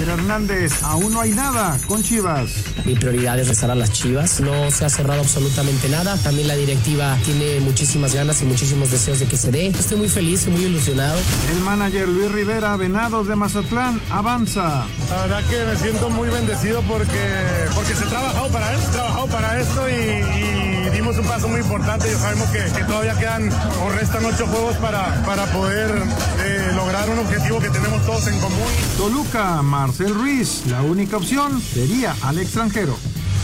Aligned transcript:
Javier 0.00 0.18
Hernández, 0.18 0.82
aún 0.82 1.12
no 1.12 1.20
hay 1.20 1.32
nada 1.32 1.78
con 1.86 2.02
Chivas. 2.02 2.50
Mi 2.86 2.94
prioridad 2.94 3.38
es 3.38 3.48
rezar 3.48 3.70
a 3.70 3.74
las 3.74 3.92
Chivas. 3.92 4.40
No 4.40 4.70
se 4.70 4.86
ha 4.86 4.88
cerrado 4.88 5.20
absolutamente 5.20 5.90
nada. 5.90 6.16
También 6.16 6.48
la 6.48 6.56
directiva 6.56 7.18
tiene 7.22 7.60
muchísimas 7.60 8.14
ganas 8.14 8.40
y 8.40 8.46
muchísimos 8.46 8.90
deseos 8.90 9.20
de 9.20 9.26
que 9.26 9.36
se 9.36 9.50
dé. 9.50 9.66
Estoy 9.66 9.98
muy 9.98 10.08
feliz 10.08 10.46
y 10.46 10.50
muy 10.50 10.64
ilusionado. 10.64 11.18
El 11.52 11.60
manager 11.64 12.08
Luis 12.08 12.32
Rivera, 12.32 12.76
Venados 12.76 13.28
de 13.28 13.36
Mazatlán, 13.36 14.00
avanza. 14.10 14.86
La 15.10 15.16
verdad 15.22 15.44
que 15.50 15.64
me 15.66 15.76
siento 15.76 16.08
muy 16.08 16.30
bendecido 16.30 16.80
porque, 16.88 17.34
porque 17.74 17.94
se 17.94 18.04
ha 18.04 18.08
trabajado 18.08 18.48
para 18.48 18.72
esto, 18.72 18.92
trabajado 18.92 19.26
para 19.26 19.60
esto 19.60 19.88
y, 19.90 20.69
dimos 20.92 21.16
un 21.18 21.24
paso 21.24 21.48
muy 21.48 21.60
importante. 21.60 22.10
Y 22.10 22.14
sabemos 22.16 22.48
que, 22.50 22.60
todavía 22.84 23.14
quedan 23.18 23.50
o 23.84 23.90
restan 23.90 24.24
ocho 24.24 24.46
juegos 24.46 24.76
para, 24.76 25.22
para 25.24 25.46
poder 25.46 25.90
eh, 26.40 26.72
lograr 26.74 27.08
un 27.10 27.18
objetivo 27.18 27.60
que 27.60 27.70
tenemos 27.70 28.04
todos 28.04 28.26
en 28.26 28.38
común. 28.40 28.68
Toluca, 28.96 29.62
Marcel 29.62 30.14
Ruiz, 30.14 30.66
la 30.66 30.82
única 30.82 31.16
opción 31.16 31.60
sería 31.60 32.14
al 32.22 32.38
extranjero. 32.38 32.96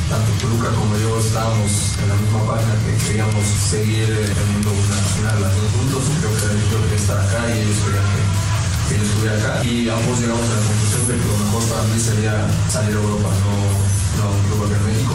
Tanto 0.09 0.31
Toluca 0.39 0.71
como 0.71 0.97
yo 0.99 1.19
estábamos 1.19 1.99
en 1.99 2.09
la 2.09 2.15
misma 2.15 2.47
página 2.47 2.75
que 2.79 2.95
queríamos 3.07 3.43
seguir 3.43 4.07
teniendo 4.07 4.71
una 4.71 4.99
final 5.19 5.43
las 5.43 5.51
dos 5.51 5.67
juntos. 5.75 6.03
Creo 6.23 6.31
que 6.31 6.71
yo 6.71 6.79
quería 6.83 6.97
estar 6.97 7.19
acá 7.19 7.43
y 7.51 7.59
ellos 7.59 7.79
querían 7.83 8.07
que, 8.15 8.95
yo 8.95 9.03
estuviera 9.03 9.35
acá. 9.35 9.65
Y 9.67 9.91
ambos 9.91 10.21
llegamos 10.21 10.47
a 10.47 10.55
la 10.55 10.63
conclusión 10.63 11.03
de 11.11 11.15
que 11.19 11.27
lo 11.27 11.37
mejor 11.43 11.63
para 11.67 11.83
mí 11.91 11.99
sería 11.99 12.35
salir 12.71 12.95
a 12.95 13.01
Europa, 13.03 13.29
no, 13.35 13.55
no 14.15 14.23
a 14.23 14.31
un 14.31 14.43
club 14.47 14.63
acá 14.63 14.77
en 14.79 14.87
México. 14.87 15.15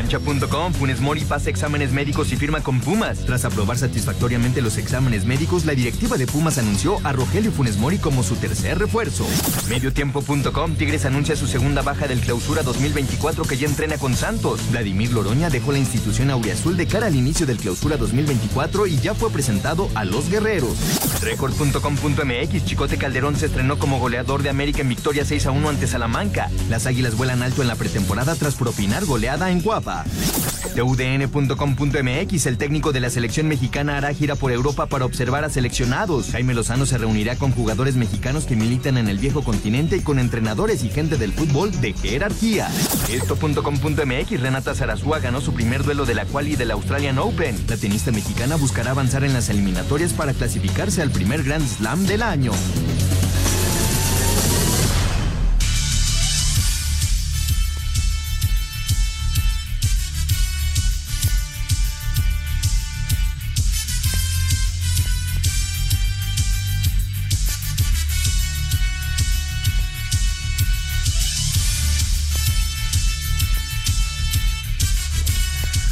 Cancha.com, 0.00 0.72
Funes 0.72 0.98
Mori 1.02 1.26
pasa 1.26 1.50
exámenes 1.50 1.92
médicos 1.92 2.32
y 2.32 2.36
firma 2.36 2.62
con 2.62 2.80
Pumas. 2.80 3.18
Tras 3.18 3.44
aprobar 3.44 3.76
satisfactoriamente 3.76 4.62
los 4.62 4.78
exámenes 4.78 5.26
médicos, 5.26 5.66
la 5.66 5.74
directiva 5.74 6.16
de 6.16 6.26
Pumas 6.26 6.56
anunció 6.56 6.96
a 7.04 7.12
Rogelio 7.12 7.52
Funes 7.52 7.76
Mori 7.76 7.98
como 7.98 8.22
su 8.22 8.36
tercer 8.36 8.78
refuerzo. 8.78 9.26
Mediotiempo.com, 9.68 10.74
Tigres 10.76 11.04
anuncia 11.04 11.36
su 11.36 11.46
segunda 11.46 11.82
baja 11.82 12.08
del 12.08 12.20
clausura 12.20 12.62
2024 12.62 13.44
que 13.44 13.58
ya 13.58 13.66
entrena 13.66 13.98
con 13.98 14.16
Santos. 14.16 14.62
Vladimir 14.70 15.12
Loroña 15.12 15.50
dejó 15.50 15.70
la 15.70 15.78
institución 15.78 16.30
auriazul 16.30 16.78
de 16.78 16.86
cara 16.86 17.08
al 17.08 17.16
inicio 17.16 17.44
del 17.44 17.58
clausura 17.58 17.98
2024 17.98 18.86
y 18.86 18.96
ya 18.96 19.14
fue 19.14 19.30
presentado 19.30 19.90
a 19.94 20.06
los 20.06 20.30
guerreros. 20.30 20.78
Record.com.mx, 21.20 22.64
Chicote 22.64 22.96
Calderón 22.96 23.36
se 23.36 23.46
estrenó 23.46 23.78
como 23.78 23.98
goleador 23.98 24.42
de 24.42 24.48
América 24.48 24.80
en 24.80 24.88
victoria 24.88 25.26
6 25.26 25.44
a 25.44 25.50
1 25.50 25.68
ante 25.68 25.86
Salamanca. 25.86 26.50
Las 26.70 26.86
águilas 26.86 27.18
vuelan 27.18 27.42
alto 27.42 27.60
en 27.60 27.68
la 27.68 27.74
pretemporada 27.74 28.34
tras 28.34 28.54
propinar 28.54 29.04
goleada 29.04 29.50
en 29.50 29.60
Guapa. 29.60 29.89
TUDN.com.mx, 30.74 32.46
el 32.46 32.58
técnico 32.58 32.92
de 32.92 33.00
la 33.00 33.10
selección 33.10 33.48
mexicana 33.48 33.96
hará 33.96 34.14
gira 34.14 34.36
por 34.36 34.52
Europa 34.52 34.86
para 34.86 35.04
observar 35.04 35.44
a 35.44 35.50
seleccionados. 35.50 36.30
Jaime 36.30 36.54
Lozano 36.54 36.86
se 36.86 36.98
reunirá 36.98 37.36
con 37.36 37.52
jugadores 37.52 37.96
mexicanos 37.96 38.44
que 38.44 38.56
militan 38.56 38.96
en 38.96 39.08
el 39.08 39.18
viejo 39.18 39.42
continente 39.42 39.96
y 39.96 40.00
con 40.00 40.18
entrenadores 40.18 40.84
y 40.84 40.90
gente 40.90 41.16
del 41.16 41.32
fútbol 41.32 41.72
de 41.80 41.92
jerarquía. 41.92 42.68
Esto.com.mx, 43.10 44.40
Renata 44.40 44.74
Zarazúa 44.74 45.18
ganó 45.18 45.40
su 45.40 45.52
primer 45.52 45.84
duelo 45.84 46.06
de 46.06 46.14
la 46.14 46.24
quali 46.24 46.56
del 46.56 46.70
Australian 46.70 47.18
Open. 47.18 47.56
La 47.68 47.76
tenista 47.76 48.12
mexicana 48.12 48.56
buscará 48.56 48.92
avanzar 48.92 49.24
en 49.24 49.32
las 49.32 49.48
eliminatorias 49.48 50.12
para 50.12 50.32
clasificarse 50.32 51.02
al 51.02 51.10
primer 51.10 51.42
Grand 51.42 51.66
Slam 51.66 52.06
del 52.06 52.22
año. 52.22 52.52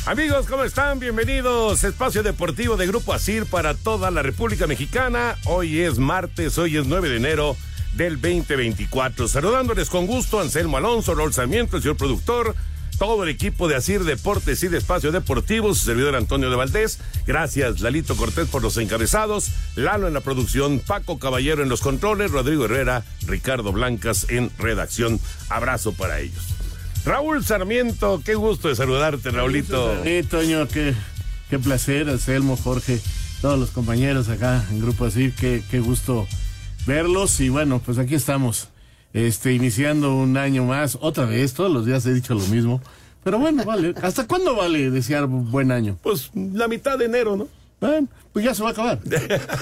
Amigos, 0.08 0.46
¿cómo 0.46 0.64
están? 0.64 0.98
Bienvenidos. 0.98 1.84
Espacio 1.84 2.22
Deportivo 2.22 2.78
de 2.78 2.86
Grupo 2.86 3.12
Asir 3.12 3.44
para 3.44 3.74
toda 3.74 4.10
la 4.10 4.22
República 4.22 4.66
Mexicana. 4.66 5.36
Hoy 5.44 5.80
es 5.80 5.98
martes, 5.98 6.56
hoy 6.56 6.78
es 6.78 6.86
9 6.86 7.10
de 7.10 7.16
enero 7.16 7.56
del 7.92 8.18
2024. 8.18 9.28
Saludándoles 9.28 9.90
con 9.90 10.06
gusto, 10.06 10.40
Anselmo 10.40 10.78
Alonso, 10.78 11.14
Rol 11.14 11.34
Sarmiento, 11.34 11.76
el 11.76 11.82
señor 11.82 11.98
productor, 11.98 12.54
todo 12.98 13.22
el 13.22 13.28
equipo 13.28 13.68
de 13.68 13.76
Asir 13.76 14.02
Deportes 14.04 14.62
y 14.62 14.68
de 14.68 14.78
Espacio 14.78 15.12
Deportivo, 15.12 15.74
su 15.74 15.84
servidor 15.84 16.16
Antonio 16.16 16.48
de 16.48 16.56
Valdés. 16.56 17.00
Gracias, 17.26 17.80
Lalito 17.80 18.16
Cortés, 18.16 18.48
por 18.48 18.62
los 18.62 18.78
encabezados, 18.78 19.50
Lalo 19.76 20.08
en 20.08 20.14
la 20.14 20.22
producción, 20.22 20.80
Paco 20.80 21.18
Caballero 21.18 21.62
en 21.62 21.68
los 21.68 21.82
controles, 21.82 22.30
Rodrigo 22.30 22.64
Herrera, 22.64 23.04
Ricardo 23.26 23.72
Blancas 23.72 24.24
en 24.30 24.50
redacción. 24.56 25.20
Abrazo 25.50 25.92
para 25.92 26.18
ellos. 26.20 26.46
Raúl 27.04 27.44
Sarmiento, 27.44 28.20
qué 28.24 28.34
gusto 28.34 28.68
de 28.68 28.76
saludarte, 28.76 29.30
Raulito. 29.30 30.02
Sí, 30.04 30.22
Toño, 30.28 30.68
qué, 30.68 30.94
qué 31.48 31.58
placer, 31.58 32.08
Anselmo, 32.08 32.56
Jorge, 32.56 33.00
todos 33.40 33.58
los 33.58 33.70
compañeros 33.70 34.28
acá 34.28 34.64
en 34.70 34.80
Grupo 34.80 35.06
Así, 35.06 35.32
qué, 35.32 35.62
qué 35.70 35.80
gusto 35.80 36.26
verlos 36.86 37.40
y 37.40 37.48
bueno, 37.48 37.80
pues 37.84 37.98
aquí 37.98 38.14
estamos, 38.14 38.68
este, 39.12 39.52
iniciando 39.52 40.14
un 40.14 40.36
año 40.36 40.64
más, 40.64 40.98
otra 41.00 41.24
vez, 41.24 41.54
todos 41.54 41.72
los 41.72 41.86
días 41.86 42.04
he 42.06 42.12
dicho 42.12 42.34
lo 42.34 42.44
mismo, 42.46 42.80
pero 43.24 43.38
bueno, 43.38 43.64
vale, 43.64 43.94
¿hasta 44.02 44.26
cuándo 44.26 44.56
vale 44.56 44.90
desear 44.90 45.26
buen 45.26 45.70
año? 45.70 45.98
Pues 46.02 46.30
la 46.34 46.68
mitad 46.68 46.98
de 46.98 47.06
enero, 47.06 47.36
¿no? 47.36 47.48
Bueno, 47.80 48.08
pues 48.32 48.44
ya 48.44 48.54
se 48.54 48.62
va 48.62 48.70
a 48.70 48.72
acabar. 48.72 48.98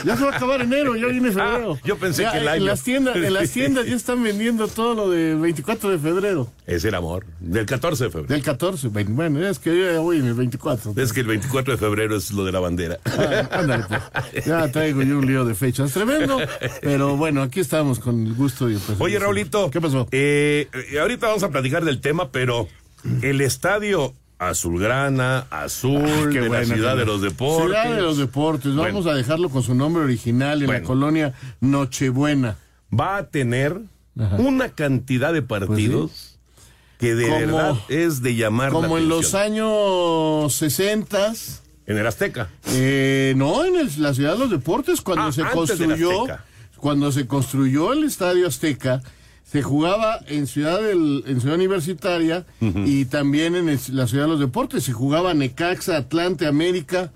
Ya 0.04 0.16
se 0.16 0.24
va 0.24 0.32
a 0.32 0.36
acabar 0.36 0.62
enero, 0.62 0.96
ya 0.96 1.06
viene 1.06 1.28
febrero. 1.32 1.74
Ah, 1.74 1.80
yo 1.84 1.98
pensé 1.98 2.26
que 2.30 2.38
el 2.38 2.48
año. 2.48 2.62
En 2.62 2.64
las, 2.64 2.82
tiendas, 2.82 3.16
en 3.16 3.34
las 3.34 3.50
tiendas 3.52 3.86
ya 3.86 3.94
están 3.94 4.22
vendiendo 4.22 4.68
todo 4.68 4.94
lo 4.94 5.10
del 5.10 5.36
24 5.36 5.90
de 5.90 5.98
febrero. 5.98 6.50
Es 6.66 6.84
el 6.84 6.94
amor. 6.94 7.26
Del 7.40 7.66
14 7.66 8.04
de 8.04 8.10
febrero. 8.10 8.28
Del 8.32 8.42
14. 8.42 8.88
Bueno, 8.88 9.46
es 9.46 9.58
que 9.58 9.70
yo 9.76 9.92
ya 9.92 9.98
voy 9.98 10.18
en 10.18 10.26
el 10.26 10.34
24. 10.34 10.94
Es 10.96 11.12
que 11.12 11.20
el 11.20 11.26
24 11.26 11.74
de 11.74 11.78
febrero 11.78 12.16
es 12.16 12.30
lo 12.32 12.44
de 12.44 12.52
la 12.52 12.60
bandera. 12.60 12.98
Ah, 13.04 13.48
ándale, 13.50 13.84
pues. 13.88 14.44
Ya 14.46 14.70
traigo 14.70 15.02
yo 15.02 15.18
un 15.18 15.26
lío 15.26 15.44
de 15.44 15.54
fechas 15.54 15.92
tremendo. 15.92 16.38
Pero 16.80 17.16
bueno, 17.16 17.42
aquí 17.42 17.60
estamos 17.60 17.98
con 17.98 18.26
el 18.26 18.34
gusto 18.34 18.70
y 18.70 18.76
pues, 18.76 19.00
Oye, 19.00 19.18
Raulito. 19.18 19.70
¿Qué 19.70 19.80
pasó? 19.80 20.08
Eh, 20.10 20.68
ahorita 21.00 21.26
vamos 21.28 21.42
a 21.42 21.50
platicar 21.50 21.84
del 21.84 22.00
tema, 22.00 22.30
pero 22.30 22.68
el 23.22 23.40
estadio 23.40 24.14
Azulgrana, 24.38 25.46
Azul, 25.50 26.02
ah, 26.04 26.26
de 26.26 26.48
la 26.48 26.64
Ciudad 26.64 26.96
de 26.96 27.06
los 27.06 27.22
Deportes. 27.22 27.66
Ciudad 27.66 27.96
de 27.96 28.02
los 28.02 28.18
Deportes, 28.18 28.74
vamos 28.74 29.06
a 29.06 29.14
dejarlo 29.14 29.48
con 29.48 29.62
su 29.62 29.74
nombre 29.74 30.04
original 30.04 30.62
en 30.62 30.68
la 30.68 30.82
colonia 30.82 31.34
Nochebuena. 31.60 32.56
Va 32.92 33.16
a 33.16 33.26
tener 33.28 33.80
una 34.38 34.70
cantidad 34.70 35.32
de 35.32 35.42
pues 35.42 35.60
partidos 35.60 36.38
que 36.98 37.14
de 37.14 37.28
verdad 37.28 37.74
es 37.88 38.22
de 38.22 38.34
llamar 38.34 38.72
Como 38.72 38.96
en 38.96 39.08
los 39.08 39.34
años 39.34 40.54
60 40.54 41.34
en 41.86 41.96
el 41.96 42.06
Azteca. 42.06 42.48
Eh, 42.72 43.34
no, 43.36 43.64
en 43.64 43.74
la 44.02 44.12
Ciudad 44.12 44.32
de 44.32 44.38
los 44.38 44.50
Deportes, 44.50 45.00
cuando 45.00 45.26
ah, 45.26 45.32
se 45.32 45.44
construyó, 45.44 46.26
cuando 46.78 47.12
se 47.12 47.26
construyó 47.26 47.92
el 47.92 48.04
Estadio 48.04 48.48
Azteca, 48.48 49.02
se 49.50 49.62
jugaba 49.62 50.18
en 50.26 50.46
Ciudad 50.48 50.82
del, 50.82 51.22
en 51.26 51.40
Ciudad 51.40 51.54
Universitaria 51.56 52.44
y 52.60 53.04
también 53.04 53.54
en 53.54 53.66
la 53.66 54.06
Ciudad 54.08 54.24
de 54.24 54.30
los 54.30 54.40
Deportes. 54.40 54.82
Se 54.84 54.92
jugaba 54.92 55.34
Necaxa, 55.34 55.96
Atlante, 55.96 56.46
América 56.46 57.12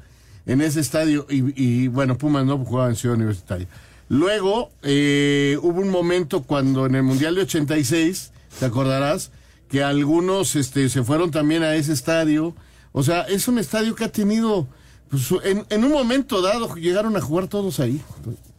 en 0.46 0.60
ese 0.60 0.78
estadio 0.78 1.26
y, 1.28 1.88
bueno, 1.88 2.16
Pumas 2.16 2.46
no 2.46 2.56
jugaba 2.58 2.88
en 2.88 2.94
Ciudad 2.94 3.16
Universitaria. 3.16 3.66
Luego 4.08 4.70
eh, 4.82 5.58
hubo 5.60 5.80
un 5.80 5.90
momento 5.90 6.42
cuando 6.42 6.86
en 6.86 6.94
el 6.94 7.02
Mundial 7.02 7.34
de 7.34 7.42
86, 7.42 8.30
te 8.60 8.64
acordarás, 8.64 9.32
que 9.68 9.82
algunos 9.82 10.54
este, 10.54 10.88
se 10.88 11.02
fueron 11.02 11.32
también 11.32 11.64
a 11.64 11.74
ese 11.74 11.92
estadio. 11.92 12.54
O 12.92 13.02
sea, 13.02 13.22
es 13.22 13.48
un 13.48 13.58
estadio 13.58 13.94
que 13.96 14.04
ha 14.04 14.12
tenido, 14.12 14.68
pues, 15.10 15.32
en, 15.44 15.64
en 15.68 15.84
un 15.84 15.92
momento 15.92 16.42
dado 16.42 16.74
llegaron 16.76 17.16
a 17.16 17.20
jugar 17.20 17.48
todos 17.48 17.80
ahí, 17.80 18.00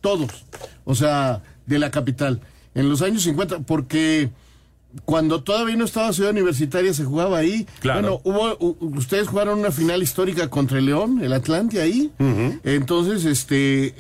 todos, 0.02 0.46
o 0.84 0.96
sea, 0.96 1.42
de 1.66 1.80
la 1.80 1.90
capital 1.92 2.42
en 2.74 2.90
los 2.90 3.02
años 3.02 3.24
50, 3.24 3.60
porque 3.60 4.30
cuando 5.06 5.44
todavía 5.44 5.76
no 5.76 5.86
estaba 5.86 6.14
Ciudad 6.14 6.32
Universitaria 6.32 6.94
se 6.94 7.06
jugaba 7.06 7.38
ahí. 7.38 7.66
Claro. 7.80 8.22
Bueno, 8.24 8.58
hubo, 8.60 8.76
ustedes 8.98 9.28
jugaron 9.28 9.60
una 9.60 9.72
final 9.72 10.04
histórica 10.04 10.50
contra 10.50 10.80
el 10.80 10.86
León, 10.86 11.22
el 11.24 11.34
Atlante 11.34 11.82
ahí. 11.82 12.12
Entonces, 12.64 13.26
este, 13.26 13.96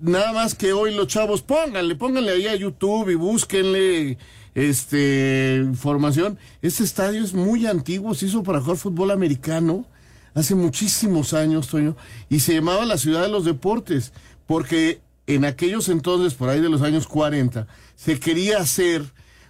nada 0.00 0.32
más 0.32 0.54
que 0.54 0.72
hoy 0.72 0.94
los 0.94 1.08
chavos, 1.08 1.42
pónganle, 1.42 1.94
pónganle 1.96 2.32
ahí 2.32 2.46
a 2.46 2.56
YouTube 2.56 3.10
y 3.10 3.14
búsquenle 3.14 4.18
este 4.54 5.60
información. 5.64 6.38
Este 6.62 6.84
estadio 6.84 7.22
es 7.22 7.34
muy 7.34 7.66
antiguo, 7.66 8.14
se 8.14 8.26
hizo 8.26 8.42
para 8.42 8.60
jugar 8.60 8.76
fútbol 8.76 9.10
americano 9.10 9.86
hace 10.34 10.54
muchísimos 10.54 11.32
años, 11.34 11.68
Toño, 11.68 11.96
y 12.28 12.40
se 12.40 12.54
llamaba 12.54 12.86
la 12.86 12.98
Ciudad 12.98 13.22
de 13.22 13.28
los 13.28 13.44
Deportes, 13.44 14.12
porque 14.46 15.00
en 15.26 15.44
aquellos 15.44 15.88
entonces, 15.88 16.34
por 16.34 16.48
ahí 16.48 16.60
de 16.60 16.68
los 16.68 16.82
años 16.82 17.06
40, 17.06 17.66
se 17.98 18.20
quería 18.20 18.58
hacer 18.58 19.04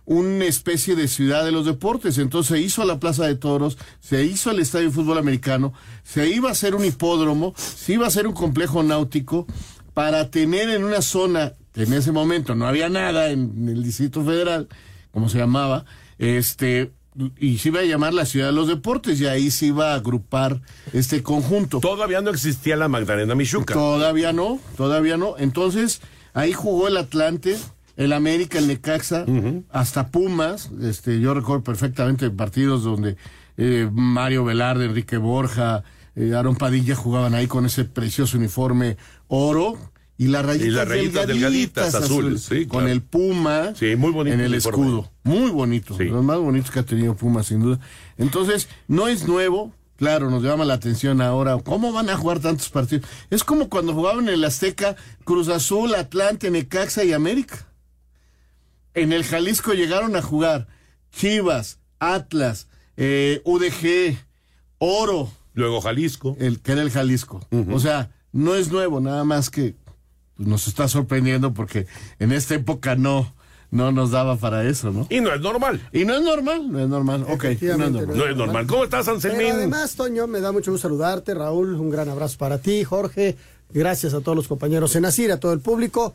una 0.06 0.46
especie 0.46 0.96
de 0.96 1.06
ciudad 1.06 1.44
de 1.44 1.52
los 1.52 1.66
deportes. 1.66 2.16
Entonces 2.16 2.56
se 2.56 2.62
hizo 2.62 2.82
la 2.84 2.98
Plaza 2.98 3.26
de 3.26 3.34
Toros, 3.34 3.76
se 4.00 4.24
hizo 4.24 4.50
el 4.50 4.58
Estadio 4.58 4.86
de 4.86 4.94
Fútbol 4.94 5.18
Americano, 5.18 5.74
se 6.02 6.28
iba 6.28 6.48
a 6.48 6.52
hacer 6.52 6.74
un 6.74 6.84
hipódromo, 6.84 7.52
se 7.56 7.92
iba 7.92 8.06
a 8.06 8.08
hacer 8.08 8.26
un 8.26 8.32
complejo 8.32 8.82
náutico 8.82 9.46
para 9.92 10.30
tener 10.30 10.70
en 10.70 10.82
una 10.82 11.02
zona 11.02 11.52
que 11.74 11.82
en 11.82 11.92
ese 11.92 12.10
momento 12.10 12.54
no 12.54 12.66
había 12.66 12.88
nada 12.88 13.30
en 13.30 13.68
el 13.68 13.82
Distrito 13.82 14.24
Federal, 14.24 14.68
como 15.12 15.28
se 15.28 15.38
llamaba, 15.38 15.84
este 16.16 16.90
y 17.38 17.58
se 17.58 17.68
iba 17.68 17.80
a 17.80 17.84
llamar 17.84 18.14
la 18.14 18.24
ciudad 18.24 18.46
de 18.46 18.52
los 18.52 18.68
deportes 18.68 19.20
y 19.20 19.26
ahí 19.26 19.50
se 19.50 19.66
iba 19.66 19.92
a 19.92 19.96
agrupar 19.96 20.62
este 20.92 21.22
conjunto. 21.22 21.80
Todavía 21.80 22.22
no 22.22 22.30
existía 22.30 22.76
la 22.76 22.88
Magdalena 22.88 23.34
Michuca. 23.34 23.74
Todavía 23.74 24.32
no, 24.32 24.58
todavía 24.76 25.16
no. 25.16 25.36
Entonces, 25.36 26.00
ahí 26.32 26.52
jugó 26.52 26.86
el 26.86 26.96
Atlante, 26.96 27.58
el 27.98 28.12
América, 28.12 28.58
el 28.58 28.68
Necaxa, 28.68 29.26
hasta 29.70 30.06
Pumas. 30.06 30.70
Este, 30.80 31.20
yo 31.20 31.34
recuerdo 31.34 31.64
perfectamente 31.64 32.30
partidos 32.30 32.84
donde 32.84 33.16
eh, 33.56 33.90
Mario 33.92 34.44
Velarde, 34.44 34.84
Enrique 34.84 35.16
Borja, 35.16 35.82
eh, 36.14 36.32
Aaron 36.32 36.54
Padilla 36.54 36.94
jugaban 36.94 37.34
ahí 37.34 37.48
con 37.48 37.66
ese 37.66 37.84
precioso 37.84 38.38
uniforme 38.38 38.96
oro 39.26 39.76
y 40.16 40.28
las 40.28 40.46
rayitas, 40.46 41.26
delgaditas, 41.26 41.94
azules, 41.96 42.48
con 42.68 42.88
el 42.88 43.02
puma 43.02 43.72
muy 43.96 44.30
en 44.30 44.40
el 44.40 44.54
escudo. 44.54 45.10
Muy 45.24 45.50
bonito, 45.50 45.96
los 45.98 46.24
más 46.24 46.38
bonitos 46.38 46.70
que 46.70 46.78
ha 46.78 46.84
tenido 46.84 47.14
Puma, 47.14 47.42
sin 47.42 47.60
duda. 47.60 47.80
Entonces, 48.16 48.68
no 48.86 49.08
es 49.08 49.26
nuevo, 49.28 49.72
claro, 49.96 50.30
nos 50.30 50.42
llama 50.42 50.64
la 50.64 50.74
atención 50.74 51.20
ahora, 51.20 51.58
¿cómo 51.64 51.92
van 51.92 52.10
a 52.10 52.16
jugar 52.16 52.38
tantos 52.38 52.68
partidos? 52.68 53.08
Es 53.30 53.42
como 53.44 53.68
cuando 53.68 53.92
jugaban 53.92 54.28
en 54.28 54.34
el 54.34 54.44
Azteca 54.44 54.96
Cruz 55.24 55.48
Azul, 55.48 55.94
Atlante, 55.94 56.50
Necaxa 56.50 57.04
y 57.04 57.12
América. 57.12 57.67
En 58.98 59.12
el 59.12 59.24
Jalisco 59.24 59.74
llegaron 59.74 60.16
a 60.16 60.22
jugar 60.22 60.66
Chivas, 61.12 61.78
Atlas, 62.00 62.66
eh, 62.96 63.40
UDG, 63.44 64.18
Oro. 64.78 65.30
Luego 65.54 65.80
Jalisco. 65.80 66.36
El 66.40 66.60
que 66.60 66.72
era 66.72 66.82
el 66.82 66.90
Jalisco. 66.90 67.46
O 67.70 67.78
sea, 67.78 68.10
no 68.32 68.56
es 68.56 68.72
nuevo, 68.72 69.00
nada 69.00 69.22
más 69.22 69.50
que 69.50 69.76
pues, 70.36 70.48
nos 70.48 70.66
está 70.66 70.88
sorprendiendo 70.88 71.54
porque 71.54 71.86
en 72.18 72.32
esta 72.32 72.56
época 72.56 72.96
no, 72.96 73.32
no 73.70 73.92
nos 73.92 74.10
daba 74.10 74.36
para 74.36 74.68
eso, 74.68 74.90
¿no? 74.90 75.06
Y 75.10 75.20
no 75.20 75.32
es 75.32 75.40
normal. 75.40 75.80
Y 75.92 76.04
no 76.04 76.14
es 76.14 76.22
normal, 76.22 76.70
no 76.70 76.80
es 76.80 76.88
normal. 76.88 77.24
Ok, 77.28 77.44
no 77.44 77.84
es 77.84 77.90
normal. 77.92 78.16
No 78.16 78.26
es 78.26 78.36
normal. 78.36 78.66
¿Cómo 78.66 78.84
estás, 78.84 79.06
Anselmín? 79.06 79.52
además, 79.52 79.94
Toño, 79.94 80.26
me 80.26 80.40
da 80.40 80.50
mucho 80.50 80.72
gusto 80.72 80.88
saludarte, 80.88 81.34
Raúl. 81.34 81.74
Un 81.74 81.90
gran 81.90 82.08
abrazo 82.08 82.36
para 82.36 82.58
ti, 82.58 82.82
Jorge. 82.82 83.36
Gracias 83.70 84.14
a 84.14 84.20
todos 84.20 84.34
los 84.34 84.48
compañeros 84.48 84.96
en 84.96 85.04
Asir, 85.04 85.30
a 85.30 85.38
todo 85.38 85.52
el 85.52 85.60
público. 85.60 86.14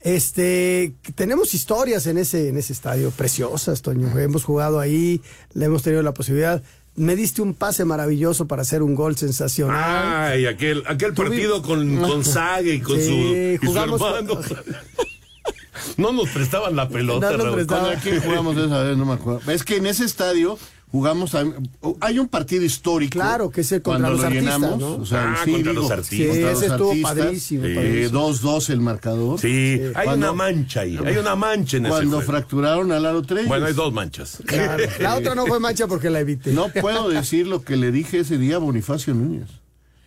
Este, 0.00 0.94
tenemos 1.14 1.54
historias 1.54 2.06
en 2.06 2.18
ese, 2.18 2.48
en 2.48 2.58
ese 2.58 2.72
estadio 2.72 3.10
preciosas, 3.10 3.82
Toño. 3.82 4.16
Hemos 4.18 4.44
jugado 4.44 4.78
ahí, 4.78 5.20
le 5.54 5.66
hemos 5.66 5.82
tenido 5.82 6.02
la 6.02 6.14
posibilidad 6.14 6.62
me 6.96 7.14
diste 7.14 7.42
un 7.42 7.54
pase 7.54 7.84
maravilloso 7.84 8.46
para 8.46 8.62
hacer 8.62 8.82
un 8.82 8.94
gol 8.94 9.16
sensacional. 9.16 10.32
Ay, 10.32 10.46
aquel, 10.46 10.82
aquel 10.86 11.12
partido 11.12 11.62
con, 11.62 11.96
con 11.98 12.24
Sague 12.24 12.74
y 12.74 12.80
con 12.80 12.96
su, 12.96 13.10
y 13.10 13.58
hermano. 13.76 14.40
no 15.98 16.12
nos 16.12 16.28
prestaban 16.30 16.74
la 16.74 16.88
pelota. 16.88 17.36
No 17.36 17.56
nos 17.56 18.02
quién 18.02 18.20
jugamos 18.20 18.56
esa 18.56 18.82
vez? 18.82 18.96
No 18.96 19.04
me 19.04 19.12
acuerdo. 19.12 19.50
Es 19.50 19.62
que 19.62 19.76
en 19.76 19.86
ese 19.86 20.04
estadio 20.04 20.58
jugamos 20.90 21.36
hay 22.00 22.18
un 22.18 22.28
partido 22.28 22.64
histórico 22.64 23.18
claro 23.18 23.50
que 23.50 23.62
es 23.62 23.72
el 23.72 23.82
contra 23.82 24.08
los 24.08 24.22
artistas 24.22 24.60
¿no? 24.60 24.96
o 24.96 25.06
sea, 25.06 25.34
ah, 25.34 25.42
sí, 25.44 25.52
contra 25.52 25.72
los 25.72 25.90
artistas. 25.90 26.36
sí, 26.36 26.42
ese 26.42 26.66
estuvo 26.66 26.94
padrísimo 27.02 27.64
2-2 27.64 28.70
el 28.70 28.80
marcador. 28.80 29.40
Sí, 29.40 29.80
hay 29.94 30.08
una 30.08 30.32
mancha 30.32 30.80
ahí 30.80 30.98
hay 31.04 31.16
una 31.16 31.36
mancha 31.36 31.76
en 31.76 31.88
cuando 31.88 32.18
ese 32.18 32.26
fracturaron 32.26 32.92
a 32.92 33.00
Lalo 33.00 33.22
Treyes 33.22 33.48
bueno 33.48 33.66
hay 33.66 33.74
dos 33.74 33.92
manchas. 33.92 34.38
Claro. 34.46 34.84
la 35.00 35.16
otra 35.16 35.34
no 35.34 35.46
fue 35.46 35.60
mancha 35.60 35.86
porque 35.86 36.10
la 36.10 36.20
evité. 36.20 36.52
No 36.52 36.68
puedo 36.68 37.08
decir 37.08 37.46
lo 37.46 37.62
que 37.62 37.76
le 37.76 37.90
dije 37.90 38.20
ese 38.20 38.38
día 38.38 38.56
a 38.56 38.58
Bonifacio 38.58 39.14
Núñez 39.14 39.48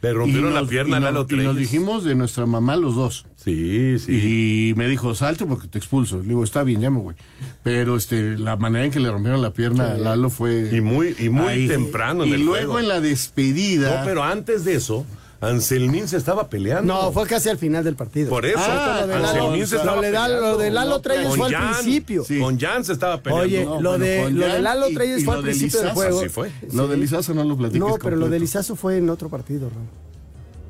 le 0.02 0.14
rompieron 0.14 0.54
la 0.54 0.64
pierna 0.66 0.98
a 0.98 1.00
Lalo 1.00 1.26
Treyes 1.26 1.44
y 1.44 1.48
nos 1.48 1.58
dijimos 1.58 2.04
de 2.04 2.16
nuestra 2.16 2.46
mamá 2.46 2.76
los 2.76 2.96
dos 2.96 3.26
Sí, 3.44 3.98
sí. 4.00 4.70
Y 4.70 4.74
me 4.76 4.88
dijo, 4.90 5.16
salte 5.16 5.46
porque 5.46 5.68
te 5.68 5.78
expulso. 5.78 6.18
Le 6.18 6.28
digo, 6.30 6.44
está 6.44 6.64
bien, 6.64 6.82
llamo, 6.82 7.02
güey. 7.02 7.16
Pero 7.64 7.96
este, 7.96 8.38
la 8.38 8.58
manera 8.58 8.84
en 8.84 8.92
que 8.92 9.00
le 9.00 9.10
rompieron 9.10 9.42
la 9.42 9.54
pierna 9.54 9.94
a 9.94 9.98
Lalo 9.98 10.30
fue. 10.30 10.70
Y 10.74 10.82
muy, 10.82 11.16
y 11.18 11.30
muy 11.30 11.68
temprano 11.68 12.26
en 12.26 12.34
y 12.34 12.38
luego 12.38 12.80
en 12.80 12.90
la 12.90 13.00
despedida. 13.00 14.00
No, 14.00 14.06
pero 14.06 14.24
antes 14.24 14.66
de 14.66 14.76
eso. 14.76 15.06
Anselmín 15.42 16.08
se 16.08 16.18
estaba 16.18 16.50
peleando. 16.50 16.94
No, 16.94 17.12
fue 17.12 17.26
casi 17.26 17.48
al 17.48 17.58
final 17.58 17.84
del 17.84 17.96
partido. 17.96 18.30
Por 18.30 18.46
eso, 18.46 18.60
ah, 18.60 19.04
Anselmín 19.04 19.66
se 19.66 19.78
estaba 19.78 20.02
peleando. 20.02 20.42
Lo 20.42 20.58
de 20.58 20.70
Lalo 20.70 21.00
Treyes 21.00 21.36
fue 21.36 21.56
al 21.56 21.74
principio. 21.74 22.26
Con 22.40 22.60
Jan 22.60 22.84
se 22.84 22.94
estaba 22.94 23.22
peleando. 23.22 23.44
Oye, 23.44 23.82
lo, 23.82 23.98
de, 23.98 24.32
lo 24.32 24.48
de 24.48 24.62
Lalo 24.62 24.88
Treyes 24.94 25.24
fue 25.24 25.36
al 25.36 25.44
principio 25.44 25.82
del 25.82 25.92
juego. 25.92 26.22
Sí 26.22 26.30
fue. 26.30 26.52
Lo 26.74 26.88
de 26.88 26.98
Lizazo 26.98 27.34
no 27.34 27.44
lo 27.44 27.56
platicé. 27.56 27.80
No, 27.80 27.98
pero 28.02 28.18
lo 28.18 28.30
de 28.30 28.40
Lizazo 28.40 28.76
fue 28.76 28.98
en 28.98 29.10
otro 29.10 29.30
partido, 29.30 29.70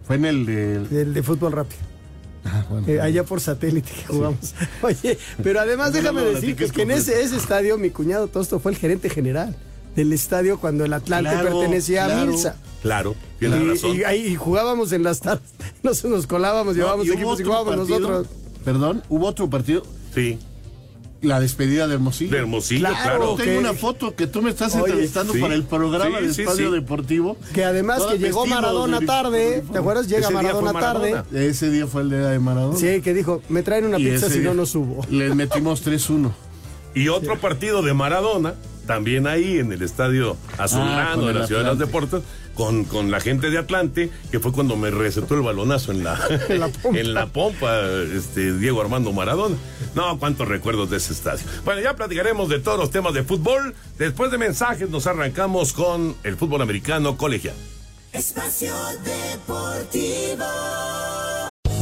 Fue 0.06 0.18
en 0.18 0.26
el 0.26 0.46
de... 0.46 0.76
El 0.76 1.14
de 1.14 1.24
fútbol 1.24 1.52
rápido. 1.52 1.82
Ah, 2.46 2.64
eh, 2.88 3.02
allá 3.02 3.24
por 3.24 3.42
satélite 3.42 3.92
que 3.92 4.06
jugamos. 4.08 4.54
Oye, 4.82 5.18
pero 5.44 5.60
además 5.60 5.92
déjame 5.92 6.22
decir 6.22 6.56
que, 6.56 6.82
en 6.82 6.92
ese, 6.92 7.22
ese, 7.22 7.36
estadio 7.36 7.78
mi 7.78 7.90
cuñado 7.90 8.28
Tosto 8.28 8.60
fue 8.60 8.72
el 8.72 8.78
gerente 8.78 9.10
general 9.10 9.56
del 9.96 10.14
estadio 10.14 10.58
cuando 10.58 10.86
el 10.86 10.94
Atlante 10.94 11.36
pertenecía 11.44 12.06
a 12.06 12.26
Milsa. 12.26 12.56
Claro, 12.82 13.16
y, 13.40 13.48
razón. 13.48 13.96
Y, 13.96 14.04
ahí 14.04 14.36
jugábamos 14.36 14.92
en 14.92 15.04
las 15.04 15.20
tardes, 15.20 15.50
nos, 15.84 16.04
nos 16.06 16.28
colábamos, 16.28 16.76
llevábamos 16.76 17.08
equipos 17.08 17.40
y 17.40 17.44
jugábamos 17.44 17.76
nosotros. 17.76 18.28
Perdón, 18.66 19.04
hubo 19.10 19.28
otro 19.28 19.50
partido. 19.50 19.84
Sí 20.14 20.38
la 21.22 21.40
despedida 21.40 21.88
de 21.88 21.96
Hermosillo. 21.96 22.32
De 22.32 22.38
Hermosillo, 22.38 22.88
claro. 22.88 23.36
Tengo 23.36 23.60
una 23.60 23.74
foto 23.74 24.16
que 24.16 24.28
tú 24.28 24.42
me 24.42 24.50
estás 24.50 24.76
entrevistando 24.76 25.34
para 25.40 25.54
el 25.54 25.64
programa 25.64 26.22
de 26.22 26.28
Espacio 26.28 26.72
Deportivo. 26.72 27.38
Que 27.54 27.64
además 27.64 28.04
que 28.06 28.18
llegó 28.18 28.46
Maradona 28.46 29.02
tarde, 29.02 29.64
¿te 29.72 29.78
acuerdas? 29.78 30.08
Llega 30.08 30.30
Maradona, 30.30 30.74
tarde. 30.74 31.24
Ese 31.34 31.70
día 31.70 31.88
fue 31.88 32.04
el 32.04 32.10
día 32.10 32.30
de 32.30 32.40
Maradona. 32.40 32.78
Sí, 32.78 33.02
que 33.02 33.14
dijo, 33.14 33.42
me 33.50 33.64
traen 33.64 33.86
una 33.86 33.98
pizza 33.98 34.30
si 34.30 34.40
no, 34.40 34.54
no 34.54 34.66
subo. 34.66 35.06
Les 35.10 35.36
metimos 35.36 35.86
3-1. 35.86 36.32
Y 36.96 37.08
otro 37.10 37.38
partido 37.40 37.82
de 37.82 37.94
Maradona, 37.94 38.56
también 38.90 39.28
ahí 39.28 39.60
en 39.60 39.72
el 39.72 39.84
estadio 39.84 40.36
Azulano 40.58 41.24
ah, 41.24 41.28
de 41.28 41.34
la 41.36 41.46
Ciudad 41.46 41.62
de 41.62 41.68
los 41.68 41.78
Deportes, 41.78 42.24
con, 42.56 42.86
con 42.86 43.12
la 43.12 43.20
gente 43.20 43.52
de 43.52 43.60
Atlante, 43.60 44.10
que 44.32 44.40
fue 44.40 44.52
cuando 44.52 44.76
me 44.78 44.90
recetó 44.90 45.36
el 45.36 45.42
balonazo 45.42 45.92
en 45.92 46.04
la, 46.04 46.20
en 46.50 47.14
la, 47.14 47.28
pompa. 47.28 47.82
este, 48.16 48.58
Diego 48.58 48.82
Armando 48.82 49.14
Maradona. 49.14 49.56
No, 49.94 50.18
cuántos 50.18 50.48
recuerdos 50.48 50.90
de 50.90 50.98
ese 50.98 51.14
estadio. 51.14 51.46
Bueno, 51.66 51.82
ya 51.82 51.96
platicaremos 51.96 52.50
de 52.50 52.58
todos 52.58 52.80
los 52.80 52.90
temas 52.90 53.14
de 53.14 53.22
fútbol. 53.22 53.76
Después 54.00 54.32
de 54.32 54.40
mensajes 54.40 54.90
nos 54.90 55.06
arrancamos 55.06 55.72
con 55.74 56.16
el 56.24 56.36
fútbol 56.36 56.64
americano 56.64 57.16
colegial. 57.16 57.54
Espacio 58.12 58.74
Deportivo. 59.04 60.46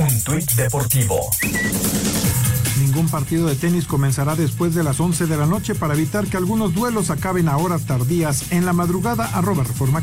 Un 0.00 0.22
tuit 0.24 0.50
deportivo. 0.52 1.28
Ningún 2.78 3.06
partido 3.10 3.46
de 3.46 3.54
tenis 3.54 3.84
comenzará 3.84 4.34
después 4.34 4.74
de 4.74 4.82
las 4.82 4.98
11 4.98 5.26
de 5.26 5.36
la 5.36 5.44
noche 5.44 5.74
para 5.74 5.92
evitar 5.92 6.26
que 6.26 6.38
algunos 6.38 6.72
duelos 6.72 7.10
acaben 7.10 7.50
a 7.50 7.58
horas 7.58 7.84
tardías 7.84 8.50
en 8.50 8.64
la 8.64 8.72
madrugada. 8.72 9.26
Arroba 9.34 9.62
Reforma. 9.62 10.02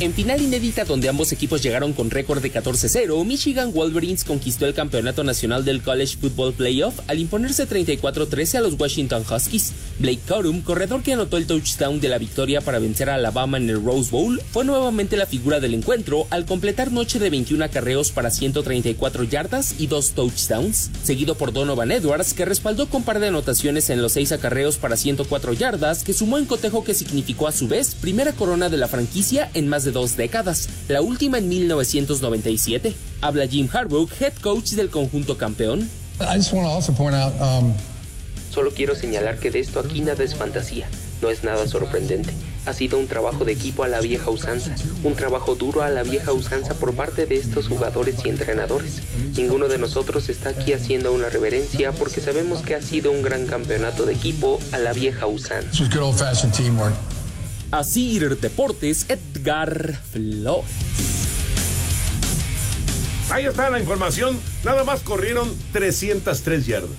En 0.00 0.14
final 0.14 0.40
inédita 0.40 0.84
donde 0.84 1.08
ambos 1.08 1.32
equipos 1.32 1.60
llegaron 1.60 1.92
con 1.92 2.08
récord 2.10 2.40
de 2.40 2.52
14-0, 2.52 3.24
Michigan 3.24 3.72
Wolverines 3.72 4.22
conquistó 4.22 4.64
el 4.64 4.72
campeonato 4.72 5.24
nacional 5.24 5.64
del 5.64 5.82
College 5.82 6.18
Football 6.20 6.52
Playoff 6.52 7.00
al 7.08 7.18
imponerse 7.18 7.68
34-13 7.68 8.58
a 8.58 8.60
los 8.60 8.78
Washington 8.78 9.24
Huskies. 9.28 9.72
Blake 9.98 10.20
Corum, 10.28 10.60
corredor 10.60 11.02
que 11.02 11.14
anotó 11.14 11.36
el 11.36 11.48
touchdown 11.48 11.98
de 12.00 12.08
la 12.08 12.18
victoria 12.18 12.60
para 12.60 12.78
vencer 12.78 13.10
a 13.10 13.16
Alabama 13.16 13.56
en 13.56 13.68
el 13.68 13.82
Rose 13.82 14.12
Bowl, 14.12 14.40
fue 14.52 14.64
nuevamente 14.64 15.16
la 15.16 15.26
figura 15.26 15.58
del 15.58 15.74
encuentro 15.74 16.28
al 16.30 16.46
completar 16.46 16.92
noche 16.92 17.18
de 17.18 17.30
21 17.30 17.64
acarreos 17.64 18.12
para 18.12 18.30
134 18.30 19.24
yardas 19.24 19.74
y 19.80 19.88
dos 19.88 20.12
touchdowns, 20.12 20.92
seguido 21.02 21.34
por 21.34 21.52
Donovan 21.52 21.90
Edwards 21.90 22.34
que 22.34 22.44
respaldó 22.44 22.88
con 22.88 23.02
par 23.02 23.18
de 23.18 23.26
anotaciones 23.26 23.90
en 23.90 24.00
los 24.00 24.12
seis 24.12 24.30
acarreos 24.30 24.76
para 24.76 24.96
104 24.96 25.54
yardas 25.54 26.04
que 26.04 26.12
sumó 26.12 26.38
en 26.38 26.44
cotejo 26.44 26.84
que 26.84 26.94
significó 26.94 27.48
a 27.48 27.52
su 27.52 27.66
vez 27.66 27.96
primera 27.96 28.30
corona 28.30 28.68
de 28.68 28.76
la 28.76 28.86
franquicia 28.86 29.50
en 29.54 29.66
más 29.66 29.82
de 29.82 29.87
dos 29.90 30.16
décadas, 30.16 30.68
la 30.88 31.02
última 31.02 31.38
en 31.38 31.48
1997. 31.48 32.94
Habla 33.20 33.46
Jim 33.46 33.68
Harbaugh, 33.72 34.08
head 34.20 34.34
coach 34.40 34.70
del 34.70 34.90
conjunto 34.90 35.36
campeón. 35.36 35.88
Um, 37.40 37.72
Solo 38.50 38.72
quiero 38.72 38.94
señalar 38.94 39.38
que 39.38 39.50
de 39.50 39.60
esto 39.60 39.78
aquí 39.78 40.00
nada 40.00 40.24
es 40.24 40.34
fantasía, 40.34 40.88
no 41.22 41.30
es 41.30 41.44
nada 41.44 41.66
sorprendente. 41.68 42.32
Ha 42.66 42.72
sido 42.72 42.98
un 42.98 43.06
trabajo 43.06 43.44
de 43.44 43.52
equipo 43.52 43.84
a 43.84 43.88
la 43.88 44.00
vieja 44.00 44.30
usanza, 44.30 44.74
un 45.04 45.14
trabajo 45.14 45.54
duro 45.54 45.82
a 45.82 45.90
la 45.90 46.02
vieja 46.02 46.32
usanza 46.32 46.74
por 46.74 46.94
parte 46.94 47.24
de 47.26 47.36
estos 47.36 47.68
jugadores 47.68 48.16
y 48.24 48.28
entrenadores. 48.28 49.02
Ninguno 49.36 49.68
de 49.68 49.78
nosotros 49.78 50.28
está 50.28 50.50
aquí 50.50 50.72
haciendo 50.72 51.12
una 51.12 51.28
reverencia 51.28 51.92
porque 51.92 52.20
sabemos 52.20 52.62
que 52.62 52.74
ha 52.74 52.82
sido 52.82 53.12
un 53.12 53.22
gran 53.22 53.46
campeonato 53.46 54.04
de 54.06 54.14
equipo 54.14 54.58
a 54.72 54.78
la 54.78 54.92
vieja 54.92 55.26
usanza. 55.26 55.70
Así 57.70 58.18
Deportes, 58.18 59.06
Edgar 59.10 59.94
Flores. 60.10 60.64
Ahí 63.30 63.44
está 63.44 63.68
la 63.68 63.78
información. 63.78 64.38
Nada 64.64 64.84
más 64.84 65.00
corrieron 65.00 65.50
303 65.72 66.66
yardas. 66.66 66.96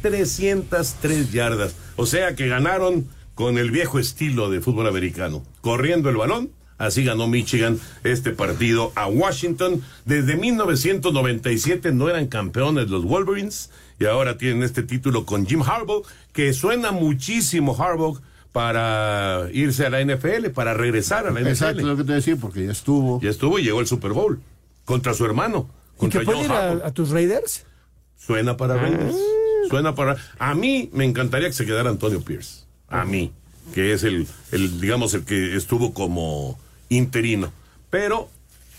303 0.00 1.30
yardas. 1.30 1.74
O 1.96 2.06
sea 2.06 2.34
que 2.34 2.48
ganaron 2.48 3.06
con 3.34 3.58
el 3.58 3.70
viejo 3.70 3.98
estilo 3.98 4.48
de 4.48 4.62
fútbol 4.62 4.86
americano. 4.86 5.44
Corriendo 5.60 6.08
el 6.08 6.16
balón. 6.16 6.52
Así 6.78 7.04
ganó 7.04 7.26
Michigan 7.26 7.78
este 8.02 8.30
partido 8.30 8.92
a 8.94 9.08
Washington. 9.08 9.82
Desde 10.06 10.36
1997 10.36 11.92
no 11.92 12.08
eran 12.08 12.28
campeones 12.28 12.88
los 12.88 13.04
Wolverines 13.04 13.70
y 13.98 14.06
ahora 14.06 14.38
tienen 14.38 14.62
este 14.62 14.82
título 14.84 15.26
con 15.26 15.44
Jim 15.44 15.60
Harbaugh, 15.62 16.04
que 16.32 16.52
suena 16.54 16.92
muchísimo 16.92 17.76
Harbaugh 17.76 18.20
para 18.58 19.48
irse 19.52 19.86
a 19.86 19.90
la 19.90 20.04
NFL, 20.04 20.48
para 20.52 20.74
regresar 20.74 21.28
a 21.28 21.30
la 21.30 21.38
NFL. 21.38 21.48
Exacto, 21.48 21.86
lo 21.86 21.96
que 21.96 22.02
te 22.02 22.14
decía, 22.14 22.34
porque 22.34 22.66
ya 22.66 22.72
estuvo. 22.72 23.20
Ya 23.20 23.30
estuvo 23.30 23.56
y 23.60 23.62
llegó 23.62 23.78
el 23.78 23.86
Super 23.86 24.12
Bowl 24.12 24.40
contra 24.84 25.14
su 25.14 25.24
hermano. 25.24 25.70
Contra 25.96 26.22
¿Y 26.22 26.26
que 26.26 26.32
puede 26.32 26.44
ir 26.44 26.50
a, 26.50 26.90
tus 26.90 27.10
Raiders? 27.10 27.66
Suena 28.16 28.56
para 28.56 28.74
ah. 28.74 28.78
Raiders. 28.78 29.14
Suena 29.70 29.94
para. 29.94 30.16
A 30.40 30.56
mí 30.56 30.90
me 30.92 31.04
encantaría 31.04 31.46
que 31.46 31.54
se 31.54 31.66
quedara 31.66 31.88
Antonio 31.88 32.20
Pierce. 32.20 32.64
A 32.88 33.04
mí, 33.04 33.30
que 33.74 33.92
es 33.92 34.02
el, 34.02 34.26
el 34.50 34.80
digamos, 34.80 35.14
el 35.14 35.24
que 35.24 35.54
estuvo 35.54 35.94
como 35.94 36.58
interino. 36.88 37.52
Pero 37.90 38.28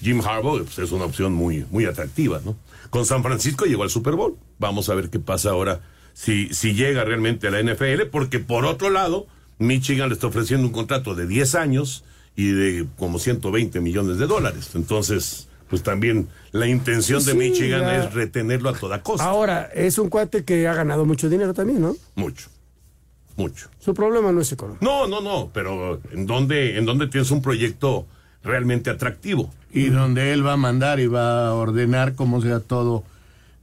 Jim 0.01 0.19
Harbaugh 0.19 0.61
pues, 0.61 0.77
es 0.79 0.91
una 0.91 1.05
opción 1.05 1.31
muy, 1.31 1.65
muy 1.71 1.85
atractiva, 1.85 2.41
¿no? 2.43 2.57
Con 2.89 3.05
San 3.05 3.23
Francisco 3.23 3.63
llegó 3.63 3.83
al 3.83 3.89
Super 3.89 4.15
Bowl. 4.15 4.35
Vamos 4.57 4.89
a 4.89 4.93
ver 4.93 5.09
qué 5.09 5.19
pasa 5.19 5.51
ahora 5.51 5.79
si, 6.13 6.53
si 6.53 6.73
llega 6.73 7.05
realmente 7.05 7.47
a 7.47 7.51
la 7.51 7.63
NFL, 7.63 8.07
porque 8.11 8.39
por 8.39 8.65
otro 8.65 8.89
lado, 8.89 9.27
Michigan 9.59 10.09
le 10.09 10.15
está 10.15 10.27
ofreciendo 10.27 10.65
un 10.65 10.73
contrato 10.73 11.13
de 11.13 11.27
10 11.27 11.55
años 11.55 12.03
y 12.35 12.51
de 12.51 12.87
como 12.97 13.19
120 13.19 13.79
millones 13.81 14.17
de 14.17 14.25
dólares. 14.25 14.71
Entonces, 14.73 15.49
pues 15.69 15.83
también 15.83 16.29
la 16.51 16.67
intención 16.67 17.23
de 17.23 17.33
Michigan 17.35 17.87
es 17.89 18.13
retenerlo 18.13 18.69
a 18.69 18.73
toda 18.73 19.03
costa. 19.03 19.25
Ahora, 19.25 19.69
es 19.73 19.97
un 19.97 20.09
cuate 20.09 20.43
que 20.43 20.67
ha 20.67 20.73
ganado 20.73 21.05
mucho 21.05 21.29
dinero 21.29 21.53
también, 21.53 21.81
¿no? 21.81 21.95
Mucho. 22.15 22.49
Mucho. 23.35 23.69
Su 23.79 23.93
problema 23.93 24.31
no 24.31 24.41
es 24.41 24.51
económico. 24.51 24.83
No, 24.83 25.07
no, 25.07 25.21
no, 25.21 25.49
pero 25.53 26.01
¿en 26.11 26.25
dónde, 26.25 26.77
en 26.77 26.85
dónde 26.85 27.07
tienes 27.07 27.31
un 27.31 27.41
proyecto 27.41 28.05
realmente 28.43 28.89
atractivo? 28.89 29.53
Y 29.71 29.89
donde 29.89 30.33
él 30.33 30.45
va 30.45 30.53
a 30.53 30.57
mandar 30.57 30.99
y 30.99 31.07
va 31.07 31.47
a 31.47 31.53
ordenar 31.53 32.15
cómo 32.15 32.41
sea 32.41 32.59
todo 32.59 33.03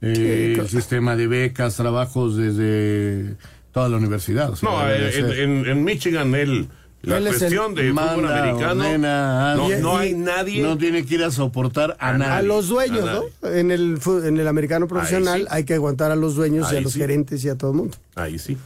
eh, 0.01 0.55
el 0.57 0.69
sistema 0.69 1.15
de 1.15 1.27
becas, 1.27 1.75
trabajos 1.75 2.37
desde 2.37 3.35
toda 3.77 3.89
la 3.89 3.97
universidad. 3.97 4.53
no, 4.63 4.89
en, 4.89 5.83
Michigan 5.83 6.33
él 6.33 6.67
la 7.03 7.19
cuestión 7.19 7.75
de 7.75 7.91
fútbol 7.91 8.27
americano 8.27 8.97
no, 9.79 9.97
hay 9.97 10.15
nadie 10.15 10.63
no 10.63 10.79
tiene 10.79 11.05
que 11.05 11.13
ir 11.13 11.23
a 11.23 11.29
soportar 11.29 11.95
a, 11.99 12.13
nadie 12.13 12.33
a 12.33 12.41
los 12.41 12.69
dueños 12.69 13.05
no 13.05 13.49
en 13.49 13.69
el 13.69 13.99
en 14.23 14.39
el 14.39 14.47
americano 14.47 14.87
profesional 14.87 15.47
hay 15.51 15.63
que 15.63 15.75
aguantar 15.75 16.11
a 16.11 16.15
los 16.15 16.35
dueños 16.35 16.73
y 16.73 16.77
a 16.77 16.81
los 16.81 16.95
gerentes 16.95 17.45
y 17.45 17.49
a 17.49 17.55
todo 17.55 17.71
el 17.71 17.77
mundo 17.77 17.97
ahí 18.15 18.39
sí 18.39 18.57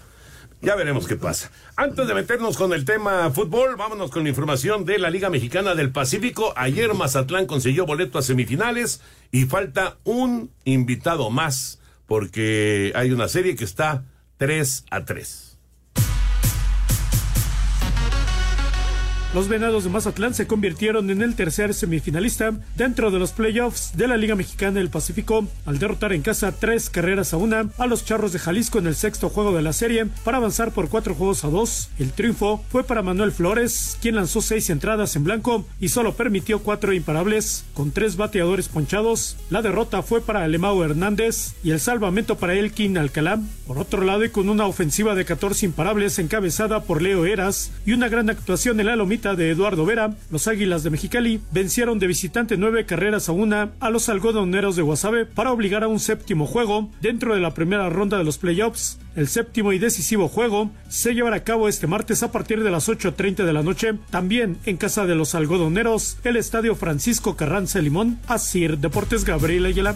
ya 0.64 0.76
veremos 0.76 1.08
qué 1.08 1.16
pasa. 1.16 1.50
Antes 1.76 2.08
de 2.08 2.14
meternos 2.14 2.56
con 2.56 2.72
el 2.72 2.86
tema 2.86 3.32
fútbol, 3.32 3.78
vámonos 3.78 4.12
con 4.12 4.22
la 4.22 4.30
información 4.30 4.86
de 4.86 5.00
la 5.00 5.10
Liga 5.10 5.32
Mexicana 5.32 5.74
del 5.74 5.92
Pacífico. 5.92 6.54
Ayer 6.56 6.94
Mazatlán 6.94 7.48
consiguió 7.48 7.88
boleto 7.88 8.20
a 8.20 8.22
semifinales 8.22 9.02
y 9.32 9.46
falta 9.46 9.98
un 10.04 10.52
invitado 10.64 11.32
más 11.32 11.80
porque 12.06 12.92
hay 12.94 13.12
una 13.12 13.28
serie 13.28 13.56
que 13.56 13.64
está 13.64 14.04
3 14.42 14.86
a 14.90 15.02
3. 15.06 15.51
Los 19.34 19.48
Venados 19.48 19.86
de 19.86 19.90
Mazatlán 19.90 20.34
se 20.34 20.46
convirtieron 20.46 21.10
en 21.10 21.22
el 21.22 21.36
tercer 21.36 21.74
semifinalista 21.74 22.52
dentro 22.76 23.12
de 23.12 23.20
los 23.20 23.32
playoffs 23.32 23.94
de 23.96 24.10
la 24.10 24.18
Liga 24.18 24.36
Mexicana 24.36 24.80
del 24.80 24.90
Pacífico 24.90 25.48
al 25.66 25.80
derrotar 25.80 26.12
en 26.12 26.22
casa 26.22 26.52
tres 26.52 26.90
carreras 26.90 27.34
a 27.34 27.38
una 27.38 27.70
a 27.78 27.88
los 27.88 28.04
Charros 28.04 28.34
de 28.34 28.40
Jalisco 28.40 28.80
en 28.80 28.88
el 28.88 28.96
sexto 28.96 29.30
juego 29.30 29.56
de 29.56 29.62
la 29.62 29.72
serie 29.72 30.06
para 30.26 30.36
avanzar 30.36 30.74
por 30.74 30.90
cuatro 30.90 31.16
juegos 31.16 31.46
a 31.46 31.48
dos. 31.48 31.90
El 31.98 32.12
triunfo 32.12 32.62
fue 32.70 32.84
para 32.84 33.04
Manuel 33.04 33.32
Flores, 33.32 33.98
quien 34.02 34.16
lanzó 34.16 34.42
seis 34.42 34.70
entradas 34.70 35.16
en 35.16 35.24
blanco 35.24 35.66
y 35.80 35.88
solo 35.88 36.14
permitió 36.16 36.60
cuatro 36.60 36.92
imparables 36.92 37.64
con 37.74 37.92
tres 37.92 38.18
bateadores 38.18 38.68
ponchados. 38.68 39.38
La 39.50 39.62
derrota 39.62 40.02
fue 40.04 40.20
para 40.20 40.44
Alemão 40.44 40.84
Hernández 40.84 41.54
y 41.64 41.72
el 41.72 41.80
salvamento 41.80 42.38
para 42.38 42.56
Elkin 42.56 42.98
Alcalá. 42.98 43.40
Por 43.66 43.80
otro 43.80 44.04
lado, 44.04 44.26
y 44.26 44.30
con 44.30 44.50
una 44.50 44.66
ofensiva 44.66 45.16
de 45.16 45.24
14 45.24 45.68
imparables 45.68 46.20
encabezada 46.20 46.84
por 46.84 47.02
Leo 47.02 47.26
Eras 47.26 47.72
y 47.86 47.94
una 47.94 48.10
gran 48.10 48.30
actuación 48.30 48.78
en 48.82 48.88
la 48.88 48.98
lomita 48.98 49.21
de 49.22 49.52
Eduardo 49.52 49.86
Vera, 49.86 50.16
los 50.32 50.48
Águilas 50.48 50.82
de 50.84 50.90
Mexicali 50.90 51.40
vencieron 51.52 52.00
de 52.00 52.08
visitante 52.08 52.58
nueve 52.58 52.88
carreras 52.88 53.30
a 53.30 53.34
una 53.34 53.70
a 53.80 53.92
los 53.92 54.10
algodoneros 54.10 54.76
de 54.76 54.82
Guasave 54.82 55.28
para 55.28 55.52
obligar 55.52 55.84
a 55.84 55.88
un 55.88 56.00
séptimo 56.00 56.48
juego 56.48 56.90
dentro 57.02 57.36
de 57.36 57.40
la 57.40 57.54
primera 57.54 57.88
ronda 57.90 58.18
de 58.18 58.24
los 58.24 58.40
playoffs. 58.40 58.98
El 59.16 59.28
séptimo 59.28 59.74
y 59.74 59.80
decisivo 59.80 60.28
juego 60.28 60.72
se 60.90 61.14
llevará 61.14 61.36
a 61.36 61.44
cabo 61.44 61.70
este 61.70 61.86
martes 61.86 62.24
a 62.24 62.32
partir 62.32 62.64
de 62.64 62.72
las 62.72 62.90
8.30 62.90 63.46
de 63.46 63.54
la 63.54 63.62
noche, 63.62 63.94
también 64.10 64.58
en 64.66 64.78
casa 64.78 65.06
de 65.06 65.14
los 65.14 65.36
algodoneros, 65.36 66.18
el 66.24 66.36
Estadio 66.36 66.76
Francisco 66.76 67.36
Carranza 67.36 67.80
Limón, 67.80 68.20
Asir 68.28 68.80
Deportes 68.80 69.24
Gabriel 69.24 69.68
Ayala. 69.68 69.96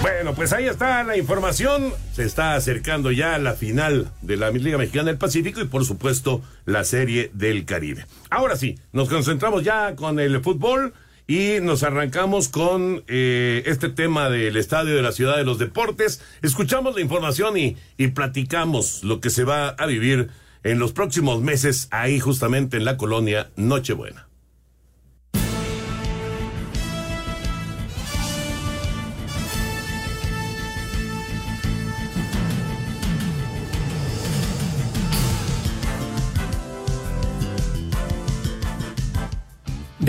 Bueno, 0.00 0.32
pues 0.34 0.52
ahí 0.52 0.66
está 0.66 1.02
la 1.02 1.16
información. 1.16 1.92
Se 2.12 2.22
está 2.22 2.54
acercando 2.54 3.10
ya 3.10 3.36
la 3.38 3.54
final 3.54 4.12
de 4.22 4.36
la 4.36 4.50
Liga 4.50 4.78
Mexicana 4.78 5.06
del 5.06 5.18
Pacífico 5.18 5.60
y 5.60 5.64
por 5.64 5.84
supuesto 5.84 6.40
la 6.66 6.84
Serie 6.84 7.30
del 7.34 7.64
Caribe. 7.64 8.06
Ahora 8.30 8.56
sí, 8.56 8.78
nos 8.92 9.08
concentramos 9.08 9.64
ya 9.64 9.96
con 9.96 10.20
el 10.20 10.40
fútbol 10.40 10.94
y 11.26 11.60
nos 11.60 11.82
arrancamos 11.82 12.48
con 12.48 13.02
eh, 13.08 13.64
este 13.66 13.88
tema 13.88 14.30
del 14.30 14.56
Estadio 14.56 14.94
de 14.94 15.02
la 15.02 15.12
Ciudad 15.12 15.36
de 15.36 15.44
los 15.44 15.58
Deportes. 15.58 16.22
Escuchamos 16.42 16.94
la 16.94 17.00
información 17.00 17.58
y, 17.58 17.76
y 17.96 18.08
platicamos 18.08 19.02
lo 19.02 19.20
que 19.20 19.30
se 19.30 19.42
va 19.42 19.70
a 19.70 19.86
vivir 19.86 20.28
en 20.62 20.78
los 20.78 20.92
próximos 20.92 21.42
meses 21.42 21.88
ahí 21.90 22.20
justamente 22.20 22.76
en 22.76 22.84
la 22.84 22.96
colonia 22.96 23.50
Nochebuena. 23.56 24.27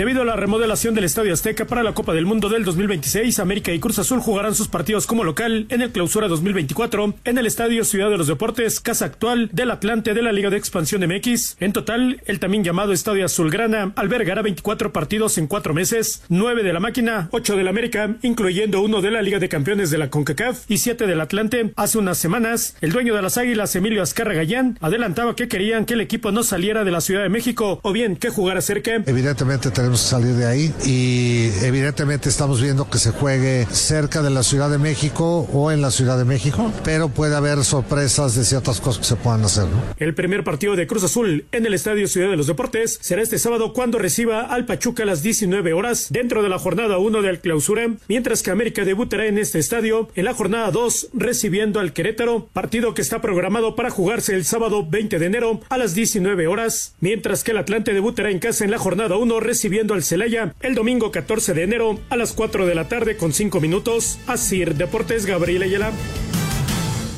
Debido 0.00 0.22
a 0.22 0.24
la 0.24 0.34
remodelación 0.34 0.94
del 0.94 1.04
Estadio 1.04 1.34
Azteca 1.34 1.66
para 1.66 1.82
la 1.82 1.92
Copa 1.92 2.14
del 2.14 2.24
Mundo 2.24 2.48
del 2.48 2.64
2026, 2.64 3.38
América 3.38 3.70
y 3.70 3.78
Cruz 3.80 3.98
Azul 3.98 4.20
jugarán 4.20 4.54
sus 4.54 4.66
partidos 4.66 5.06
como 5.06 5.24
local 5.24 5.66
en 5.68 5.82
el 5.82 5.92
Clausura 5.92 6.26
2024 6.26 7.16
en 7.22 7.36
el 7.36 7.44
Estadio 7.44 7.84
Ciudad 7.84 8.08
de 8.08 8.16
los 8.16 8.26
Deportes, 8.26 8.80
casa 8.80 9.04
actual 9.04 9.50
del 9.52 9.70
Atlante 9.70 10.14
de 10.14 10.22
la 10.22 10.32
Liga 10.32 10.48
de 10.48 10.56
Expansión 10.56 11.06
MX. 11.06 11.58
En 11.60 11.74
total, 11.74 12.22
el 12.24 12.40
también 12.40 12.64
llamado 12.64 12.94
Estadio 12.94 13.26
Azulgrana 13.26 13.92
albergará 13.94 14.40
24 14.40 14.90
partidos 14.90 15.36
en 15.36 15.46
cuatro 15.46 15.74
meses, 15.74 16.22
9 16.30 16.62
de 16.62 16.72
la 16.72 16.80
máquina, 16.80 17.28
8 17.32 17.56
del 17.56 17.68
América, 17.68 18.16
incluyendo 18.22 18.80
uno 18.80 19.02
de 19.02 19.10
la 19.10 19.20
Liga 19.20 19.38
de 19.38 19.50
Campeones 19.50 19.90
de 19.90 19.98
la 19.98 20.08
CONCACAF 20.08 20.60
y 20.66 20.78
7 20.78 21.06
del 21.06 21.20
Atlante. 21.20 21.74
Hace 21.76 21.98
unas 21.98 22.16
semanas, 22.16 22.74
el 22.80 22.92
dueño 22.92 23.14
de 23.14 23.20
las 23.20 23.36
Águilas, 23.36 23.76
Emilio 23.76 24.02
Azcarra 24.02 24.32
Gallán, 24.32 24.78
adelantaba 24.80 25.36
que 25.36 25.48
querían 25.48 25.84
que 25.84 25.92
el 25.92 26.00
equipo 26.00 26.32
no 26.32 26.42
saliera 26.42 26.84
de 26.84 26.90
la 26.90 27.02
Ciudad 27.02 27.22
de 27.22 27.28
México 27.28 27.80
o 27.82 27.92
bien 27.92 28.16
que 28.16 28.30
jugara 28.30 28.62
cerca. 28.62 29.02
Evidentemente 29.04 29.70
que 29.98 30.04
salir 30.04 30.34
de 30.34 30.46
ahí 30.46 30.74
y 30.84 31.50
evidentemente 31.64 32.28
estamos 32.28 32.60
viendo 32.60 32.88
que 32.88 32.98
se 32.98 33.10
juegue 33.10 33.66
cerca 33.70 34.22
de 34.22 34.30
la 34.30 34.42
Ciudad 34.42 34.70
de 34.70 34.78
México 34.78 35.48
o 35.52 35.70
en 35.70 35.80
la 35.80 35.90
Ciudad 35.90 36.18
de 36.18 36.24
México, 36.24 36.72
pero 36.84 37.08
puede 37.08 37.34
haber 37.34 37.64
sorpresas 37.64 38.34
de 38.34 38.44
ciertas 38.44 38.80
cosas 38.80 39.00
que 39.00 39.04
se 39.06 39.16
puedan 39.16 39.44
hacer. 39.44 39.64
¿no? 39.64 39.82
El 39.98 40.14
primer 40.14 40.44
partido 40.44 40.76
de 40.76 40.86
Cruz 40.86 41.04
Azul 41.04 41.46
en 41.52 41.66
el 41.66 41.74
Estadio 41.74 42.06
Ciudad 42.08 42.30
de 42.30 42.36
los 42.36 42.46
Deportes 42.46 42.98
será 43.00 43.22
este 43.22 43.38
sábado 43.38 43.72
cuando 43.72 43.98
reciba 43.98 44.42
al 44.42 44.66
Pachuca 44.66 45.02
a 45.02 45.06
las 45.06 45.22
19 45.22 45.72
horas 45.72 46.08
dentro 46.10 46.42
de 46.42 46.48
la 46.48 46.58
jornada 46.58 46.98
1 46.98 47.22
del 47.22 47.40
clausura, 47.40 47.88
mientras 48.08 48.42
que 48.42 48.50
América 48.50 48.84
debutará 48.84 49.26
en 49.26 49.38
este 49.38 49.58
estadio 49.58 50.08
en 50.14 50.24
la 50.24 50.34
jornada 50.34 50.70
2 50.70 51.08
recibiendo 51.14 51.80
al 51.80 51.92
Querétaro, 51.92 52.48
partido 52.52 52.94
que 52.94 53.02
está 53.02 53.20
programado 53.20 53.74
para 53.76 53.90
jugarse 53.90 54.34
el 54.34 54.44
sábado 54.44 54.86
20 54.88 55.18
de 55.18 55.26
enero 55.26 55.60
a 55.68 55.78
las 55.78 55.94
19 55.94 56.46
horas, 56.46 56.94
mientras 57.00 57.44
que 57.44 57.52
el 57.52 57.58
Atlante 57.58 57.94
debutará 57.94 58.30
en 58.30 58.38
casa 58.38 58.64
en 58.64 58.70
la 58.70 58.78
jornada 58.78 59.16
1 59.16 59.40
recibiendo 59.40 59.79
al 59.88 60.02
Celaya 60.02 60.54
el 60.60 60.74
domingo 60.74 61.10
14 61.10 61.54
de 61.54 61.62
enero 61.62 61.98
a 62.10 62.16
las 62.16 62.32
4 62.32 62.66
de 62.66 62.74
la 62.74 62.88
tarde 62.88 63.16
con 63.16 63.32
5 63.32 63.60
minutos. 63.60 64.18
Asir 64.26 64.74
Deportes 64.74 65.24
Gabriel 65.24 65.62
Ayala. 65.62 65.92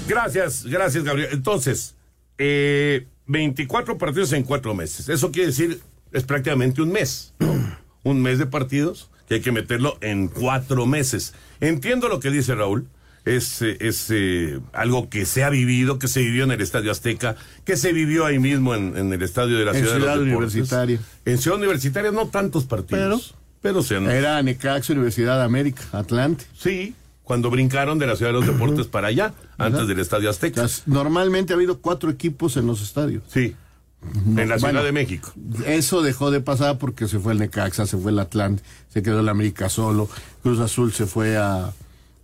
Gracias, 0.07 0.65
gracias 0.65 1.03
Gabriel. 1.03 1.31
Entonces, 1.33 1.97
eh, 2.39 3.07
24 3.27 3.99
partidos 3.99 4.33
en 4.33 4.45
cuatro 4.45 4.75
meses. 4.75 5.09
Eso 5.09 5.33
quiere 5.33 5.49
decir, 5.49 5.81
es 6.13 6.25
prácticamente 6.25 6.83
un 6.83 6.93
mes. 6.93 7.35
un 8.05 8.23
mes 8.23 8.39
de 8.39 8.47
partidos 8.47 9.11
que 9.29 9.35
hay 9.35 9.41
que 9.41 9.53
meterlo 9.53 9.99
en 10.01 10.29
cuatro 10.29 10.87
meses. 10.87 11.35
Entiendo 11.61 12.09
lo 12.09 12.21
que 12.21 12.31
dice 12.31 12.55
Raúl. 12.55 12.87
Es, 13.25 13.63
es 13.63 14.07
eh, 14.11 14.59
algo 14.73 15.09
que 15.09 15.27
se 15.27 15.45
ha 15.45 15.51
vivido, 15.51 15.99
que 16.01 16.09
se 16.09 16.21
vivió 16.21 16.43
en 16.45 16.51
el 16.51 16.61
Estadio 16.61 16.91
Azteca, 16.91 17.37
que 17.65 17.77
se 17.77 17.93
vivió 17.93 18.27
ahí 18.27 18.41
mismo 18.41 18.75
en, 18.75 18.97
en 18.97 19.13
el 19.13 19.23
Estadio 19.23 19.57
de 19.59 19.65
la 19.65 19.71
En 19.73 19.79
Ciudad, 19.85 19.95
de 19.95 20.01
los 20.01 20.09
Deportes. 20.27 20.53
Universitaria. 20.55 21.01
En 21.25 21.39
Ciudad 21.39 21.59
Universitaria 21.59 22.11
no 22.11 22.27
tantos 22.29 22.65
partidos. 22.65 23.35
Pero, 23.61 23.83
se 23.85 23.97
han- 23.97 24.11
Era 24.11 24.43
Necaxa, 24.43 24.93
Universidad 24.93 25.39
de 25.39 25.45
América, 25.45 25.83
Atlante. 25.93 26.45
Sí, 26.59 26.97
cuando 27.23 27.49
brincaron 27.49 28.01
de 28.01 28.09
la 28.09 28.17
Ciudad 28.17 28.33
de 28.33 28.39
los 28.41 28.47
Deportes 28.49 28.89
para 28.89 29.07
allá, 29.07 29.33
antes 29.57 29.87
del 29.87 30.01
Estadio 30.01 30.29
Azteca. 30.29 30.67
Normalmente 30.87 31.53
ha 31.53 31.57
habido 31.57 31.79
cuatro 31.81 32.11
equipos 32.11 32.57
en 32.57 32.67
los 32.67 32.83
estadios. 32.83 33.23
Sí. 33.29 33.55
en 34.37 34.49
la 34.49 34.59
Ciudad 34.59 34.83
de 34.83 34.91
México. 34.91 35.33
Eso 35.65 36.03
dejó 36.03 36.33
de 36.33 36.41
pasar 36.41 36.77
porque 36.79 37.07
se 37.07 37.21
fue 37.21 37.35
el 37.35 37.39
Necaxa, 37.39 37.87
se 37.87 37.97
fue 37.97 38.11
el 38.11 38.19
Atlante, 38.19 38.65
se 38.93 39.01
quedó 39.01 39.21
el 39.21 39.29
América 39.29 39.69
solo, 39.69 40.09
Cruz 40.43 40.59
Azul 40.59 40.93
se 40.93 41.07
fue 41.07 41.37
a- 41.37 41.73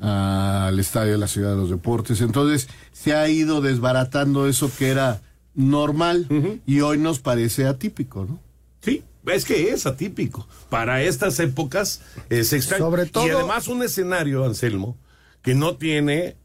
al 0.00 0.78
estadio 0.78 1.12
de 1.12 1.18
la 1.18 1.28
Ciudad 1.28 1.50
de 1.50 1.56
los 1.56 1.70
Deportes. 1.70 2.20
Entonces 2.20 2.68
se 2.92 3.14
ha 3.14 3.28
ido 3.28 3.60
desbaratando 3.60 4.46
eso 4.48 4.70
que 4.78 4.88
era 4.88 5.20
normal 5.54 6.26
y 6.66 6.80
hoy 6.80 6.98
nos 6.98 7.18
parece 7.18 7.66
atípico, 7.66 8.24
¿no? 8.24 8.40
Sí, 8.80 9.02
es 9.26 9.44
que 9.44 9.70
es 9.70 9.86
atípico. 9.86 10.46
Para 10.70 11.02
estas 11.02 11.38
épocas 11.40 12.00
es 12.30 12.52
extraño. 12.52 12.84
Sobre 12.84 13.06
todo- 13.06 13.26
Y 13.26 13.30
además 13.30 13.66
un 13.68 13.82
escenario, 13.82 14.44
Anselmo, 14.44 14.96
que 15.42 15.54
no 15.54 15.76
tiene 15.76 16.36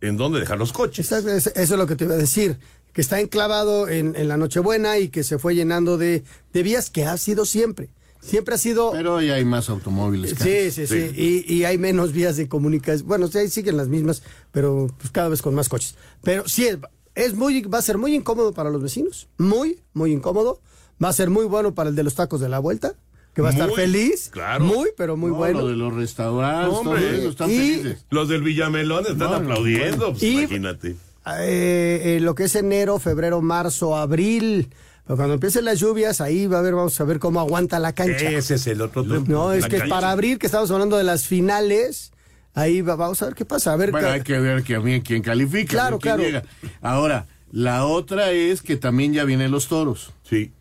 en 0.00 0.16
dónde 0.16 0.38
dejar 0.40 0.58
los 0.58 0.72
coches. 0.72 1.10
Eso 1.10 1.50
es 1.54 1.70
lo 1.70 1.86
que 1.86 1.96
te 1.96 2.04
iba 2.04 2.14
a 2.14 2.18
decir, 2.18 2.58
que 2.92 3.00
está 3.00 3.18
enclavado 3.20 3.88
en, 3.88 4.14
en 4.16 4.28
la 4.28 4.36
Nochebuena 4.36 4.98
y 4.98 5.08
que 5.08 5.24
se 5.24 5.38
fue 5.38 5.54
llenando 5.56 5.98
de, 5.98 6.22
de 6.52 6.62
vías 6.62 6.90
que 6.90 7.06
ha 7.06 7.16
sido 7.16 7.44
siempre. 7.46 7.88
Siempre 8.24 8.54
ha 8.54 8.58
sido... 8.58 8.92
Pero 8.92 9.14
hoy 9.16 9.30
hay 9.30 9.44
más 9.44 9.68
automóviles. 9.68 10.34
Sí, 10.40 10.70
sí, 10.70 10.86
sí. 10.86 11.10
Y, 11.46 11.52
y 11.54 11.64
hay 11.64 11.76
menos 11.78 12.12
vías 12.12 12.36
de 12.36 12.48
comunicación. 12.48 13.06
Bueno, 13.06 13.28
sí, 13.28 13.48
siguen 13.48 13.76
las 13.76 13.88
mismas, 13.88 14.22
pero 14.50 14.88
pues, 14.98 15.10
cada 15.10 15.28
vez 15.28 15.42
con 15.42 15.54
más 15.54 15.68
coches. 15.68 15.94
Pero 16.22 16.48
sí, 16.48 16.66
es, 16.66 16.78
es 17.14 17.34
muy, 17.34 17.62
va 17.62 17.78
a 17.78 17.82
ser 17.82 17.98
muy 17.98 18.14
incómodo 18.14 18.52
para 18.54 18.70
los 18.70 18.82
vecinos. 18.82 19.28
Muy, 19.38 19.80
muy 19.92 20.12
incómodo. 20.12 20.60
Va 21.02 21.08
a 21.08 21.12
ser 21.12 21.28
muy 21.28 21.44
bueno 21.44 21.74
para 21.74 21.90
el 21.90 21.96
de 21.96 22.02
los 22.02 22.14
tacos 22.14 22.40
de 22.40 22.48
la 22.48 22.60
vuelta, 22.60 22.94
que 23.34 23.42
va 23.42 23.48
a 23.48 23.52
estar 23.52 23.68
Muy, 23.68 23.76
feliz. 23.76 24.30
claro. 24.32 24.64
Muy, 24.64 24.90
pero 24.96 25.16
muy 25.16 25.30
No, 25.30 25.36
bueno. 25.36 25.60
lo 25.62 25.68
de 25.68 25.76
los 25.76 25.92
restaurantes, 25.92 26.72
hombre. 26.78 27.00
todo 27.02 27.10
eso, 27.18 27.28
están 27.30 27.50
Y- 27.50 27.56
felices. 27.58 28.06
Los 28.10 28.28
del 28.28 28.42
Villamelón 28.42 29.04
están 29.06 29.34
aplaudiendo, 29.34 30.10
pues, 30.12 30.22
Y- 30.22 30.38
imagínate. 30.38 30.96
Eh, 31.40 32.02
eh, 32.16 32.18
lo 32.20 32.34
que 32.34 32.44
es 32.44 32.54
enero, 32.54 32.98
febrero, 32.98 33.40
marzo, 33.42 33.96
abril. 33.96 34.68
Pero 35.06 35.16
cuando 35.16 35.34
empiecen 35.34 35.64
las 35.66 35.78
lluvias, 35.80 36.20
ahí 36.20 36.46
va 36.46 36.58
a 36.58 36.62
ver, 36.62 36.74
vamos 36.74 36.98
a 37.00 37.04
ver 37.04 37.18
cómo 37.18 37.38
aguanta 37.40 37.78
la 37.78 37.92
cancha. 37.92 38.30
Ese 38.30 38.54
es 38.54 38.66
el 38.66 38.80
otro 38.80 39.02
tema. 39.02 39.24
No, 39.28 39.52
es 39.52 39.62
La 39.62 39.68
que 39.68 39.78
cancha. 39.78 39.94
para 39.94 40.10
abril, 40.10 40.38
que 40.38 40.46
estamos 40.46 40.70
hablando 40.70 40.96
de 40.96 41.04
las 41.04 41.26
finales, 41.26 42.12
ahí 42.54 42.80
va- 42.80 42.96
vamos 42.96 43.20
a 43.20 43.26
ver 43.26 43.34
qué 43.34 43.44
pasa. 43.44 43.72
A 43.72 43.76
ver, 43.76 43.90
Bueno, 43.90 44.08
hay 44.08 44.22
que 44.22 44.38
ver 44.38 44.62
que 44.62 45.02
quién 45.04 45.22
califica. 45.22 45.70
Claro, 45.70 45.98
quién 45.98 46.14
claro. 46.16 46.22
llega. 46.22 46.42
Ahora, 46.80 47.26
la 47.52 47.84
otra 47.84 48.30
es 48.30 48.62
que 48.62 48.76
también 48.76 49.12
ya 49.12 49.24
vienen 49.24 49.50
los 49.50 49.68
toros. 49.68 50.12
Sí. 50.22 50.52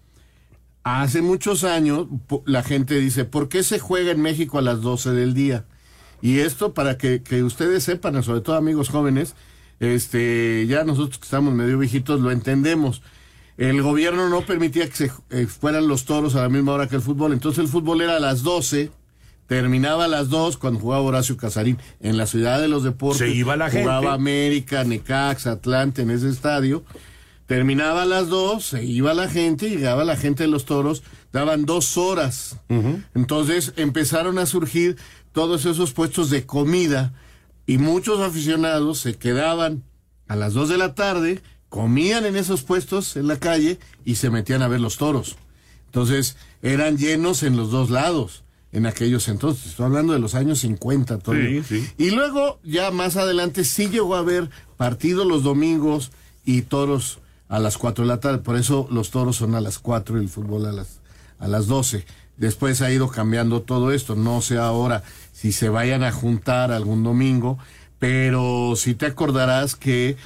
Hace 0.83 1.21
muchos 1.21 1.63
años 1.63 2.07
la 2.45 2.61
gente 2.63 2.99
dice, 2.99 3.23
¿por 3.23 3.47
qué 3.47 3.63
se 3.63 3.79
juega 3.79 4.11
en 4.11 4.21
México 4.21 4.57
a 4.59 4.61
las 4.61 4.81
12 4.81 5.11
del 5.11 5.33
día? 5.33 5.65
Y 6.21 6.39
esto 6.39 6.73
para 6.73 6.97
que, 6.97 7.23
que 7.23 7.43
ustedes 7.43 7.83
sepan, 7.85 8.21
sobre 8.23 8.41
todo 8.41 8.57
amigos 8.57 8.89
jóvenes, 8.89 9.35
este, 9.79 10.65
ya 10.67 10.83
nosotros 10.83 11.17
que 11.19 11.23
estamos 11.25 11.53
medio 11.53 11.77
viejitos 11.79 12.19
lo 12.19 12.31
entendemos. 12.31 13.01
El 13.57 13.81
gobierno 13.81 14.29
no 14.29 14.41
permitía 14.41 14.89
que 14.89 14.95
se 14.95 15.11
eh, 15.29 15.45
fueran 15.47 15.87
los 15.87 16.05
toros 16.05 16.35
a 16.35 16.41
la 16.41 16.49
misma 16.49 16.73
hora 16.73 16.87
que 16.87 16.95
el 16.95 17.01
fútbol, 17.01 17.33
entonces 17.33 17.63
el 17.63 17.69
fútbol 17.69 18.01
era 18.01 18.17
a 18.17 18.19
las 18.19 18.41
12, 18.41 18.91
terminaba 19.47 20.05
a 20.05 20.07
las 20.07 20.29
2 20.29 20.57
cuando 20.57 20.79
jugaba 20.79 21.03
Horacio 21.03 21.37
Casarín 21.37 21.77
en 21.99 22.17
la 22.17 22.25
ciudad 22.25 22.59
de 22.59 22.67
los 22.67 22.83
deportes. 22.83 23.19
Se 23.19 23.29
iba 23.29 23.55
la 23.55 23.69
jugaba 23.69 24.01
gente. 24.01 24.15
América, 24.15 24.83
Necaxa, 24.83 25.51
Atlante 25.51 26.01
en 26.01 26.09
ese 26.09 26.29
estadio. 26.29 26.83
Terminaba 27.45 28.03
a 28.03 28.05
las 28.05 28.29
dos, 28.29 28.65
se 28.65 28.85
iba 28.85 29.13
la 29.13 29.27
gente, 29.27 29.69
llegaba 29.69 30.05
la 30.05 30.15
gente 30.15 30.43
de 30.43 30.49
los 30.49 30.63
toros, 30.63 31.03
daban 31.33 31.65
dos 31.65 31.97
horas. 31.97 32.57
Entonces 33.13 33.73
empezaron 33.75 34.39
a 34.39 34.45
surgir 34.45 34.95
todos 35.33 35.65
esos 35.65 35.91
puestos 35.91 36.29
de 36.29 36.45
comida 36.45 37.13
y 37.65 37.79
muchos 37.79 38.21
aficionados 38.21 38.99
se 38.99 39.15
quedaban 39.15 39.83
a 40.27 40.35
las 40.37 40.53
dos 40.53 40.69
de 40.69 40.77
la 40.77 40.95
tarde, 40.95 41.41
comían 41.73 42.27
en 42.27 42.35
esos 42.35 42.61
puestos 42.61 43.17
en 43.17 43.27
la 43.27 43.39
calle 43.39 43.79
y 44.05 44.17
se 44.17 44.29
metían 44.29 44.61
a 44.61 44.67
ver 44.67 44.79
los 44.79 44.97
toros. 44.97 45.37
Entonces 45.87 46.37
eran 46.61 46.99
llenos 46.99 47.41
en 47.41 47.57
los 47.57 47.71
dos 47.71 47.89
lados 47.89 48.43
en 48.73 48.85
aquellos 48.85 49.27
entonces. 49.27 49.65
Estoy 49.65 49.87
hablando 49.87 50.13
de 50.13 50.19
los 50.19 50.35
años 50.35 50.59
50. 50.59 51.17
Toño. 51.17 51.63
Sí, 51.63 51.63
sí. 51.81 51.89
Y 51.97 52.11
luego, 52.11 52.59
ya 52.63 52.91
más 52.91 53.17
adelante, 53.17 53.63
sí 53.63 53.89
llegó 53.89 54.15
a 54.15 54.19
haber 54.19 54.51
partidos 54.77 55.25
los 55.25 55.41
domingos 55.41 56.11
y 56.45 56.61
toros 56.61 57.17
a 57.49 57.57
las 57.57 57.79
4 57.79 58.03
de 58.05 58.07
la 58.07 58.19
tarde. 58.19 58.37
Por 58.37 58.55
eso 58.55 58.87
los 58.91 59.09
toros 59.09 59.37
son 59.37 59.55
a 59.55 59.59
las 59.59 59.79
4 59.79 60.19
y 60.19 60.25
el 60.25 60.29
fútbol 60.29 60.67
a 60.67 60.73
las, 60.73 60.99
a 61.39 61.47
las 61.47 61.65
12. 61.65 62.05
Después 62.37 62.83
ha 62.83 62.91
ido 62.91 63.07
cambiando 63.07 63.63
todo 63.63 63.91
esto. 63.91 64.15
No 64.15 64.43
sé 64.43 64.59
ahora 64.59 65.01
si 65.31 65.51
se 65.51 65.69
vayan 65.69 66.03
a 66.03 66.11
juntar 66.11 66.71
algún 66.71 67.01
domingo, 67.01 67.57
pero 67.97 68.75
sí 68.75 68.93
te 68.93 69.07
acordarás 69.07 69.75
que 69.75 70.17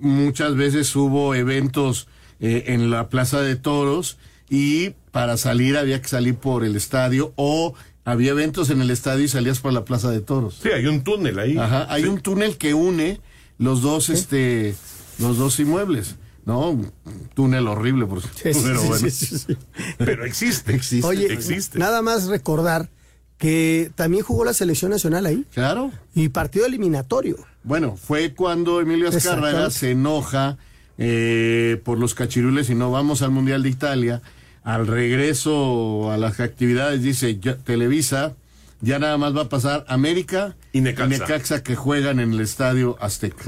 muchas 0.00 0.56
veces 0.56 0.94
hubo 0.96 1.34
eventos 1.34 2.08
eh, 2.40 2.64
en 2.68 2.90
la 2.90 3.08
Plaza 3.08 3.40
de 3.40 3.56
Toros 3.56 4.18
y 4.48 4.90
para 5.10 5.36
salir 5.36 5.76
había 5.76 6.00
que 6.02 6.08
salir 6.08 6.34
por 6.36 6.64
el 6.64 6.76
estadio 6.76 7.32
o 7.36 7.74
había 8.04 8.30
eventos 8.32 8.70
en 8.70 8.80
el 8.80 8.90
estadio 8.90 9.24
y 9.24 9.28
salías 9.28 9.60
por 9.60 9.72
la 9.72 9.84
Plaza 9.84 10.10
de 10.10 10.20
Toros. 10.20 10.60
Sí, 10.62 10.68
hay 10.68 10.86
un 10.86 11.02
túnel 11.02 11.38
ahí. 11.38 11.56
Ajá, 11.58 11.86
hay 11.92 12.02
Sí. 12.02 12.08
un 12.08 12.20
túnel 12.20 12.56
que 12.56 12.74
une 12.74 13.20
los 13.58 13.82
dos, 13.82 14.10
este, 14.10 14.74
los 15.18 15.38
dos 15.38 15.58
inmuebles, 15.58 16.16
¿no? 16.44 16.70
Un 16.70 16.92
túnel 17.34 17.66
horrible, 17.66 18.06
por 18.06 18.20
Sí, 18.22 18.28
sí, 18.52 18.60
pero 18.62 18.80
sí, 18.80 18.86
bueno. 18.86 19.10
sí, 19.10 19.26
sí, 19.26 19.38
sí. 19.38 19.56
Pero 19.98 20.24
existe. 20.24 20.74
Existe. 20.74 21.06
Oye, 21.06 21.32
existe. 21.32 21.78
nada 21.78 22.02
más 22.02 22.26
recordar 22.26 22.90
que 23.38 23.90
también 23.94 24.22
jugó 24.22 24.44
la 24.44 24.54
selección 24.54 24.90
nacional 24.90 25.26
ahí. 25.26 25.44
Claro. 25.52 25.90
Y 26.14 26.28
partido 26.30 26.66
eliminatorio. 26.66 27.36
Bueno, 27.64 27.96
fue 27.96 28.32
cuando 28.34 28.80
Emilio 28.80 29.08
Azcárraga 29.08 29.70
se 29.70 29.90
enoja 29.90 30.56
eh, 30.98 31.80
por 31.84 31.98
los 31.98 32.14
cachirules 32.14 32.70
y 32.70 32.74
no 32.74 32.90
vamos 32.90 33.22
al 33.22 33.30
Mundial 33.30 33.62
de 33.62 33.68
Italia. 33.68 34.22
Al 34.62 34.86
regreso 34.86 36.10
a 36.10 36.16
las 36.16 36.40
actividades 36.40 37.02
dice 37.02 37.38
ya- 37.38 37.56
Televisa, 37.56 38.34
ya 38.80 38.98
nada 38.98 39.16
más 39.18 39.36
va 39.36 39.42
a 39.42 39.48
pasar 39.48 39.84
América 39.88 40.56
Y 40.72 40.80
Necaxa. 40.80 41.62
que 41.62 41.76
juegan 41.76 42.20
en 42.20 42.32
el 42.32 42.40
Estadio 42.40 42.96
Azteca. 43.00 43.44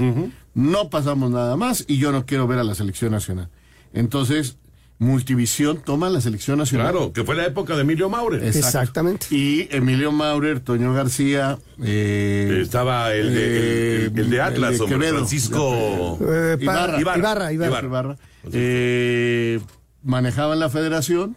No 0.54 0.90
pasamos 0.90 1.30
nada 1.30 1.56
más 1.56 1.84
y 1.88 1.98
yo 1.98 2.12
no 2.12 2.26
quiero 2.26 2.46
ver 2.46 2.58
a 2.58 2.64
la 2.64 2.74
selección 2.74 3.12
nacional. 3.12 3.48
Entonces, 3.92 4.56
Multivisión 5.00 5.80
toma 5.84 6.10
la 6.10 6.20
selección 6.20 6.58
nacional. 6.58 6.90
Claro, 6.90 7.12
que 7.12 7.22
fue 7.22 7.36
la 7.36 7.46
época 7.46 7.76
de 7.76 7.82
Emilio 7.82 8.08
Maurer. 8.08 8.42
Exactamente. 8.42 9.26
Y 9.30 9.68
Emilio 9.70 10.10
Maurer, 10.10 10.58
Toño 10.58 10.92
García. 10.92 11.56
Eh, 11.82 12.58
Estaba 12.62 13.14
el 13.14 13.32
de, 13.32 14.06
el, 14.06 14.18
el 14.18 14.30
de 14.30 14.40
Atlas, 14.40 14.72
el 14.72 14.78
de 14.80 14.86
Quevedo. 14.86 15.14
Francisco 15.18 16.18
Eh, 16.20 16.56
Ibarra. 16.60 17.00
Ibarra, 17.00 17.52
Ibarra. 17.52 17.82
Ibarra. 17.86 18.16
Eh, 18.52 19.60
manejaban 20.02 20.58
la 20.58 20.68
federación 20.68 21.36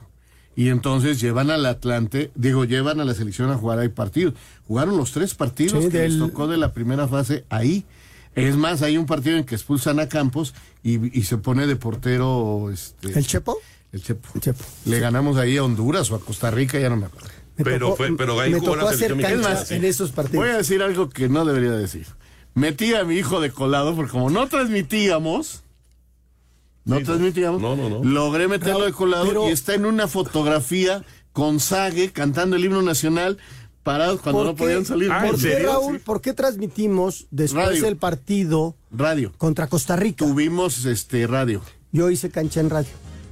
y 0.56 0.70
entonces 0.70 1.22
llevan 1.22 1.52
al 1.52 1.66
Atlante, 1.68 2.32
digo, 2.36 2.66
llevan 2.66 3.00
a 3.00 3.06
la 3.06 3.14
selección 3.14 3.52
a 3.52 3.58
jugar 3.58 3.78
ahí 3.80 3.90
partidos. 3.90 4.34
Jugaron 4.68 4.98
los 4.98 5.12
tres 5.12 5.36
partidos 5.36 5.84
Sí, 5.86 5.90
que 5.92 6.00
del- 6.00 6.20
les 6.20 6.28
tocó 6.28 6.48
de 6.48 6.58
la 6.58 6.74
primera 6.74 7.08
fase 7.08 7.46
ahí. 7.50 7.86
Es 8.36 8.56
más, 8.56 8.82
hay 8.82 8.98
un 8.98 9.06
partido 9.06 9.38
en 9.38 9.44
que 9.46 9.56
expulsan 9.56 10.00
a 10.00 10.08
Campos 10.08 10.54
y, 10.84 11.18
y 11.18 11.24
se 11.24 11.38
pone 11.38 11.68
de 11.68 11.76
portero 11.76 12.70
este, 12.72 13.18
¿El 13.18 13.28
Chepo? 13.28 13.58
el 13.92 14.02
Chepo. 14.02 14.30
El 14.36 14.42
Chepo. 14.42 14.64
Le 14.86 15.00
ganamos 15.00 15.36
ahí 15.38 15.58
a 15.58 15.64
Honduras 15.64 16.10
o 16.12 16.16
a 16.16 16.20
Costa 16.22 16.50
Rica, 16.50 16.80
ya 16.80 16.90
no 16.90 16.96
me 16.98 17.08
acuerdo. 17.08 17.28
Me 17.58 17.66
Pero 17.66 17.88
tocó- 17.90 17.98
fue- 17.98 18.16
pero 18.18 18.40
ahí 18.40 18.52
me 18.52 18.60
jugó 18.60 18.72
tocó 18.74 18.86
la 18.86 18.92
hacer 18.92 19.18
sí. 19.68 19.76
en 19.76 19.84
esos 19.86 20.12
partidos. 20.12 20.46
Voy 20.46 20.54
a 20.54 20.58
decir 20.58 20.82
algo 20.82 21.10
que 21.10 21.28
no 21.28 21.44
debería 21.46 21.72
decir. 21.72 22.08
Metí 22.54 22.94
a 22.94 23.04
mi 23.04 23.16
hijo 23.16 23.42
de 23.42 23.52
colado 23.52 23.96
porque 23.96 24.12
como 24.12 24.30
no 24.30 24.48
transmitíamos, 24.48 25.64
no 26.86 27.02
transmitíamos, 27.04 27.62
No, 27.62 27.76
no, 27.76 27.90
no. 27.90 28.04
logré 28.04 28.48
meterlo 28.48 28.86
de 28.86 28.94
colado 28.94 29.26
Pero- 29.28 29.50
y 29.50 29.52
está 29.52 29.74
en 29.76 29.86
una 29.86 30.08
fotografía 30.08 31.04
con 31.34 31.60
Sague 31.60 32.12
cantando 32.12 32.56
el 32.56 32.66
himno 32.66 32.82
nacional 32.82 33.38
parados 33.84 34.22
cuando 34.22 34.40
¿Por 34.40 34.48
no 34.48 34.56
qué- 34.56 34.64
podían 34.64 34.86
salir. 34.86 35.12
Ah, 35.12 35.22
¿Por 35.26 35.36
¿en 35.36 35.42
qué, 35.42 35.42
serio? 35.42 35.72
Raúl? 35.72 36.00
¿Por 36.00 36.22
qué 36.22 36.34
transmitimos 36.34 37.28
después 37.32 37.66
Radio. 37.68 37.84
del 37.84 37.98
partido 37.98 38.76
Radio. 38.92 39.32
contra 39.38 39.68
Costa 39.68 39.96
Rica? 39.96 40.26
Tuvimos 40.26 40.86
este 40.86 41.26
radio. 41.28 41.62
Yo 41.92 42.10
hice 42.10 42.30
cancha 42.30 42.60
en 42.60 42.70
radio. 42.70 42.90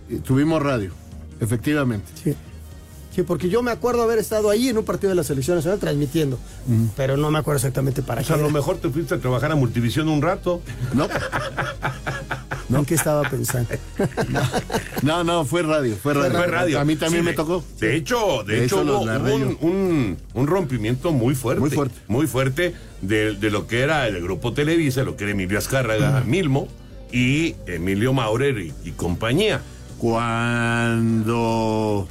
Eh, 0.10 0.20
Tuvimos 0.24 0.62
radio, 0.62 0.92
efectivamente. 1.40 2.12
Sí. 2.24 2.36
Sí, 3.20 3.24
porque 3.24 3.50
yo 3.50 3.62
me 3.62 3.72
acuerdo 3.72 4.02
haber 4.04 4.18
estado 4.20 4.50
ahí 4.50 4.70
en 4.70 4.78
un 4.78 4.86
partido 4.86 5.10
de 5.10 5.16
la 5.16 5.24
selección 5.24 5.58
nacional 5.58 5.78
transmitiendo, 5.80 6.40
pero 6.96 7.18
no 7.18 7.30
me 7.32 7.40
acuerdo 7.40 7.58
exactamente 7.58 8.02
para 8.02 8.22
O 8.22 8.24
qué. 8.24 8.28
sea, 8.28 8.38
a 8.38 8.40
lo 8.40 8.50
mejor 8.50 8.78
te 8.78 8.90
fuiste 8.90 9.16
a 9.16 9.20
trabajar 9.20 9.52
a 9.52 9.56
Multivisión 9.56 10.08
un 10.08 10.22
rato. 10.22 10.62
No, 10.94 11.08
¿En 12.80 12.86
qué 12.86 12.96
estaba 12.96 13.28
pensando? 13.30 13.74
no, 15.02 15.24
no, 15.24 15.44
fue 15.44 15.64
radio, 15.64 15.96
fue 16.02 16.14
radio. 16.14 16.38
Fue 16.38 16.48
radio. 16.48 16.80
A 16.80 16.86
mí 16.86 16.96
también 16.96 17.24
Sí, 17.24 17.30
me 17.30 17.34
tocó. 17.36 17.64
De 17.80 17.96
hecho, 17.96 18.44
de, 18.46 18.58
De 18.58 18.66
hecho, 18.66 18.84
hecho, 18.84 19.02
hubo, 19.02 19.36
un, 19.36 19.58
un, 19.62 20.18
un 20.36 20.48
rompimiento 20.48 21.12
muy 21.12 21.36
fuerte. 21.36 21.60
Muy 21.62 21.72
fuerte. 21.72 21.96
Muy 22.08 22.28
fuerte 22.28 22.74
de, 23.02 23.34
de 23.36 23.50
lo 23.50 23.68
que 23.68 23.82
era 23.82 24.08
el 24.08 24.22
grupo 24.22 24.54
Televisa, 24.54 25.04
lo 25.04 25.18
que 25.18 25.24
era 25.26 25.32
Emilio 25.34 25.58
Azcárraga, 25.58 26.24
Milmo 26.26 26.68
y 27.12 27.56
Emilio 27.66 28.14
Maurer 28.14 28.60
y, 28.60 28.72
y 28.86 28.92
compañía. 28.92 29.62
Cuando... 31.00 32.08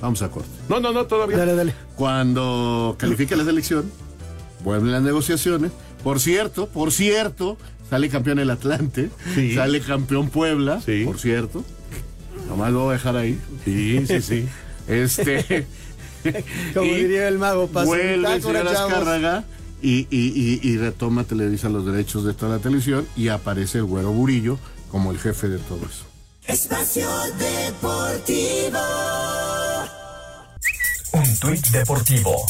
Vamos 0.00 0.22
a 0.22 0.30
corte. 0.30 0.48
No, 0.68 0.80
no, 0.80 0.92
no, 0.92 1.04
todavía. 1.06 1.36
Dale, 1.36 1.54
dale. 1.54 1.74
Cuando 1.96 2.96
califica 2.98 3.36
la 3.36 3.44
selección, 3.44 3.90
vuelven 4.64 4.92
las 4.92 5.02
negociaciones. 5.02 5.72
Por 6.02 6.20
cierto, 6.20 6.66
por 6.68 6.90
cierto, 6.92 7.58
sale 7.90 8.08
campeón 8.08 8.38
el 8.38 8.48
Atlante, 8.50 9.10
Sí. 9.34 9.54
sale 9.54 9.80
campeón 9.80 10.30
Puebla, 10.30 10.80
Sí. 10.80 11.04
por 11.04 11.18
cierto. 11.18 11.62
Nomás 12.48 12.72
lo 12.72 12.80
voy 12.80 12.90
a 12.90 12.92
dejar 12.94 13.16
ahí. 13.16 13.38
Sí, 13.64 14.04
sí, 14.06 14.22
sí. 14.22 14.48
Este. 14.88 15.66
Como 16.74 16.86
y 16.86 16.94
diría 16.94 17.28
el 17.28 17.38
mago, 17.38 17.66
pasó 17.68 17.86
Vuelve 17.88 18.14
el 18.14 18.20
bitácora, 18.20 18.60
señor 18.60 18.74
chavos. 18.74 18.92
Azcárraga 18.92 19.44
y, 19.82 20.00
y, 20.10 20.60
y, 20.60 20.60
y 20.62 20.76
retoma 20.78 21.24
Televisa 21.24 21.68
los 21.68 21.86
derechos 21.86 22.24
de 22.24 22.34
toda 22.34 22.56
la 22.56 22.62
televisión 22.62 23.06
y 23.16 23.28
aparece 23.28 23.78
el 23.78 23.84
güero 23.84 24.10
Burillo 24.12 24.58
como 24.90 25.10
el 25.12 25.18
jefe 25.18 25.48
de 25.48 25.58
todo 25.58 25.80
eso. 25.86 26.04
Espacio 26.46 27.08
Deportivo. 27.38 28.78
Tuit 31.40 31.70
deportivo. 31.70 32.44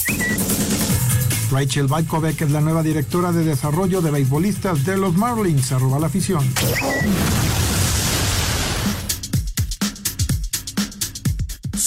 Rachel 1.52 1.86
Bajkovic 1.86 2.42
es 2.42 2.50
la 2.50 2.60
nueva 2.60 2.82
directora 2.82 3.30
de 3.30 3.44
desarrollo 3.44 4.00
de 4.00 4.10
beisbolistas 4.10 4.84
de 4.84 4.96
los 4.96 5.14
Marlins. 5.14 5.70
Arroba 5.70 6.00
la 6.00 6.08
afición. 6.08 6.44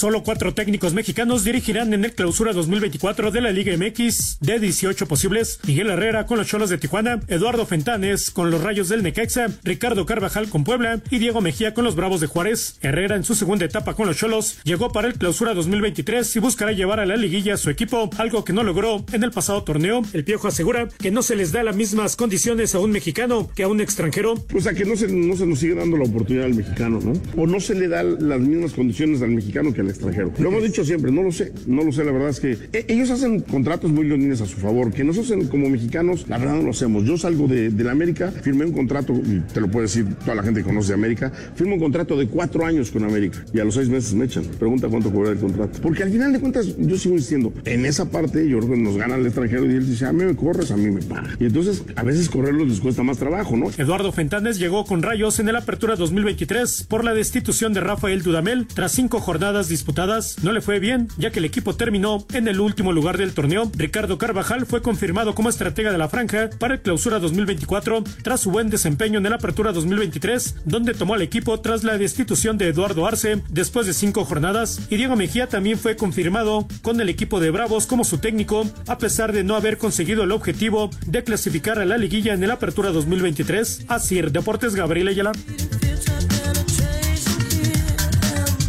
Solo 0.04 0.22
cuatro 0.22 0.52
técnicos 0.52 0.92
mexicanos 0.92 1.44
dirigirán 1.44 1.94
en 1.94 2.04
el 2.04 2.12
clausura 2.12 2.52
2024 2.52 3.30
de 3.30 3.40
la 3.40 3.52
Liga 3.52 3.74
MX. 3.74 4.36
De 4.38 4.58
18 4.58 5.08
posibles, 5.08 5.60
Miguel 5.66 5.88
Herrera 5.88 6.26
con 6.26 6.36
los 6.36 6.46
Cholos 6.46 6.68
de 6.68 6.76
Tijuana, 6.76 7.20
Eduardo 7.28 7.64
Fentanes 7.64 8.30
con 8.30 8.50
los 8.50 8.62
Rayos 8.62 8.90
del 8.90 9.02
Necaxa, 9.02 9.46
Ricardo 9.62 10.04
Carvajal 10.04 10.50
con 10.50 10.62
Puebla 10.62 11.00
y 11.10 11.20
Diego 11.20 11.40
Mejía 11.40 11.72
con 11.72 11.84
los 11.84 11.96
Bravos 11.96 12.20
de 12.20 12.26
Juárez. 12.26 12.76
Herrera 12.82 13.16
en 13.16 13.24
su 13.24 13.34
segunda 13.34 13.64
etapa 13.64 13.94
con 13.94 14.06
los 14.06 14.18
Cholos 14.18 14.58
llegó 14.64 14.92
para 14.92 15.08
el 15.08 15.14
clausura 15.14 15.54
2023 15.54 16.36
y 16.36 16.38
buscará 16.38 16.72
llevar 16.72 17.00
a 17.00 17.06
la 17.06 17.16
liguilla 17.16 17.54
a 17.54 17.56
su 17.56 17.70
equipo, 17.70 18.10
algo 18.18 18.44
que 18.44 18.52
no 18.52 18.62
logró 18.62 19.06
en 19.10 19.24
el 19.24 19.30
pasado 19.30 19.64
torneo. 19.64 20.02
El 20.12 20.24
Piojo 20.24 20.48
asegura 20.48 20.86
que 20.98 21.12
no 21.12 21.22
se 21.22 21.34
les 21.34 21.50
da 21.50 21.62
las 21.62 21.76
mismas 21.76 22.14
condiciones 22.14 22.74
a 22.74 22.78
un 22.78 22.90
mexicano 22.90 23.48
que 23.56 23.62
a 23.62 23.68
un 23.68 23.80
extranjero. 23.80 24.34
O 24.54 24.60
sea, 24.60 24.74
que 24.74 24.84
no 24.84 24.96
se, 24.96 25.08
no 25.08 25.34
se 25.34 25.46
nos 25.46 25.60
sigue 25.60 25.76
dando 25.76 25.96
la 25.96 26.04
oportunidad 26.04 26.44
al 26.44 26.54
mexicano, 26.54 27.00
¿no? 27.02 27.14
O 27.42 27.46
no 27.46 27.58
se 27.58 27.74
le 27.74 27.88
da 27.88 28.02
las 28.02 28.40
mismas 28.40 28.74
condiciones 28.74 29.22
al 29.22 29.30
mexicano 29.30 29.72
que 29.72 29.80
al. 29.80 29.93
Lo 30.00 30.48
hemos 30.48 30.62
dicho 30.62 30.84
siempre, 30.84 31.10
no 31.10 31.22
lo 31.22 31.32
sé, 31.32 31.52
no 31.66 31.82
lo 31.84 31.92
sé, 31.92 32.04
la 32.04 32.12
verdad 32.12 32.30
es 32.30 32.40
que 32.40 32.52
eh, 32.72 32.84
ellos 32.88 33.10
hacen 33.10 33.40
contratos 33.40 33.90
muy 33.90 34.06
leonines 34.06 34.40
a 34.40 34.46
su 34.46 34.56
favor, 34.56 34.92
que 34.92 35.04
nosotros 35.04 35.48
como 35.48 35.68
mexicanos, 35.68 36.26
la 36.28 36.38
verdad 36.38 36.56
no 36.56 36.62
lo 36.62 36.70
hacemos. 36.70 37.04
Yo 37.04 37.16
salgo 37.16 37.46
de, 37.46 37.70
de 37.70 37.84
la 37.84 37.92
América, 37.92 38.30
firmé 38.30 38.64
un 38.64 38.72
contrato, 38.72 39.12
y 39.12 39.40
te 39.52 39.60
lo 39.60 39.68
puede 39.68 39.86
decir 39.86 40.06
toda 40.20 40.34
la 40.34 40.42
gente 40.42 40.60
que 40.60 40.66
conoce 40.66 40.88
de 40.88 40.94
América, 40.94 41.32
firmo 41.54 41.74
un 41.74 41.80
contrato 41.80 42.16
de 42.16 42.26
cuatro 42.26 42.64
años 42.64 42.90
con 42.90 43.04
América 43.04 43.44
y 43.52 43.60
a 43.60 43.64
los 43.64 43.74
seis 43.74 43.88
meses 43.88 44.14
me 44.14 44.24
echan. 44.24 44.44
Pregunta 44.58 44.88
cuánto 44.88 45.12
cobra 45.12 45.30
el 45.30 45.38
contrato. 45.38 45.80
Porque 45.82 46.02
al 46.02 46.10
final 46.10 46.32
de 46.32 46.40
cuentas, 46.40 46.66
yo 46.78 46.96
sigo 46.96 47.14
insistiendo, 47.14 47.52
en 47.64 47.86
esa 47.86 48.10
parte 48.10 48.48
yo 48.48 48.58
creo 48.58 48.70
que 48.70 48.76
nos 48.76 48.96
gana 48.96 49.16
el 49.16 49.26
extranjero 49.26 49.66
y 49.66 49.74
él 49.74 49.88
dice, 49.88 50.06
a 50.06 50.12
mí 50.12 50.24
me 50.24 50.36
corres, 50.36 50.70
a 50.70 50.76
mí 50.76 50.90
me 50.90 51.02
paga. 51.02 51.30
Y 51.38 51.44
entonces 51.44 51.84
a 51.96 52.02
veces 52.02 52.28
correrlos 52.28 52.68
les 52.68 52.80
cuesta 52.80 53.02
más 53.02 53.18
trabajo, 53.18 53.56
¿no? 53.56 53.70
Eduardo 53.76 54.12
Fentanes 54.12 54.58
llegó 54.58 54.84
con 54.84 55.02
rayos 55.02 55.38
en 55.38 55.48
el 55.48 55.56
Apertura 55.56 55.96
2023 55.96 56.84
por 56.88 57.04
la 57.04 57.14
destitución 57.14 57.72
de 57.72 57.80
Rafael 57.80 58.22
Dudamel. 58.22 58.66
Tras 58.66 58.92
cinco 58.92 59.20
jornadas 59.20 59.68
disputadas, 59.74 60.36
no 60.44 60.52
le 60.52 60.60
fue 60.60 60.78
bien, 60.78 61.08
ya 61.18 61.30
que 61.30 61.40
el 61.40 61.44
equipo 61.44 61.74
terminó 61.74 62.24
en 62.32 62.46
el 62.46 62.60
último 62.60 62.92
lugar 62.92 63.18
del 63.18 63.34
torneo. 63.34 63.70
Ricardo 63.76 64.18
Carvajal 64.18 64.66
fue 64.66 64.82
confirmado 64.82 65.34
como 65.34 65.48
estratega 65.48 65.90
de 65.90 65.98
la 65.98 66.08
franja 66.08 66.48
para 66.60 66.74
el 66.74 66.80
Clausura 66.80 67.18
2024 67.18 68.04
tras 68.22 68.40
su 68.40 68.52
buen 68.52 68.70
desempeño 68.70 69.18
en 69.18 69.26
el 69.26 69.32
Apertura 69.32 69.72
2023, 69.72 70.62
donde 70.64 70.94
tomó 70.94 71.14
al 71.14 71.22
equipo 71.22 71.58
tras 71.58 71.82
la 71.82 71.98
destitución 71.98 72.56
de 72.56 72.68
Eduardo 72.68 73.04
Arce 73.04 73.42
después 73.48 73.86
de 73.86 73.94
cinco 73.94 74.24
jornadas. 74.24 74.80
Y 74.90 74.96
Diego 74.96 75.16
Mejía 75.16 75.48
también 75.48 75.76
fue 75.76 75.96
confirmado 75.96 76.68
con 76.82 77.00
el 77.00 77.08
equipo 77.08 77.40
de 77.40 77.50
Bravos 77.50 77.86
como 77.86 78.04
su 78.04 78.18
técnico, 78.18 78.64
a 78.86 78.98
pesar 78.98 79.32
de 79.32 79.42
no 79.42 79.56
haber 79.56 79.76
conseguido 79.76 80.22
el 80.22 80.30
objetivo 80.30 80.90
de 81.06 81.24
clasificar 81.24 81.80
a 81.80 81.84
la 81.84 81.98
liguilla 81.98 82.32
en 82.32 82.44
el 82.44 82.52
Apertura 82.52 82.92
2023. 82.92 83.86
Así, 83.88 84.20
Deportes 84.22 84.76
Gabriel 84.76 85.08
Ayala. 85.08 85.32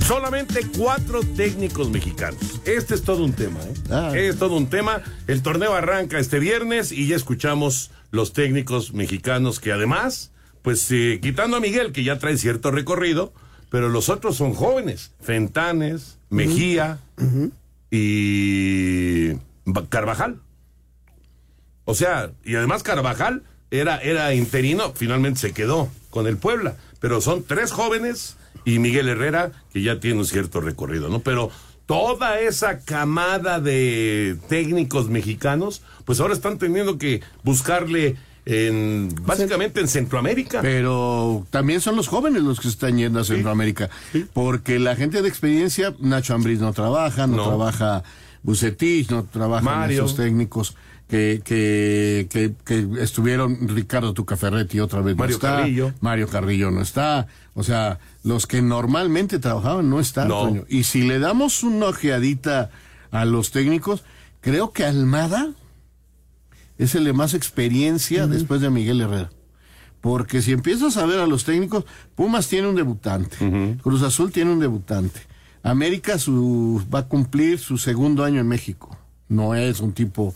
Solamente 0.07 0.61
cuatro 0.77 1.21
técnicos 1.35 1.89
mexicanos. 1.89 2.61
Este 2.63 2.93
es 2.93 3.01
todo 3.01 3.25
un 3.25 3.33
tema, 3.33 3.59
¿eh? 3.63 3.73
Ah. 3.89 4.11
Es 4.13 4.37
todo 4.37 4.55
un 4.55 4.69
tema. 4.69 5.01
El 5.25 5.41
torneo 5.41 5.73
arranca 5.73 6.19
este 6.19 6.37
viernes 6.37 6.91
y 6.91 7.07
ya 7.07 7.15
escuchamos 7.15 7.89
los 8.11 8.31
técnicos 8.31 8.93
mexicanos 8.93 9.59
que 9.59 9.71
además, 9.71 10.31
pues 10.61 10.91
eh, 10.91 11.19
quitando 11.23 11.57
a 11.57 11.59
Miguel, 11.59 11.91
que 11.91 12.03
ya 12.03 12.19
trae 12.19 12.37
cierto 12.37 12.69
recorrido, 12.69 13.33
pero 13.71 13.89
los 13.89 14.09
otros 14.09 14.35
son 14.35 14.53
jóvenes. 14.53 15.11
Fentanes, 15.21 16.19
Mejía 16.29 16.99
y 17.89 19.33
Carvajal. 19.89 20.39
O 21.85 21.95
sea, 21.95 22.29
y 22.43 22.53
además 22.53 22.83
Carvajal 22.83 23.41
era, 23.71 23.97
era 23.97 24.35
interino, 24.35 24.93
finalmente 24.93 25.39
se 25.39 25.51
quedó 25.51 25.89
con 26.11 26.27
el 26.27 26.37
Puebla. 26.37 26.77
Pero 26.99 27.21
son 27.21 27.43
tres 27.43 27.71
jóvenes 27.71 28.37
y 28.63 28.79
Miguel 28.79 29.09
Herrera, 29.09 29.51
que 29.73 29.81
ya 29.81 29.99
tiene 29.99 30.19
un 30.19 30.25
cierto 30.25 30.61
recorrido, 30.61 31.09
¿no? 31.09 31.19
Pero 31.19 31.51
toda 31.85 32.39
esa 32.39 32.79
camada 32.79 33.59
de 33.59 34.37
técnicos 34.49 35.09
mexicanos, 35.09 35.81
pues 36.05 36.19
ahora 36.19 36.33
están 36.33 36.57
teniendo 36.57 36.97
que 36.97 37.21
buscarle 37.43 38.15
en 38.45 39.09
básicamente 39.23 39.81
en 39.81 39.87
Centroamérica. 39.87 40.61
Pero 40.61 41.45
también 41.49 41.81
son 41.81 41.95
los 41.95 42.07
jóvenes 42.07 42.43
los 42.43 42.59
que 42.59 42.67
están 42.67 42.97
yendo 42.97 43.19
a 43.19 43.23
Centroamérica. 43.23 43.89
Porque 44.33 44.79
la 44.79 44.95
gente 44.95 45.21
de 45.21 45.27
experiencia, 45.29 45.93
Nacho 45.99 46.33
Ambriz 46.35 46.59
no 46.59 46.71
trabaja, 46.73 47.27
no, 47.27 47.37
No. 47.37 47.47
trabaja 47.47 48.03
Bucetich, 48.43 49.09
no 49.09 49.23
trabajan 49.25 49.65
Mario. 49.79 50.05
esos 50.05 50.15
técnicos 50.15 50.75
que, 51.07 51.41
que, 51.43 52.27
que, 52.29 52.53
que 52.65 52.87
estuvieron 53.01 53.67
Ricardo 53.67 54.13
Tucaferretti 54.13 54.79
otra 54.79 55.01
vez 55.01 55.15
Mario 55.15 55.33
no 55.33 55.35
está. 55.35 55.57
Carrillo. 55.57 55.93
Mario 56.01 56.27
Carrillo 56.27 56.71
no 56.71 56.81
está. 56.81 57.27
O 57.53 57.63
sea, 57.63 57.99
los 58.23 58.47
que 58.47 58.61
normalmente 58.61 59.39
trabajaban 59.39 59.89
no 59.89 59.99
están. 59.99 60.27
No. 60.27 60.41
Toño. 60.41 60.65
Y 60.67 60.83
si 60.83 61.03
le 61.03 61.19
damos 61.19 61.63
una 61.63 61.87
ojeadita 61.87 62.71
a 63.11 63.25
los 63.25 63.51
técnicos, 63.51 64.03
creo 64.41 64.71
que 64.71 64.85
Almada 64.85 65.51
es 66.77 66.95
el 66.95 67.05
de 67.05 67.13
más 67.13 67.33
experiencia 67.33 68.27
después 68.27 68.61
de 68.61 68.69
Miguel 68.69 69.01
Herrera. 69.01 69.31
Porque 70.01 70.43
si 70.43 70.51
empiezas 70.51 70.97
a 70.97 71.05
ver 71.05 71.19
a 71.19 71.25
los 71.25 71.45
técnicos, 71.45 71.85
Pumas 72.13 72.47
tiene 72.47 72.67
un 72.67 72.75
debutante, 72.75 73.37
Cruz 73.81 74.03
Azul 74.03 74.31
tiene 74.31 74.51
un 74.51 74.59
debutante, 74.59 75.19
América 75.63 76.19
su, 76.19 76.83
va 76.93 76.99
a 76.99 77.07
cumplir 77.07 77.57
su 77.57 77.79
segundo 77.79 78.23
año 78.23 78.39
en 78.39 78.47
México. 78.47 78.95
No 79.29 79.55
es 79.55 79.79
un 79.79 79.93
tipo, 79.93 80.35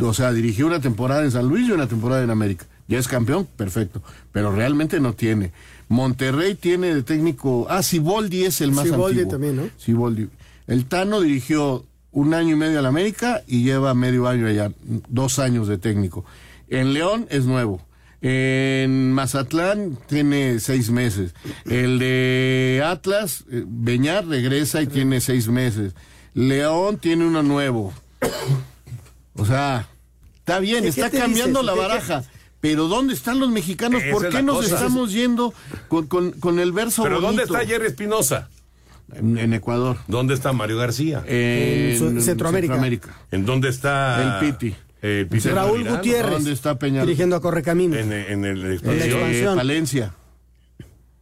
o 0.00 0.14
sea, 0.14 0.32
dirigió 0.32 0.66
una 0.66 0.80
temporada 0.80 1.24
en 1.24 1.30
San 1.30 1.46
Luis 1.48 1.68
y 1.68 1.72
una 1.72 1.86
temporada 1.86 2.22
en 2.22 2.30
América. 2.30 2.66
Ya 2.88 2.98
es 2.98 3.08
campeón, 3.08 3.46
perfecto, 3.56 4.02
pero 4.32 4.54
realmente 4.54 5.00
no 5.00 5.12
tiene. 5.14 5.52
Monterrey 5.88 6.54
tiene 6.54 6.94
de 6.94 7.02
técnico, 7.02 7.66
ah, 7.68 7.82
Siboldi 7.82 8.44
es 8.44 8.60
el 8.60 8.72
más 8.72 8.84
Siboldi 8.84 9.20
antiguo. 9.20 9.30
también, 9.32 9.56
¿no? 9.56 9.62
Siboldi. 9.76 10.28
El 10.66 10.86
Tano 10.86 11.20
dirigió 11.20 11.84
un 12.12 12.34
año 12.34 12.54
y 12.54 12.58
medio 12.58 12.78
al 12.78 12.86
América 12.86 13.42
y 13.46 13.62
lleva 13.62 13.94
medio 13.94 14.26
año 14.26 14.46
allá, 14.46 14.72
dos 15.08 15.38
años 15.38 15.68
de 15.68 15.78
técnico. 15.78 16.24
En 16.68 16.92
León 16.92 17.26
es 17.30 17.44
nuevo. 17.44 17.80
En 18.22 19.12
Mazatlán 19.12 19.98
tiene 20.08 20.58
seis 20.58 20.90
meses. 20.90 21.34
El 21.66 21.98
de 21.98 22.82
Atlas, 22.84 23.44
eh, 23.50 23.64
Beñar 23.66 24.26
regresa 24.26 24.82
y 24.82 24.86
tiene 24.86 25.20
seis 25.20 25.48
meses. 25.48 25.94
León 26.34 26.98
tiene 26.98 27.26
uno 27.26 27.42
nuevo. 27.42 27.92
O 29.38 29.44
sea, 29.44 29.88
está 30.38 30.58
bien, 30.58 30.82
¿Qué- 30.82 30.88
está 30.88 31.10
cambiando 31.10 31.60
dices? 31.60 31.64
la 31.66 31.72
¿Qué- 31.72 31.78
qué- 31.80 31.86
baraja. 31.88 32.24
Pero 32.60 32.88
¿dónde 32.88 33.14
están 33.14 33.38
los 33.38 33.50
mexicanos? 33.50 34.02
Esa 34.02 34.12
¿Por 34.12 34.28
qué 34.28 34.34
la 34.36 34.42
nos 34.42 34.56
cosa. 34.56 34.74
estamos 34.74 35.12
yendo 35.12 35.52
con, 35.88 36.06
con- 36.06 36.32
con 36.32 36.58
el 36.58 36.72
verso 36.72 37.02
Pero 37.02 37.20
¿dónde 37.20 37.42
está 37.44 37.64
Jerry 37.66 37.86
Espinosa? 37.86 38.48
En, 39.14 39.38
en 39.38 39.52
Ecuador. 39.52 39.98
¿Dónde 40.08 40.34
está 40.34 40.52
Mario 40.52 40.78
García? 40.78 41.22
En 41.26 42.20
Centroamérica. 42.20 43.14
¿En 43.30 43.44
dónde 43.46 43.68
está 43.68 44.40
El 44.40 44.52
Piti. 44.52 44.74
El 45.02 45.28
Piti 45.28 45.48
Raúl? 45.50 45.84
Gutiérrez. 45.84 46.32
¿Dónde 46.32 46.52
está 46.52 46.76
Peñarol? 46.78 47.06
Dirigiendo 47.06 47.36
a 47.36 47.40
Correcaminos. 47.40 47.98
En, 47.98 48.12
en 48.12 48.44
el 48.44 48.62
En 48.62 48.68
la 48.68 48.74
expansión. 48.74 49.10
expansión. 49.12 49.52
Eh, 49.52 49.56
Palencia. 49.56 50.14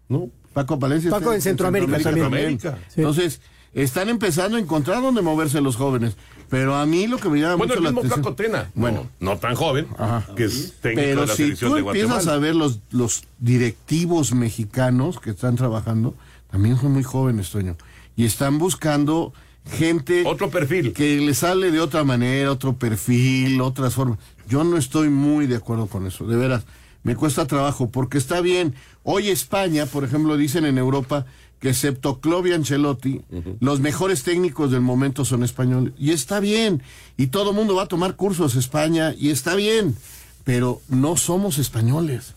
¿No? 0.08 0.30
Paco 0.54 0.78
Palencia. 0.78 1.10
Paco 1.10 1.24
está 1.24 1.34
en 1.34 1.42
Centroamérica. 1.42 1.98
Centroamérica. 2.00 2.78
Sí. 2.88 3.00
Entonces, 3.00 3.40
están 3.74 4.08
empezando 4.08 4.56
a 4.56 4.60
encontrar 4.60 5.02
dónde 5.02 5.20
moverse 5.20 5.60
los 5.60 5.76
jóvenes. 5.76 6.16
Pero 6.48 6.74
a 6.76 6.86
mí 6.86 7.06
lo 7.06 7.18
que 7.18 7.28
me 7.28 7.40
llama 7.40 7.56
Bueno, 7.56 7.74
mucho 7.74 7.78
el 7.78 7.84
la 7.84 7.90
mismo 7.90 8.00
atención... 8.00 8.22
Flaco 8.22 8.36
Tena. 8.36 8.70
Bueno. 8.74 9.10
No, 9.20 9.32
no 9.32 9.38
tan 9.38 9.54
joven, 9.54 9.86
Ajá. 9.98 10.26
que 10.36 10.44
es 10.44 10.74
técnico 10.80 11.02
Pero 11.06 11.20
de 11.22 11.26
la 11.26 11.32
si 11.32 11.42
selección 11.42 11.70
tú 11.70 11.74
de 11.76 11.80
empiezas 11.82 12.26
a 12.28 12.38
ver 12.38 12.54
los, 12.54 12.80
los 12.90 13.24
directivos 13.38 14.32
mexicanos 14.34 15.18
que 15.20 15.30
están 15.30 15.56
trabajando, 15.56 16.14
también 16.50 16.78
son 16.78 16.92
muy 16.92 17.02
jóvenes, 17.02 17.50
Toño. 17.50 17.76
Y 18.16 18.24
están 18.24 18.58
buscando 18.58 19.32
gente... 19.78 20.22
Otro 20.26 20.50
perfil. 20.50 20.92
Que 20.92 21.18
le 21.18 21.34
sale 21.34 21.70
de 21.70 21.80
otra 21.80 22.04
manera, 22.04 22.52
otro 22.52 22.74
perfil, 22.76 23.60
otras 23.60 23.94
formas. 23.94 24.18
Yo 24.48 24.62
no 24.62 24.76
estoy 24.76 25.08
muy 25.08 25.46
de 25.46 25.56
acuerdo 25.56 25.86
con 25.86 26.06
eso, 26.06 26.26
de 26.26 26.36
veras. 26.36 26.64
Me 27.02 27.16
cuesta 27.16 27.46
trabajo, 27.46 27.90
porque 27.90 28.18
está 28.18 28.40
bien. 28.40 28.74
Hoy 29.02 29.28
España, 29.28 29.86
por 29.86 30.04
ejemplo, 30.04 30.36
dicen 30.36 30.64
en 30.64 30.78
Europa 30.78 31.26
que 31.64 31.70
excepto 31.70 32.20
y 32.44 32.52
Ancelotti, 32.52 33.22
los 33.58 33.80
mejores 33.80 34.22
técnicos 34.22 34.70
del 34.70 34.82
momento 34.82 35.24
son 35.24 35.42
españoles. 35.42 35.94
Y 35.98 36.10
está 36.10 36.38
bien. 36.38 36.82
Y 37.16 37.28
todo 37.28 37.52
el 37.52 37.56
mundo 37.56 37.74
va 37.74 37.84
a 37.84 37.88
tomar 37.88 38.16
cursos 38.16 38.54
España, 38.54 39.14
y 39.18 39.30
está 39.30 39.54
bien. 39.54 39.96
Pero 40.44 40.82
no 40.90 41.16
somos 41.16 41.56
españoles. 41.56 42.34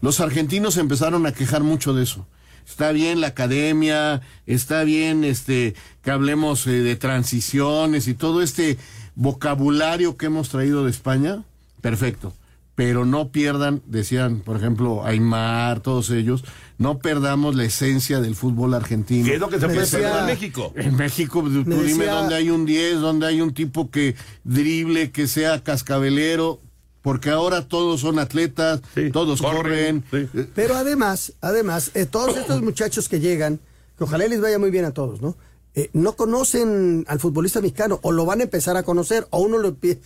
Los 0.00 0.20
argentinos 0.20 0.78
empezaron 0.78 1.26
a 1.26 1.32
quejar 1.32 1.62
mucho 1.62 1.92
de 1.92 2.04
eso. 2.04 2.26
Está 2.66 2.90
bien 2.92 3.20
la 3.20 3.26
academia, 3.26 4.22
está 4.46 4.82
bien 4.82 5.24
este 5.24 5.74
que 6.02 6.10
hablemos 6.10 6.66
eh, 6.66 6.70
de 6.70 6.96
transiciones 6.96 8.08
y 8.08 8.14
todo 8.14 8.40
este 8.40 8.78
vocabulario 9.14 10.16
que 10.16 10.24
hemos 10.24 10.48
traído 10.48 10.86
de 10.86 10.90
España, 10.90 11.42
perfecto. 11.82 12.32
Pero 12.80 13.04
no 13.04 13.30
pierdan, 13.30 13.82
decían, 13.84 14.40
por 14.40 14.56
ejemplo, 14.56 15.04
Aymar, 15.04 15.80
todos 15.80 16.08
ellos, 16.08 16.44
no 16.78 16.98
perdamos 16.98 17.54
la 17.54 17.64
esencia 17.64 18.20
del 18.22 18.34
fútbol 18.34 18.72
argentino. 18.72 19.26
¿Qué 19.26 19.34
es 19.34 19.40
lo 19.40 19.50
que 19.50 19.56
se 19.60 19.66
Me 19.66 19.74
puede 19.74 19.80
decía- 19.84 19.98
perder 19.98 20.20
en 20.20 20.26
México? 20.26 20.72
En 20.76 20.96
México, 20.96 21.42
tú 21.42 21.50
Me 21.66 21.74
dime 21.76 21.82
decía- 22.06 22.14
dónde 22.14 22.36
hay 22.36 22.48
un 22.48 22.64
10, 22.64 23.00
dónde 23.00 23.26
hay 23.26 23.42
un 23.42 23.52
tipo 23.52 23.90
que 23.90 24.14
drible, 24.44 25.10
que 25.10 25.26
sea 25.26 25.62
cascabelero, 25.62 26.58
porque 27.02 27.28
ahora 27.28 27.68
todos 27.68 28.00
son 28.00 28.18
atletas, 28.18 28.80
Sí, 28.94 29.10
todos 29.10 29.42
corren, 29.42 30.00
corren. 30.10 30.30
sí. 30.34 30.46
Pero 30.54 30.74
además, 30.76 31.34
además, 31.42 31.90
eh, 31.92 32.06
todos 32.06 32.34
estos 32.38 32.62
muchachos 32.62 33.10
que 33.10 33.20
llegan, 33.20 33.60
que 33.98 34.04
ojalá 34.04 34.26
les 34.26 34.40
vaya 34.40 34.58
muy 34.58 34.70
bien 34.70 34.86
a 34.86 34.92
todos, 34.92 35.20
¿no? 35.20 35.36
Eh, 35.74 35.90
no 35.92 36.12
conocen 36.16 37.04
al 37.08 37.20
futbolista 37.20 37.60
mexicano, 37.60 38.00
o 38.02 38.10
lo 38.10 38.24
van 38.24 38.40
a 38.40 38.44
empezar 38.44 38.78
a 38.78 38.84
conocer, 38.84 39.26
o 39.28 39.40
uno 39.42 39.58
lo 39.58 39.68
empieza. 39.68 40.00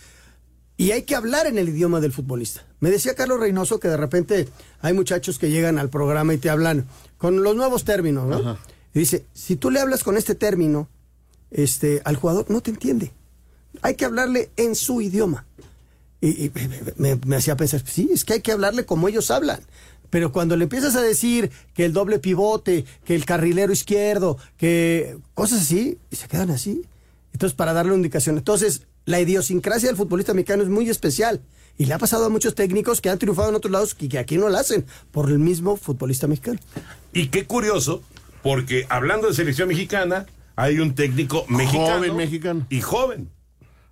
Y 0.77 0.91
hay 0.91 1.03
que 1.03 1.15
hablar 1.15 1.47
en 1.47 1.57
el 1.57 1.69
idioma 1.69 2.01
del 2.01 2.11
futbolista. 2.11 2.65
Me 2.79 2.91
decía 2.91 3.15
Carlos 3.15 3.39
Reynoso 3.39 3.79
que 3.79 3.87
de 3.87 3.97
repente 3.97 4.47
hay 4.81 4.93
muchachos 4.93 5.39
que 5.39 5.49
llegan 5.49 5.79
al 5.79 5.89
programa 5.89 6.33
y 6.33 6.37
te 6.37 6.49
hablan 6.49 6.85
con 7.17 7.43
los 7.43 7.55
nuevos 7.55 7.85
términos, 7.85 8.27
¿no? 8.27 8.37
Ajá. 8.37 8.59
Y 8.93 8.99
dice, 8.99 9.25
si 9.33 9.55
tú 9.55 9.71
le 9.71 9.79
hablas 9.79 10.03
con 10.03 10.17
este 10.17 10.35
término, 10.35 10.87
este, 11.51 12.01
al 12.05 12.15
jugador 12.15 12.45
no 12.49 12.61
te 12.61 12.71
entiende. 12.71 13.11
Hay 13.81 13.95
que 13.95 14.05
hablarle 14.05 14.51
en 14.55 14.75
su 14.75 15.01
idioma. 15.01 15.45
Y, 16.21 16.45
y 16.45 16.51
me, 16.95 17.15
me 17.25 17.35
hacía 17.35 17.57
pensar, 17.57 17.83
sí, 17.85 18.09
es 18.13 18.23
que 18.23 18.33
hay 18.33 18.41
que 18.41 18.53
hablarle 18.53 18.85
como 18.85 19.07
ellos 19.07 19.31
hablan. 19.31 19.59
Pero 20.09 20.31
cuando 20.31 20.55
le 20.55 20.63
empiezas 20.63 20.95
a 20.95 21.01
decir 21.01 21.51
que 21.73 21.83
el 21.83 21.91
doble 21.91 22.19
pivote, 22.19 22.85
que 23.03 23.15
el 23.15 23.25
carrilero 23.25 23.73
izquierdo, 23.73 24.37
que 24.57 25.17
cosas 25.33 25.63
así, 25.63 25.97
y 26.09 26.15
se 26.15 26.29
quedan 26.29 26.51
así. 26.51 26.83
Entonces, 27.33 27.53
para 27.55 27.73
darle 27.73 27.91
una 27.91 27.97
indicación. 27.97 28.37
Entonces, 28.37 28.83
la 29.05 29.19
idiosincrasia 29.21 29.89
del 29.89 29.97
futbolista 29.97 30.33
mexicano 30.33 30.63
es 30.63 30.69
muy 30.69 30.89
especial. 30.89 31.41
Y 31.77 31.85
le 31.85 31.93
ha 31.93 31.97
pasado 31.97 32.25
a 32.25 32.29
muchos 32.29 32.55
técnicos 32.55 33.01
que 33.01 33.09
han 33.09 33.19
triunfado 33.19 33.49
en 33.49 33.55
otros 33.55 33.71
lados 33.71 33.95
y 33.99 34.07
que 34.07 34.17
aquí 34.17 34.37
no 34.37 34.47
lo 34.49 34.57
hacen 34.57 34.85
por 35.11 35.29
el 35.29 35.39
mismo 35.39 35.75
futbolista 35.75 36.25
mexicano. 36.27 36.57
Y 37.11 37.27
qué 37.27 37.45
curioso, 37.45 38.01
porque 38.43 38.85
hablando 38.89 39.27
de 39.27 39.33
selección 39.33 39.67
mexicana, 39.67 40.25
hay 40.55 40.79
un 40.79 40.95
técnico 40.95 41.45
mexicano. 41.49 41.97
Joven 41.97 42.15
mexicano. 42.15 42.65
Y 42.69 42.79
joven. 42.81 43.29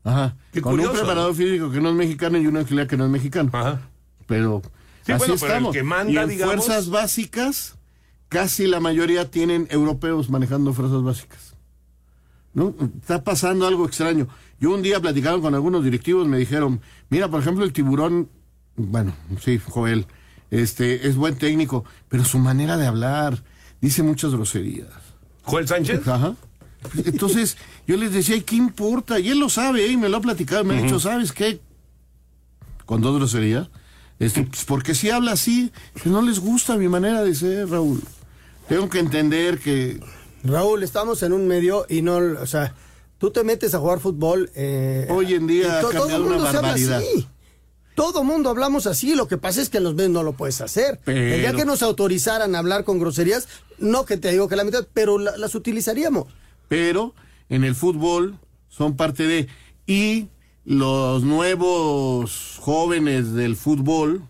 Ajá. 0.06 0.36
Qué 0.54 0.62
Con 0.62 0.74
curioso, 0.74 0.92
un 0.94 0.98
preparador 1.00 1.36
físico 1.36 1.70
que 1.72 1.82
no 1.82 1.90
es 1.90 1.96
mexicano 1.96 2.38
y 2.38 2.48
un 2.48 2.56
auxiliar 2.58 2.88
que 2.88 2.96
no 2.96 3.04
es 3.06 3.12
mexicano. 3.12 3.50
Ajá. 3.54 3.82
Pero 4.28 4.62
Sí, 5.06 5.12
así 5.12 5.20
bueno, 5.20 5.36
pero 5.36 5.46
el 5.46 5.52
estamos. 5.52 5.74
que 5.74 5.84
manda, 5.84 6.12
y 6.14 6.18
en 6.18 6.30
digamos- 6.30 6.56
fuerzas 6.66 6.90
básicas, 6.90 7.76
casi 8.30 8.66
la 8.68 8.80
mayoría 8.80 9.30
tienen 9.30 9.68
europeos 9.70 10.30
manejando 10.30 10.72
fuerzas 10.74 11.04
básicas. 11.04 11.56
¿No? 12.54 12.74
Está 13.02 13.24
pasando 13.24 13.68
algo 13.68 13.86
extraño. 13.86 14.28
Yo 14.64 14.74
un 14.74 14.82
día 14.82 15.02
platicaba 15.02 15.42
con 15.42 15.54
algunos 15.56 15.84
directivos, 15.84 16.26
me 16.26 16.38
dijeron, 16.38 16.80
mira, 17.10 17.28
por 17.28 17.42
ejemplo, 17.42 17.66
el 17.66 17.74
tiburón, 17.74 18.30
bueno, 18.78 19.14
sí, 19.42 19.60
Joel, 19.60 20.06
este, 20.52 21.06
es 21.06 21.18
buen 21.18 21.38
técnico, 21.38 21.84
pero 22.08 22.24
su 22.24 22.40
manera 22.40 22.78
de 22.78 22.88
hablar 22.88 23.44
dice 23.82 24.04
muchas 24.04 24.32
groserías. 24.32 24.88
Joel 25.42 25.68
Sánchez. 25.68 26.08
Ajá. 26.08 26.36
Entonces, 26.96 27.58
yo 27.88 27.98
les 27.98 28.14
decía, 28.14 28.38
¿y 28.38 28.42
qué 28.44 28.56
importa? 28.56 29.20
Y 29.20 29.32
él 29.32 29.40
lo 29.42 29.50
sabe, 29.50 29.84
¿eh? 29.84 29.92
y 29.92 29.98
me 29.98 30.08
lo 30.08 30.16
ha 30.16 30.22
platicado, 30.22 30.64
me 30.64 30.78
ha 30.78 30.82
dicho, 30.82 30.98
¿sabes 30.98 31.34
qué? 31.34 31.60
Con 32.86 33.02
dos 33.02 33.18
groserías. 33.18 33.68
Este, 34.18 34.44
pues, 34.44 34.64
porque 34.64 34.96
si 34.96 35.10
habla 35.10 35.34
así, 35.34 35.74
no 36.06 36.22
les 36.22 36.40
gusta 36.40 36.78
mi 36.78 36.88
manera 36.88 37.22
de 37.22 37.36
ser, 37.36 37.68
Raúl. 37.68 38.02
Tengo 38.70 38.88
que 38.88 39.00
entender 39.00 39.60
que 39.60 40.00
Raúl, 40.42 40.84
estamos 40.84 41.22
en 41.22 41.34
un 41.34 41.50
medio 41.50 41.86
y 41.90 42.02
no, 42.02 42.16
o 42.16 42.48
sea, 42.48 42.74
tú 43.24 43.32
te 43.32 43.46
metes 43.46 43.74
a 43.74 43.80
jugar 43.80 44.02
fútbol. 44.02 44.52
eh, 44.54 45.08
Hoy 45.10 45.34
en 45.34 45.48
día 45.48 45.66
y 45.66 45.70
ha 45.70 45.80
to- 45.80 45.92
cambiado 45.92 46.16
el 46.18 46.24
mundo 46.24 46.40
una 46.42 46.52
se 46.52 46.58
habla 46.58 46.98
así. 46.98 47.26
Todo 47.96 48.26
mundo 48.26 48.50
hablamos 48.50 48.86
así, 48.86 49.16
lo 49.16 49.30
que 49.30 49.38
pasa 49.38 49.62
es 49.62 49.70
que 49.70 49.78
en 49.78 49.86
los 49.86 49.96
medios 49.96 50.12
no 50.12 50.24
lo 50.24 50.34
puedes 50.34 50.60
hacer. 50.60 51.00
El 51.06 51.40
día 51.40 51.54
que 51.54 51.64
nos 51.64 51.82
autorizaran 51.84 52.54
a 52.54 52.60
hablar 52.60 52.84
con 52.84 53.00
groserías, 53.00 53.48
no 53.78 54.04
que 54.04 54.18
te 54.18 54.30
digo 54.32 54.50
que 54.50 54.58
la 54.58 54.66
mitad, 54.66 54.86
pero 54.94 55.18
la- 55.20 55.38
las 55.38 55.56
utilizaríamos. 55.56 56.26
pero 56.68 57.14
en 57.48 57.64
el 57.64 57.76
fútbol 57.76 58.38
son 58.68 58.98
parte 58.98 59.24
de 59.26 59.48
y 59.88 60.28
los 60.66 61.24
nuevos 61.24 62.58
jóvenes 62.60 63.32
del 63.32 63.56
fútbol, 63.56 64.24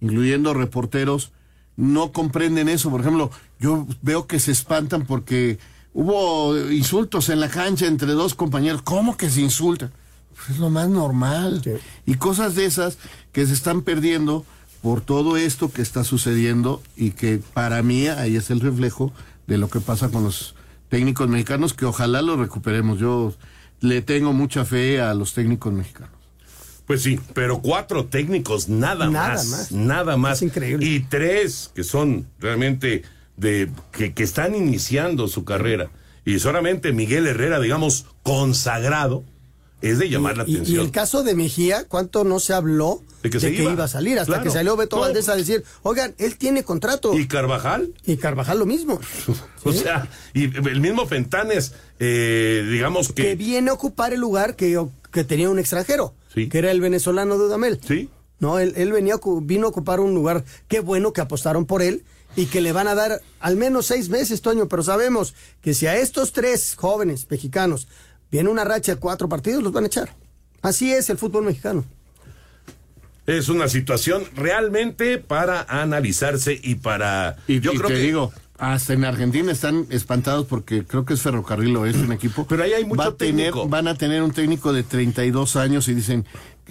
incluyendo 0.00 0.54
reporteros, 0.54 1.30
no 1.76 2.10
comprenden 2.10 2.68
eso. 2.68 2.90
Por 2.90 3.00
ejemplo, 3.00 3.30
yo 3.60 3.86
veo 4.02 4.26
que 4.26 4.40
se 4.40 4.50
espantan 4.50 5.06
porque 5.06 5.58
hubo 5.94 6.58
insultos 6.70 7.28
en 7.30 7.40
la 7.40 7.48
cancha 7.48 7.86
entre 7.86 8.12
dos 8.12 8.34
compañeros. 8.34 8.82
¿Cómo 8.82 9.16
que 9.16 9.30
se 9.30 9.40
insultan? 9.40 9.92
Pues 10.34 10.50
es 10.50 10.58
lo 10.58 10.68
más 10.68 10.88
normal. 10.88 11.62
Y 12.04 12.14
cosas 12.16 12.54
de 12.54 12.66
esas 12.66 12.98
que 13.32 13.46
se 13.46 13.54
están 13.54 13.82
perdiendo 13.82 14.44
por 14.82 15.00
todo 15.00 15.36
esto 15.38 15.72
que 15.72 15.80
está 15.80 16.04
sucediendo 16.04 16.82
y 16.96 17.12
que 17.12 17.40
para 17.54 17.82
mí 17.82 18.08
ahí 18.08 18.36
es 18.36 18.50
el 18.50 18.60
reflejo 18.60 19.12
de 19.46 19.56
lo 19.56 19.68
que 19.68 19.80
pasa 19.80 20.10
con 20.10 20.24
los 20.24 20.54
técnicos 20.90 21.28
mexicanos, 21.28 21.72
que 21.72 21.86
ojalá 21.86 22.20
lo 22.20 22.36
recuperemos. 22.36 22.98
Yo 22.98 23.32
le 23.80 24.02
tengo 24.02 24.32
mucha 24.32 24.64
fe 24.64 25.00
a 25.00 25.14
los 25.14 25.32
técnicos 25.32 25.72
mexicanos. 25.72 26.10
Pues 26.86 27.02
sí, 27.02 27.18
pero 27.32 27.62
cuatro 27.62 28.04
técnicos, 28.06 28.68
nada, 28.68 29.08
Nada 29.08 29.28
más, 29.28 29.46
más. 29.46 29.72
Nada 29.72 30.16
más. 30.18 30.38
Es 30.38 30.48
increíble. 30.48 30.84
Y 30.84 31.00
tres 31.00 31.70
que 31.74 31.82
son 31.82 32.26
realmente 32.38 33.04
de 33.36 33.70
que, 33.92 34.14
que 34.14 34.22
están 34.22 34.54
iniciando 34.54 35.28
su 35.28 35.44
carrera. 35.44 35.90
Y 36.24 36.38
solamente 36.38 36.92
Miguel 36.92 37.26
Herrera, 37.26 37.60
digamos, 37.60 38.06
consagrado, 38.22 39.24
es 39.82 39.98
de 39.98 40.08
llamar 40.08 40.38
la 40.38 40.44
Y, 40.46 40.52
y 40.52 40.54
atención. 40.54 40.86
el 40.86 40.90
caso 40.90 41.22
de 41.22 41.34
Mejía, 41.34 41.84
¿cuánto 41.86 42.24
no 42.24 42.40
se 42.40 42.54
habló 42.54 43.02
de 43.22 43.30
que, 43.30 43.40
se 43.40 43.50
iba. 43.52 43.84
a 43.84 43.88
salir, 43.88 44.18
hasta 44.18 44.42
que 44.42 44.50
salió 44.50 44.76
Beto 44.76 44.98
Valdés 44.98 45.28
a 45.30 45.36
decir, 45.36 45.64
oigan, 45.82 46.14
él 46.18 46.36
tiene 46.36 46.62
contrato. 46.62 47.18
¿Y 47.18 47.26
Carvajal? 47.26 47.92
Y 48.04 48.16
Carvajal 48.16 48.58
lo 48.58 48.66
mismo. 48.66 49.00
o 49.64 49.72
sea, 49.72 50.08
y 50.34 50.44
el 50.44 50.80
mismo 50.80 51.06
Fentanes, 51.06 51.72
eh, 51.98 52.66
digamos 52.70 53.12
que... 53.12 53.22
Que 53.22 53.34
viene 53.34 53.70
a 53.70 53.72
ocupar 53.72 54.12
el 54.12 54.20
lugar 54.20 54.56
que, 54.56 54.78
que 55.10 55.24
tenía 55.24 55.48
un 55.48 55.58
extranjero, 55.58 56.14
sí. 56.34 56.50
que 56.50 56.58
era 56.58 56.70
el 56.70 56.82
venezolano 56.82 57.38
Dudamel. 57.38 57.80
Sí. 57.86 58.10
No, 58.40 58.58
él, 58.58 58.74
él 58.76 58.92
venía, 58.92 59.14
vino 59.42 59.66
a 59.66 59.70
ocupar 59.70 60.00
un 60.00 60.14
lugar, 60.14 60.44
qué 60.68 60.80
bueno 60.80 61.14
que 61.14 61.22
apostaron 61.22 61.64
por 61.64 61.80
él 61.80 62.04
y 62.36 62.46
que 62.46 62.60
le 62.60 62.72
van 62.72 62.88
a 62.88 62.94
dar 62.94 63.20
al 63.40 63.56
menos 63.56 63.86
seis 63.86 64.08
meses, 64.08 64.42
Toño, 64.42 64.68
pero 64.68 64.82
sabemos 64.82 65.34
que 65.60 65.74
si 65.74 65.86
a 65.86 65.96
estos 65.96 66.32
tres 66.32 66.74
jóvenes 66.76 67.26
mexicanos 67.30 67.88
viene 68.30 68.50
una 68.50 68.64
racha 68.64 68.94
de 68.94 69.00
cuatro 69.00 69.28
partidos, 69.28 69.62
los 69.62 69.72
van 69.72 69.84
a 69.84 69.86
echar. 69.88 70.14
Así 70.62 70.92
es 70.92 71.10
el 71.10 71.18
fútbol 71.18 71.44
mexicano. 71.44 71.84
Es 73.26 73.48
una 73.48 73.68
situación 73.68 74.24
realmente 74.34 75.18
para 75.18 75.62
analizarse 75.62 76.58
y 76.62 76.76
para. 76.76 77.36
Y 77.46 77.60
yo 77.60 77.72
creo 77.72 77.88
te 77.88 77.94
que 77.94 78.00
digo, 78.00 78.32
hasta 78.58 78.92
en 78.92 79.04
Argentina 79.04 79.50
están 79.50 79.86
espantados 79.90 80.46
porque 80.46 80.84
creo 80.84 81.04
que 81.04 81.14
es 81.14 81.22
Ferrocarril 81.22 81.76
es 81.86 81.96
un 81.96 82.12
equipo. 82.12 82.46
Pero 82.46 82.62
ahí 82.62 82.72
hay 82.72 82.84
mucho 82.84 83.02
Va 83.02 83.16
tener, 83.16 83.52
van 83.68 83.88
a 83.88 83.94
tener 83.94 84.22
un 84.22 84.32
técnico 84.32 84.72
de 84.72 84.82
32 84.82 85.56
años 85.56 85.88
y 85.88 85.94
dicen, 85.94 86.26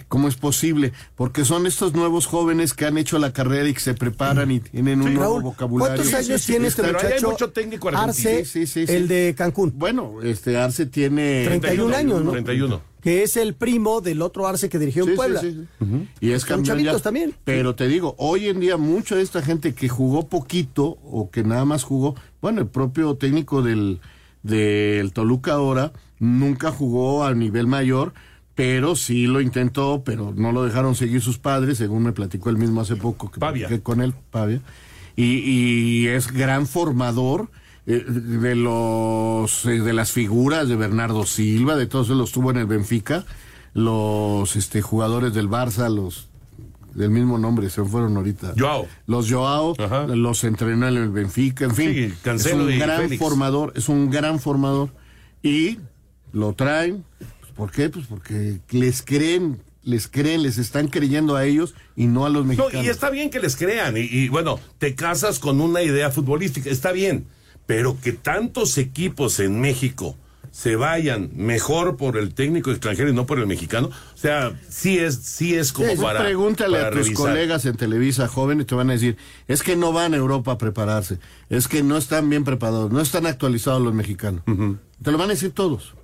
¿cómo 0.08 0.28
es 0.28 0.36
posible? 0.36 0.94
Porque 1.16 1.46
son 1.46 1.68
estos 1.68 1.94
nuevos 1.94 2.26
jóvenes 2.26 2.74
que 2.74 2.86
han 2.86 2.98
hecho 2.98 3.20
la 3.20 3.34
carrera 3.34 3.68
y 3.68 3.74
que 3.74 3.80
se 3.80 3.94
preparan 3.94 4.52
y 4.52 4.60
tienen 4.60 5.02
un 5.02 5.14
nuevo 5.14 5.42
vocabulario. 5.42 6.04
¿Cuántos 6.04 6.14
años 6.14 6.46
tiene 6.46 6.68
este 6.68 6.82
Pero 6.82 6.94
muchacho? 6.94 7.16
hay 7.16 7.32
mucho 7.32 7.50
técnico 7.52 7.90
Arce, 7.90 8.46
el 8.88 9.08
de 9.08 9.36
Cancún. 9.38 9.74
Bueno, 9.76 10.22
este 10.22 10.58
Arce 10.58 10.86
tiene 10.86 11.44
31 11.46 11.96
años, 11.96 12.24
¿no? 12.24 12.32
31 12.32 12.94
que 13.04 13.22
es 13.22 13.36
el 13.36 13.54
primo 13.54 14.00
del 14.00 14.22
otro 14.22 14.48
Arce 14.48 14.70
que 14.70 14.80
dirigió 14.80 15.06
en 15.06 15.16
Puebla. 15.16 15.42
Sí, 15.42 15.68
sí, 15.78 16.08
Y 16.22 16.32
es 16.32 16.46
campeón 16.46 17.02
también. 17.02 17.36
Pero 17.44 17.76
te 17.76 17.90
digo, 17.90 18.16
hoy 18.18 18.48
en 18.48 18.62
día 18.62 18.78
mucha 18.78 19.16
de 19.16 19.22
esta 19.22 19.42
gente 19.42 19.74
que 19.74 19.90
jugó 19.90 20.30
poquito 20.30 20.98
o 21.04 21.30
que 21.30 21.44
nada 21.44 21.66
más 21.66 21.84
jugó, 21.84 22.16
bueno, 22.42 22.62
el 22.62 22.68
propio 22.68 23.16
técnico 23.16 23.62
del, 23.62 24.00
del 24.42 25.12
Toluca 25.12 25.52
ahora 25.52 25.92
nunca 26.20 26.72
jugó 26.72 27.26
a 27.26 27.34
nivel 27.34 27.68
mayor, 27.68 28.14
pero 28.56 28.96
sí 28.96 29.28
lo 29.28 29.42
intentó, 29.42 30.04
pero 30.06 30.34
no 30.36 30.52
lo 30.52 30.63
dejaron 30.63 30.96
seguir 30.96 31.22
sus 31.22 31.38
padres, 31.38 31.78
según 31.78 32.04
me 32.04 32.12
platicó 32.12 32.50
él 32.50 32.58
mismo 32.58 32.82
hace 32.82 32.96
poco 32.96 33.32
que 33.32 33.39
Pavia. 33.39 33.70
con 33.82 34.02
él, 34.02 34.13
Pavia. 34.32 34.62
Y, 35.16 35.38
y 35.38 36.08
es 36.08 36.32
gran 36.32 36.68
formador 36.68 37.50
eh, 37.86 38.04
de 38.08 38.56
los 38.56 39.66
eh, 39.66 39.82
de 39.82 39.94
las 39.94 40.12
figuras 40.12 40.70
de 40.70 40.76
Bernardo 40.76 41.26
Silva, 41.26 41.76
de 41.76 41.86
todos 41.86 42.10
los 42.10 42.32
tuvo 42.32 42.52
en 42.52 42.58
el 42.58 42.66
Benfica, 42.66 43.26
los 43.74 44.56
este 44.56 44.82
jugadores 44.82 45.34
del 45.34 45.50
Barça, 45.50 45.89
los 45.89 46.30
del 46.94 47.10
mismo 47.10 47.38
nombre, 47.38 47.70
se 47.70 47.84
fueron 47.84 48.16
ahorita. 48.16 48.54
Joao. 48.58 48.88
Los 49.08 49.30
Joao, 49.30 49.76
los 50.08 50.44
entrenó 50.44 50.88
en 50.88 50.96
el 50.96 51.10
Benfica, 51.10 51.66
en 51.66 51.76
fin. 51.76 52.16
es 52.24 52.46
un 52.54 52.80
gran 52.80 53.10
formador, 53.18 53.74
es 53.76 53.89
un 53.89 54.10
gran 54.10 54.39
formador. 54.39 54.89
Y 55.42 55.80
lo 56.32 56.54
traen, 56.54 57.04
¿por 57.56 57.72
qué? 57.72 57.89
Pues 57.89 58.08
porque 58.08 58.60
les 58.70 59.02
creen 59.02 59.62
les 59.86 60.08
creen, 60.08 60.44
les 60.44 60.58
están 60.60 60.88
creyendo 60.88 61.36
a 61.36 61.44
ellos 61.44 61.76
y 61.98 62.08
no 62.08 62.26
a 62.26 62.30
los 62.30 62.46
mexicanos. 62.46 62.86
y 62.86 62.88
está 62.88 63.10
bien 63.10 63.30
que 63.30 63.42
les 63.42 63.58
crean, 63.58 63.98
y, 63.98 64.08
y 64.10 64.30
bueno, 64.30 64.58
te 64.78 64.96
casas 64.96 65.39
con 65.39 65.60
una 65.60 65.82
idea 65.82 66.10
futbolística, 66.10 66.70
está 66.70 66.94
bien 66.94 67.26
pero 67.66 67.98
que 68.02 68.13
tantos 68.13 68.78
equipos 68.78 69.39
en 69.39 69.62
México 69.62 70.16
se 70.52 70.76
vayan 70.76 71.32
mejor 71.34 71.98
por 71.98 72.16
el 72.16 72.36
técnico 72.36 72.70
extranjero 72.70 73.10
y 73.10 73.13
no 73.13 73.26
por 73.26 73.39
el 73.39 73.48
mexicano, 73.48 73.88
o 73.88 74.18
sea, 74.18 74.54
sí 74.70 75.00
es, 75.00 75.16
sí 75.16 75.56
es 75.56 75.74
como 75.74 75.96
para. 76.00 76.20
Pregúntale 76.20 76.78
a 76.78 76.92
tus 76.92 77.10
colegas 77.12 77.66
en 77.66 77.76
Televisa 77.76 78.28
jóvenes, 78.28 78.68
te 78.68 78.76
van 78.76 78.92
a 78.92 78.94
decir, 78.94 79.18
es 79.48 79.63
que 79.63 79.76
no 79.76 79.92
van 79.92 80.13
a 80.13 80.18
Europa 80.18 80.52
a 80.52 80.58
prepararse, 80.60 81.18
es 81.50 81.68
que 81.68 81.82
no 81.82 81.98
están 81.98 82.30
bien 82.30 82.44
preparados, 82.44 82.92
no 82.92 83.02
están 83.02 83.26
actualizados 83.26 83.82
los 83.82 83.96
mexicanos. 83.96 84.44
Te 84.46 85.12
lo 85.12 85.18
van 85.18 85.30
a 85.30 85.34
decir 85.34 85.52
todos 85.52 85.96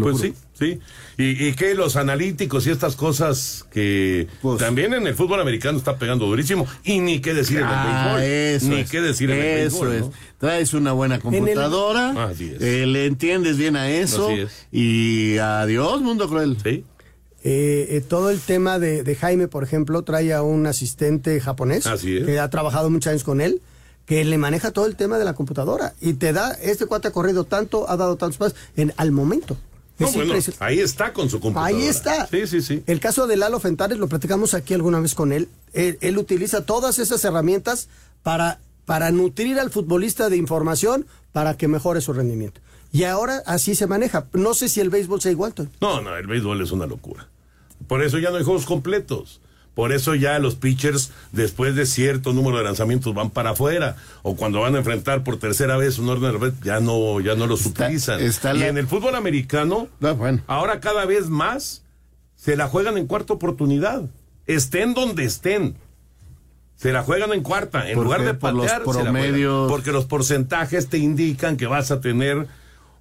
pues 0.00 0.18
sí, 0.18 0.34
sí. 0.58 0.80
Y, 1.16 1.52
que 1.52 1.74
los 1.74 1.96
analíticos 1.96 2.66
y 2.66 2.70
estas 2.70 2.96
cosas 2.96 3.66
que 3.70 4.26
pues 4.42 4.58
también 4.58 4.92
en 4.94 5.06
el 5.06 5.14
fútbol 5.14 5.40
americano 5.40 5.78
está 5.78 5.96
pegando 5.96 6.26
durísimo. 6.26 6.66
Y 6.82 7.00
ni 7.00 7.20
qué 7.20 7.34
decir 7.34 7.58
en 7.58 7.64
el 7.64 7.70
ah, 7.70 8.16
béisbol. 8.18 8.76
ni 8.76 8.84
qué 8.84 9.00
decir 9.00 9.30
en 9.30 9.38
el 9.38 9.54
béisbol. 9.56 9.92
Es. 9.92 10.04
Traes 10.38 10.74
una 10.74 10.92
buena 10.92 11.20
computadora, 11.20 12.32
eh, 12.38 12.84
le 12.86 13.06
entiendes 13.06 13.56
bien 13.56 13.76
a 13.76 13.90
eso. 13.90 14.28
Y 14.72 15.38
adiós, 15.38 16.02
mundo 16.02 16.28
cruel. 16.28 16.56
Sí. 16.62 16.84
Eh, 17.46 17.96
eh, 17.96 18.00
todo 18.00 18.30
el 18.30 18.40
tema 18.40 18.78
de, 18.78 19.14
Jaime, 19.14 19.48
por 19.48 19.64
ejemplo, 19.64 20.02
trae 20.02 20.32
a 20.32 20.42
un 20.42 20.66
asistente 20.66 21.40
japonés 21.40 21.86
que 22.02 22.38
ha 22.38 22.48
trabajado 22.50 22.90
muchos 22.90 23.10
años 23.10 23.24
con 23.24 23.40
él 23.40 23.60
que 24.06 24.24
le 24.24 24.38
maneja 24.38 24.70
todo 24.70 24.86
el 24.86 24.96
tema 24.96 25.18
de 25.18 25.24
la 25.24 25.34
computadora 25.34 25.94
y 26.00 26.14
te 26.14 26.32
da, 26.32 26.52
este 26.52 26.86
cuate 26.86 27.08
ha 27.08 27.10
corrido 27.10 27.44
tanto, 27.44 27.88
ha 27.88 27.96
dado 27.96 28.16
tantos 28.16 28.38
pasos 28.38 28.58
en, 28.76 28.92
al 28.96 29.12
momento. 29.12 29.56
No, 29.98 30.10
bueno, 30.10 30.34
ahí 30.58 30.80
está 30.80 31.12
con 31.12 31.30
su 31.30 31.38
computadora. 31.38 31.76
Ahí 31.76 31.84
está. 31.84 32.26
Sí, 32.26 32.46
sí, 32.46 32.62
sí. 32.62 32.82
El 32.86 32.98
caso 32.98 33.26
de 33.28 33.36
Lalo 33.36 33.60
Fentares, 33.60 33.98
lo 33.98 34.08
platicamos 34.08 34.54
aquí 34.54 34.74
alguna 34.74 34.98
vez 34.98 35.14
con 35.14 35.32
él. 35.32 35.48
Él, 35.72 36.18
utiliza 36.18 36.64
todas 36.66 36.98
esas 36.98 37.24
herramientas 37.24 37.88
para, 38.22 38.58
para 38.86 39.12
nutrir 39.12 39.60
al 39.60 39.70
futbolista 39.70 40.28
de 40.30 40.36
información 40.36 41.06
para 41.32 41.56
que 41.56 41.68
mejore 41.68 42.00
su 42.00 42.12
rendimiento. 42.12 42.60
Y 42.92 43.04
ahora 43.04 43.42
así 43.46 43.74
se 43.74 43.86
maneja. 43.86 44.26
No 44.32 44.54
sé 44.54 44.68
si 44.68 44.80
el 44.80 44.90
béisbol 44.90 45.20
sea 45.20 45.32
igual. 45.32 45.54
No, 45.80 46.00
no, 46.00 46.16
el 46.16 46.26
béisbol 46.26 46.60
es 46.62 46.72
una 46.72 46.86
locura. 46.86 47.28
Por 47.86 48.02
eso 48.02 48.18
ya 48.18 48.30
no 48.30 48.36
hay 48.36 48.44
juegos 48.44 48.66
completos. 48.66 49.40
Por 49.74 49.92
eso 49.92 50.14
ya 50.14 50.38
los 50.38 50.54
pitchers, 50.54 51.10
después 51.32 51.74
de 51.74 51.84
cierto 51.84 52.32
número 52.32 52.58
de 52.58 52.64
lanzamientos, 52.64 53.12
van 53.12 53.30
para 53.30 53.50
afuera. 53.50 53.96
O 54.22 54.36
cuando 54.36 54.60
van 54.60 54.76
a 54.76 54.78
enfrentar 54.78 55.24
por 55.24 55.38
tercera 55.38 55.76
vez 55.76 55.98
un 55.98 56.08
orden 56.08 56.38
de 56.40 56.52
ya 56.62 56.80
no, 56.80 57.20
ya 57.20 57.34
no 57.34 57.46
los 57.46 57.66
utilizan. 57.66 58.20
y 58.20 58.62
en 58.62 58.78
el 58.78 58.86
fútbol 58.86 59.16
americano, 59.16 59.88
ah, 60.02 60.14
ahora 60.46 60.80
cada 60.80 61.04
vez 61.06 61.28
más 61.28 61.82
se 62.36 62.56
la 62.56 62.68
juegan 62.68 62.98
en 62.98 63.06
cuarta 63.06 63.32
oportunidad. 63.32 64.02
Estén 64.46 64.94
donde 64.94 65.24
estén. 65.24 65.74
Se 66.76 66.92
la 66.92 67.02
juegan 67.02 67.32
en 67.32 67.42
cuarta. 67.42 67.88
En 67.88 67.98
lugar 68.00 68.24
de 68.24 68.34
patear, 68.34 68.82
los 68.84 68.96
promedios... 68.96 69.70
porque 69.70 69.90
los 69.90 70.04
porcentajes 70.04 70.88
te 70.88 70.98
indican 70.98 71.56
que 71.56 71.66
vas 71.66 71.90
a 71.90 72.00
tener 72.00 72.46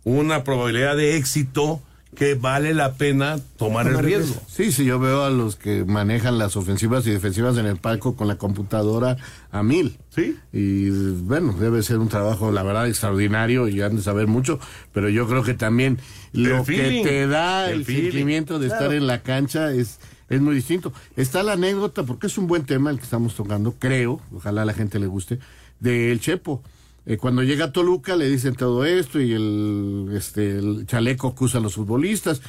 una 0.03 0.43
probabilidad 0.43 0.95
de 0.95 1.17
éxito 1.17 1.81
que 2.13 2.35
vale 2.35 2.73
la 2.73 2.93
pena 2.93 3.39
tomar 3.57 3.87
el 3.87 3.99
riesgo. 3.99 4.41
Sí, 4.47 4.71
sí, 4.71 4.85
yo 4.85 4.99
veo 4.99 5.23
a 5.23 5.29
los 5.29 5.55
que 5.55 5.83
manejan 5.85 6.37
las 6.37 6.55
ofensivas 6.55 7.05
y 7.07 7.11
defensivas 7.11 7.57
en 7.57 7.65
el 7.65 7.77
palco 7.77 8.15
con 8.15 8.27
la 8.27 8.37
computadora 8.37 9.17
a 9.51 9.63
mil. 9.63 9.97
Sí. 10.09 10.37
Y 10.51 10.89
bueno, 10.89 11.53
debe 11.53 11.83
ser 11.83 11.99
un 11.99 12.09
trabajo, 12.09 12.51
la 12.51 12.63
verdad, 12.63 12.87
extraordinario 12.87 13.67
y 13.67 13.81
han 13.81 13.95
de 13.95 14.01
saber 14.01 14.27
mucho, 14.27 14.59
pero 14.93 15.09
yo 15.09 15.27
creo 15.27 15.43
que 15.43 15.53
también 15.53 15.99
lo 16.31 16.63
que 16.63 17.01
te 17.03 17.27
da 17.27 17.69
el, 17.69 17.85
sentimiento 17.85 18.59
de 18.59 18.67
estar 18.67 18.93
en 18.93 19.07
la 19.07 19.21
cancha 19.21 19.71
es 19.73 19.99
es 20.29 20.41
muy 20.41 20.55
distinto. 20.55 20.93
Está 21.15 21.43
la 21.43 21.53
anécdota, 21.53 22.03
porque 22.03 22.27
es 22.27 22.37
un 22.37 22.47
buen 22.47 22.65
tema 22.65 22.89
el 22.89 22.97
que 22.97 23.03
estamos 23.03 23.35
tocando, 23.35 23.75
creo, 23.77 24.19
ojalá 24.33 24.63
a 24.63 24.65
la 24.65 24.73
gente 24.73 24.99
le 24.99 25.07
guste, 25.07 25.39
del 25.79 26.19
Chepo. 26.19 26.63
Eh, 27.05 27.17
cuando 27.17 27.43
llega 27.43 27.65
a 27.65 27.71
Toluca 27.71 28.15
le 28.15 28.29
dicen 28.29 28.55
todo 28.55 28.85
esto 28.85 29.19
y 29.19 29.33
el, 29.33 30.09
este, 30.13 30.57
el 30.57 30.85
chaleco 30.85 31.35
que 31.35 31.43
usan 31.43 31.63
los 31.63 31.75
futbolistas. 31.75 32.41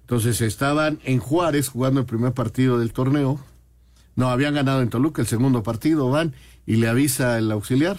Entonces 0.00 0.40
estaban 0.40 0.98
en 1.04 1.20
Juárez 1.20 1.68
jugando 1.68 2.00
el 2.00 2.06
primer 2.06 2.32
partido 2.32 2.78
del 2.78 2.92
torneo. 2.92 3.40
No, 4.16 4.28
habían 4.28 4.54
ganado 4.54 4.82
en 4.82 4.90
Toluca 4.90 5.22
el 5.22 5.28
segundo 5.28 5.62
partido, 5.62 6.10
van 6.10 6.34
y 6.66 6.76
le 6.76 6.88
avisa 6.88 7.38
el 7.38 7.50
auxiliar, 7.52 7.98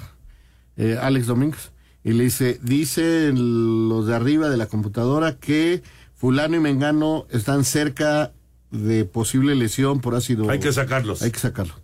eh, 0.75 0.97
Alex 1.01 1.27
Domínguez, 1.27 1.71
y 2.03 2.11
le 2.11 2.25
dice, 2.25 2.59
dicen 2.61 3.87
los 3.89 4.07
de 4.07 4.15
arriba 4.15 4.49
de 4.49 4.57
la 4.57 4.67
computadora 4.67 5.37
que 5.37 5.81
fulano 6.15 6.57
y 6.57 6.59
mengano 6.59 7.25
están 7.31 7.63
cerca 7.63 8.33
de 8.71 9.05
posible 9.05 9.55
lesión 9.55 10.01
por 10.01 10.15
ácido. 10.15 10.49
Hay 10.49 10.59
que 10.59 10.71
sacarlos. 10.73 11.21
Hay 11.21 11.31
que 11.31 11.39
sacarlos. 11.39 11.77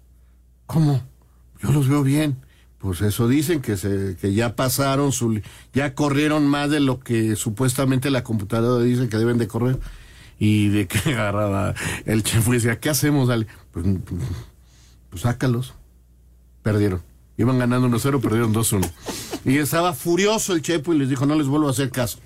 ¿Cómo? 0.65 1.01
Yo 1.61 1.71
los 1.71 1.87
veo 1.87 2.03
bien. 2.03 2.37
Pues 2.79 3.01
eso 3.01 3.27
dicen 3.27 3.61
que 3.61 3.75
se 3.75 4.15
que 4.21 4.33
ya 4.33 4.55
pasaron 4.55 5.11
su 5.11 5.41
ya 5.73 5.95
corrieron 5.95 6.47
más 6.47 6.69
de 6.69 6.79
lo 6.79 6.99
que 6.99 7.35
supuestamente 7.35 8.11
la 8.11 8.23
computadora 8.23 8.83
dice 8.83 9.09
que 9.09 9.17
deben 9.17 9.39
de 9.39 9.47
correr 9.47 9.79
y 10.37 10.67
de 10.67 10.87
que 10.87 10.99
agarraba 11.13 11.73
el 12.05 12.23
chef 12.23 12.47
y 12.49 12.51
decía, 12.51 12.79
"¿Qué 12.79 12.89
hacemos, 12.89 13.27
dale?" 13.27 13.47
Pues, 13.71 13.85
pues 15.09 15.21
sácalos. 15.23 15.73
Perdieron. 16.61 17.01
Iban 17.37 17.59
ganando 17.59 17.87
1-0, 17.87 18.19
perdieron 18.19 18.53
2-1. 18.53 18.89
Y 19.45 19.57
estaba 19.57 19.93
furioso 19.93 20.53
el 20.53 20.61
Chepo 20.61 20.93
y 20.93 20.99
les 20.99 21.09
dijo, 21.09 21.25
"No 21.25 21.35
les 21.35 21.47
vuelvo 21.47 21.67
a 21.67 21.71
hacer 21.71 21.91
caso." 21.91 22.19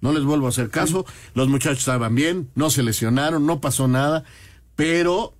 No 0.00 0.12
les 0.12 0.22
vuelvo 0.22 0.44
a 0.44 0.50
hacer 0.50 0.68
caso. 0.68 1.06
Los 1.34 1.48
muchachos 1.48 1.78
estaban 1.78 2.14
bien, 2.14 2.50
no 2.54 2.68
se 2.68 2.82
lesionaron, 2.82 3.46
no 3.46 3.62
pasó 3.62 3.88
nada, 3.88 4.24
pero 4.76 5.32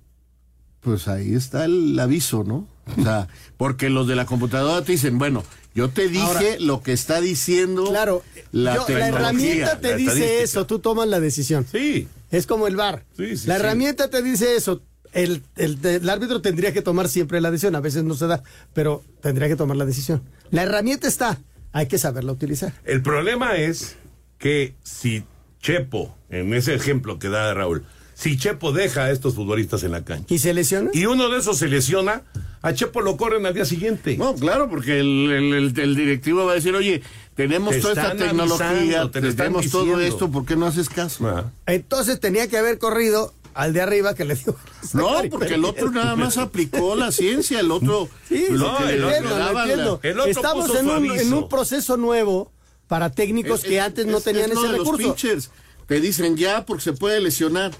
pues 0.79 1.07
ahí 1.07 1.35
está 1.35 1.65
el 1.65 1.99
aviso, 1.99 2.43
¿no? 2.43 2.67
O 2.97 3.03
sea, 3.03 3.27
porque 3.57 3.89
los 3.89 4.07
de 4.07 4.15
la 4.15 4.25
computadora 4.25 4.83
te 4.83 4.93
dicen, 4.93 5.17
bueno, 5.17 5.43
yo 5.73 5.89
te 5.89 6.07
dije 6.07 6.57
lo 6.59 6.81
que 6.81 6.93
está 6.93 7.19
diciendo 7.19 7.85
claro, 7.89 8.23
la 8.51 8.77
La 8.87 9.07
herramienta 9.07 9.79
te 9.79 9.95
dice 9.95 10.41
eso, 10.43 10.65
tú 10.65 10.79
tomas 10.79 11.07
la 11.07 11.19
decisión. 11.19 11.65
Sí. 11.69 12.07
Es 12.31 12.47
como 12.47 12.67
el 12.67 12.75
bar. 12.75 13.03
la 13.17 13.55
herramienta 13.55 14.09
te 14.09 14.21
dice 14.21 14.55
eso, 14.55 14.81
el, 15.11 15.41
el, 15.55 16.09
árbitro 16.09 16.41
tendría 16.41 16.73
que 16.73 16.81
tomar 16.81 17.07
siempre 17.07 17.41
la 17.41 17.49
decisión, 17.49 17.75
a 17.75 17.79
veces 17.79 18.03
no 18.03 18.15
se 18.15 18.27
da, 18.27 18.43
pero 18.73 19.03
tendría 19.21 19.47
que 19.47 19.55
tomar 19.55 19.77
la 19.77 19.85
decisión. 19.85 20.21
La 20.51 20.63
herramienta 20.63 21.07
está, 21.07 21.39
hay 21.71 21.87
que 21.87 21.97
saberla 21.97 22.31
utilizar. 22.31 22.73
El 22.83 23.01
problema 23.01 23.55
es 23.55 23.95
que 24.37 24.75
si 24.83 25.23
Chepo, 25.61 26.15
en 26.29 26.53
ese 26.53 26.75
ejemplo 26.75 27.17
que 27.17 27.29
da 27.29 27.53
Raúl, 27.53 27.85
si 28.15 28.37
Chepo 28.37 28.71
deja 28.71 29.03
a 29.03 29.11
estos 29.11 29.35
futbolistas 29.35 29.83
en 29.83 29.91
la 29.91 30.03
cancha. 30.03 30.33
¿Y 30.33 30.39
se 30.39 30.53
lesiona? 30.53 30.89
Y 30.93 31.05
uno 31.05 31.29
de 31.29 31.37
esos 31.37 31.57
se 31.57 31.67
lesiona, 31.67 32.23
a 32.61 32.73
Chepo 32.73 33.01
lo 33.01 33.17
corren 33.17 33.45
al 33.45 33.53
día 33.53 33.65
siguiente. 33.65 34.17
No, 34.17 34.33
claro, 34.35 34.69
porque 34.69 34.99
el, 35.01 35.73
directivo 35.73 36.45
va 36.45 36.53
a 36.53 36.55
decir, 36.55 36.73
oye, 36.73 37.03
tenemos 37.35 37.77
toda 37.79 37.93
esta 37.93 38.15
tecnología, 38.15 39.11
tenemos 39.11 39.69
todo 39.69 39.99
esto, 39.99 40.31
¿por 40.31 40.45
qué 40.45 40.55
no 40.55 40.65
haces 40.65 40.89
caso? 40.89 41.27
Ah. 41.27 41.51
Entonces 41.67 42.19
tenía 42.19 42.47
que 42.47 42.57
haber 42.57 42.79
corrido 42.79 43.33
al 43.53 43.73
de 43.73 43.81
arriba 43.81 44.15
que 44.15 44.25
le 44.25 44.35
dio. 44.35 44.55
No, 44.93 45.09
porque 45.29 45.55
el 45.55 45.65
otro 45.65 45.91
nada 45.91 46.15
más 46.15 46.37
aplicó 46.39 46.95
la 46.95 47.11
ciencia, 47.11 47.59
el 47.59 47.71
otro. 47.71 48.07
Sí, 48.29 48.45
no, 48.51 48.87
el, 48.87 49.03
otro, 49.03 49.99
Estamos 50.25 50.73
en 50.75 50.89
un, 50.89 51.19
en 51.19 51.33
un, 51.33 51.49
proceso 51.49 51.97
nuevo 51.97 52.51
para 52.87 53.11
técnicos 53.11 53.63
que 53.63 53.81
antes 53.81 54.05
no 54.05 54.21
tenían 54.21 54.51
ese 54.51 54.67
recurso. 54.67 55.01
Los 55.01 55.15
pitchers 55.15 55.49
te 55.87 55.99
dicen 55.99 56.37
ya 56.37 56.65
porque 56.65 56.83
se 56.83 56.93
puede 56.93 57.19
lesionar 57.19 57.71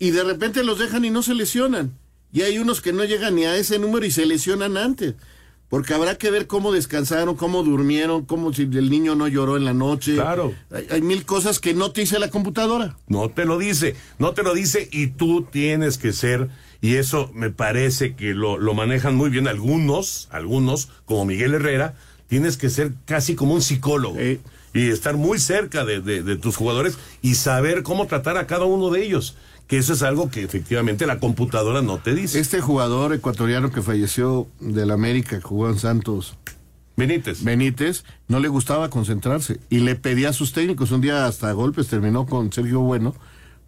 y 0.00 0.10
de 0.10 0.24
repente 0.24 0.64
los 0.64 0.78
dejan 0.80 1.04
y 1.04 1.10
no 1.10 1.22
se 1.22 1.34
lesionan. 1.34 1.92
Y 2.32 2.40
hay 2.40 2.58
unos 2.58 2.80
que 2.80 2.92
no 2.92 3.04
llegan 3.04 3.36
ni 3.36 3.44
a 3.44 3.54
ese 3.56 3.78
número 3.78 4.06
y 4.06 4.10
se 4.10 4.24
lesionan 4.26 4.76
antes. 4.76 5.14
Porque 5.68 5.94
habrá 5.94 6.16
que 6.16 6.30
ver 6.30 6.48
cómo 6.48 6.72
descansaron, 6.72 7.36
cómo 7.36 7.62
durmieron, 7.62 8.24
cómo 8.24 8.52
si 8.52 8.62
el 8.62 8.90
niño 8.90 9.14
no 9.14 9.28
lloró 9.28 9.56
en 9.56 9.64
la 9.66 9.74
noche. 9.74 10.14
Claro. 10.14 10.54
Hay, 10.90 11.02
mil 11.02 11.24
cosas 11.24 11.60
que 11.60 11.74
no 11.74 11.92
te 11.92 12.00
dice 12.00 12.18
la 12.18 12.30
computadora. 12.30 12.96
No 13.06 13.28
te 13.28 13.44
lo 13.44 13.58
dice, 13.58 13.94
no 14.18 14.32
te 14.32 14.42
lo 14.42 14.54
dice 14.54 14.88
y 14.90 15.08
tú 15.08 15.42
tienes 15.42 15.98
que 15.98 16.12
ser, 16.12 16.48
y 16.80 16.96
eso 16.96 17.30
me 17.34 17.50
parece 17.50 18.16
que 18.16 18.32
lo, 18.32 18.58
lo 18.58 18.74
manejan 18.74 19.14
muy 19.14 19.28
bien 19.28 19.46
algunos, 19.46 20.28
algunos, 20.32 20.88
como 21.04 21.26
Miguel 21.26 21.54
Herrera, 21.54 21.94
tienes 22.26 22.56
que 22.56 22.70
ser 22.70 22.92
casi 23.04 23.34
como 23.34 23.54
un 23.54 23.62
psicólogo. 23.62 24.16
Y 24.72 24.88
estar 24.88 25.16
muy 25.16 25.38
cerca 25.38 25.84
de, 25.84 26.00
de 26.00 26.36
tus 26.36 26.56
jugadores 26.56 26.96
y 27.22 27.34
saber 27.34 27.82
cómo 27.82 28.06
tratar 28.06 28.38
a 28.38 28.46
cada 28.46 28.64
uno 28.64 28.90
de 28.90 29.04
ellos 29.04 29.36
que 29.70 29.78
eso 29.78 29.92
es 29.92 30.02
algo 30.02 30.30
que 30.30 30.42
efectivamente 30.42 31.06
la 31.06 31.20
computadora 31.20 31.80
no 31.80 31.98
te 31.98 32.12
dice. 32.12 32.40
Este 32.40 32.60
jugador 32.60 33.14
ecuatoriano 33.14 33.70
que 33.70 33.82
falleció 33.82 34.48
del 34.58 34.90
América, 34.90 35.36
que 35.36 35.42
jugó 35.42 35.68
en 35.70 35.78
Santos. 35.78 36.36
Benítez. 36.96 37.44
Benítez, 37.44 38.04
no 38.26 38.40
le 38.40 38.48
gustaba 38.48 38.90
concentrarse 38.90 39.60
y 39.70 39.78
le 39.78 39.94
pedía 39.94 40.30
a 40.30 40.32
sus 40.32 40.52
técnicos, 40.52 40.90
un 40.90 41.00
día 41.00 41.24
hasta 41.24 41.52
golpes 41.52 41.86
terminó 41.86 42.26
con 42.26 42.52
Sergio 42.52 42.80
Bueno, 42.80 43.14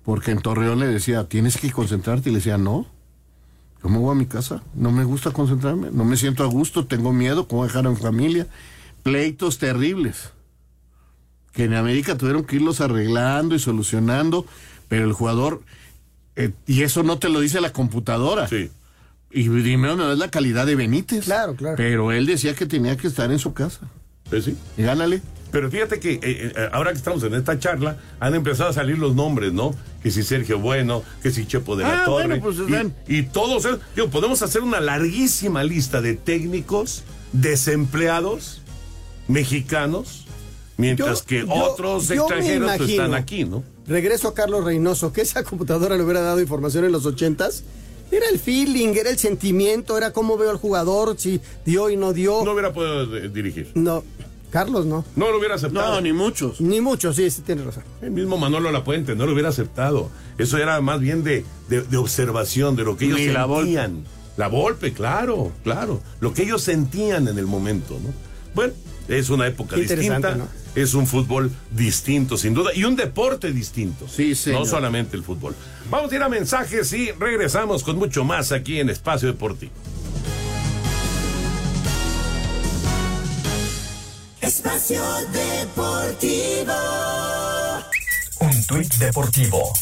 porque 0.05 0.33
en 0.33 0.41
Torreón 0.41 0.81
le 0.81 0.89
decía, 0.89 1.29
tienes 1.29 1.57
que 1.57 1.71
concentrarte, 1.71 2.31
y 2.31 2.33
le 2.33 2.39
decía, 2.41 2.59
no, 2.59 2.85
yo 3.81 3.89
me 3.89 3.99
voy 3.99 4.11
a 4.11 4.19
mi 4.19 4.27
casa, 4.27 4.61
no 4.75 4.91
me 4.91 5.05
gusta 5.05 5.31
concentrarme, 5.31 5.93
no 5.93 6.05
me 6.05 6.17
siento 6.17 6.43
a 6.43 6.47
gusto, 6.47 6.85
tengo 6.85 7.13
miedo, 7.13 7.47
¿cómo 7.47 7.63
dejar 7.63 7.87
a 7.87 7.91
mi 7.91 7.97
familia? 7.97 8.49
Pleitos 9.05 9.59
terribles, 9.59 10.33
que 11.53 11.63
en 11.63 11.75
América 11.75 12.19
tuvieron 12.19 12.43
que 12.43 12.57
irlos 12.57 12.81
arreglando 12.81 13.55
y 13.55 13.61
solucionando, 13.61 14.45
pero 14.89 15.05
el 15.05 15.13
jugador 15.13 15.63
eh, 16.37 16.53
y 16.67 16.83
eso 16.83 17.03
no 17.03 17.19
te 17.19 17.29
lo 17.29 17.41
dice 17.41 17.61
la 17.61 17.73
computadora. 17.73 18.49
Sí. 18.49 18.71
Y 19.31 19.49
dime, 19.49 19.95
no 19.97 20.13
es 20.13 20.19
la 20.19 20.31
calidad 20.31 20.67
de 20.67 20.77
Benítez. 20.77 21.25
Claro, 21.25 21.55
claro. 21.57 21.77
Pero 21.77 22.13
él 22.13 22.27
decía 22.27 22.55
que 22.55 22.67
tenía 22.67 22.97
que 22.97 23.07
estar 23.07 23.31
en 23.31 23.39
su 23.39 23.55
casa. 23.55 23.81
Pues 24.29 24.45
sí. 24.45 24.57
Y 24.77 24.83
gánale. 24.83 25.23
Pero 25.51 25.71
fíjate 25.71 26.01
que 26.01 26.15
eh, 26.15 26.21
eh, 26.23 26.69
ahora 26.73 26.93
que 26.93 26.99
estamos 26.99 27.23
en 27.25 27.35
esta 27.35 27.59
charla, 27.59 27.99
han 28.21 28.35
empezado 28.35 28.71
a 28.71 28.73
salir 28.73 28.99
los 28.99 29.15
nombres, 29.15 29.53
¿no? 29.53 29.75
Que 30.03 30.11
si 30.11 30.23
Sergio 30.23 30.59
Bueno, 30.59 31.03
que 31.23 31.31
si 31.31 31.47
Chepo 31.47 31.77
de 31.77 31.85
la 31.85 32.03
ah, 32.03 32.05
Torre. 32.07 32.41
pues, 32.41 32.57
y, 33.07 33.19
y, 33.19 33.23
todos, 33.25 33.69
digo, 33.95 34.09
podemos 34.09 34.41
hacer 34.43 34.63
una 34.63 34.81
larguísima 34.81 35.63
lista 35.63 36.01
de 36.01 36.15
técnicos 36.15 37.05
desempleados 37.33 38.63
mexicanos, 39.29 40.27
mientras 40.79 41.23
que 41.23 41.45
otros 41.47 42.11
extranjeros 42.11 42.73
pues, 42.79 42.91
están 42.91 43.15
aquí, 43.15 43.45
¿no? 43.45 43.63
Regreso 43.87 44.29
a 44.29 44.35
Carlos 44.35 44.65
Reynoso, 44.65 45.13
que 45.13 45.21
esa 45.23 45.43
computadora 45.45 45.97
le 45.97 46.03
hubiera 46.03 46.21
dado 46.21 46.41
información 46.41 46.85
en 46.85 46.93
los 46.93 47.07
ochentas. 47.07 47.65
Era 48.11 48.29
el 48.29 48.39
feeling, 48.39 48.95
era 48.95 49.09
el 49.09 49.19
sentimiento, 49.19 49.97
era 49.97 50.13
cómo 50.13 50.37
veo 50.37 50.51
al 50.51 50.59
jugador, 50.59 51.15
si 51.19 51.41
dio 51.65 51.89
y 51.89 51.97
no 51.97 52.13
dio. 52.13 52.45
No 52.45 52.53
hubiera 52.53 52.73
podido 52.73 53.07
dirigir. 53.07 53.73
No, 53.75 54.05
Carlos 54.51 54.85
no. 54.85 55.03
No 55.17 55.31
lo 55.31 55.39
hubiera 55.39 55.55
aceptado. 55.55 55.95
No, 55.95 56.01
ni 56.03 56.13
muchos. 56.13 56.61
Ni 56.61 56.83
muchos, 56.83 57.17
sí, 57.17 57.31
sí, 57.31 57.41
tiene 57.41 57.65
razón. 57.65 57.85
El 58.03 58.11
mismo 58.11 58.37
Manolo 58.37 58.71
Lapuente 58.71 59.17
no 59.17 59.25
lo 59.25 59.33
hubiera 59.33 59.49
aceptado. 59.49 60.11
Eso 60.37 60.59
era 60.59 60.79
más 60.83 61.01
bien 61.01 61.25
de, 61.25 61.47
de, 61.71 61.97
observación, 61.97 62.77
de 62.77 62.85
lo 62.85 62.99
que 62.99 63.07
ellos 63.07 63.19
sentían. 63.21 64.05
La 64.37 64.47
golpe, 64.47 64.93
claro, 64.93 65.53
claro. 65.63 66.01
Lo 66.21 66.35
que 66.35 66.43
ellos 66.43 66.63
sentían 66.63 67.29
en 67.29 67.39
el 67.39 67.47
momento, 67.47 67.95
¿no? 67.95 68.13
Bueno, 68.55 68.75
es 69.09 69.31
una 69.31 69.47
época 69.47 69.77
distinta. 69.77 70.37
Es 70.75 70.95
un 70.95 71.07
fútbol 71.07 71.51
distinto, 71.71 72.39
sin 72.39 72.55
duda, 72.55 72.71
y 72.75 72.85
un 72.85 72.97
deporte 72.97 73.53
distinto. 73.53 74.09
Sí, 74.09 74.35
sí. 74.35 74.51
No 74.51 74.65
solamente 74.65 75.17
el 75.17 75.23
fútbol. 75.23 75.55
Vamos 75.91 76.11
a 76.13 76.15
ir 76.15 76.23
a 76.23 76.29
mensajes 76.29 76.93
y 76.95 77.11
regresamos 77.13 77.83
con 77.83 77.99
mucho 77.99 78.25
más 78.25 78.53
aquí 78.53 78.81
en 78.81 78.89
Espacio 78.89 79.29
Deportivo. 79.29 79.73
Espacio 84.41 85.03
Deportivo. 85.33 86.73
Un 88.41 88.67
tuit 88.67 88.93
deportivo. 88.95 89.73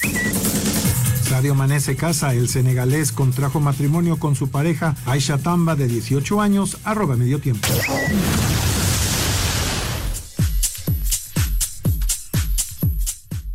Sadio 1.31 1.55
Mané 1.55 1.81
se 1.81 1.97
casa. 1.97 2.35
El 2.35 2.49
senegalés 2.49 3.13
contrajo 3.13 3.61
matrimonio 3.61 4.19
con 4.19 4.37
su 4.37 4.51
pareja 4.51 4.97
Aisha 5.07 5.39
Tamba 5.39 5.77
de 5.77 5.87
18 5.87 6.41
años. 6.41 6.77
Arroba 6.85 7.17
medio 7.17 7.39
tiempo. 7.39 7.69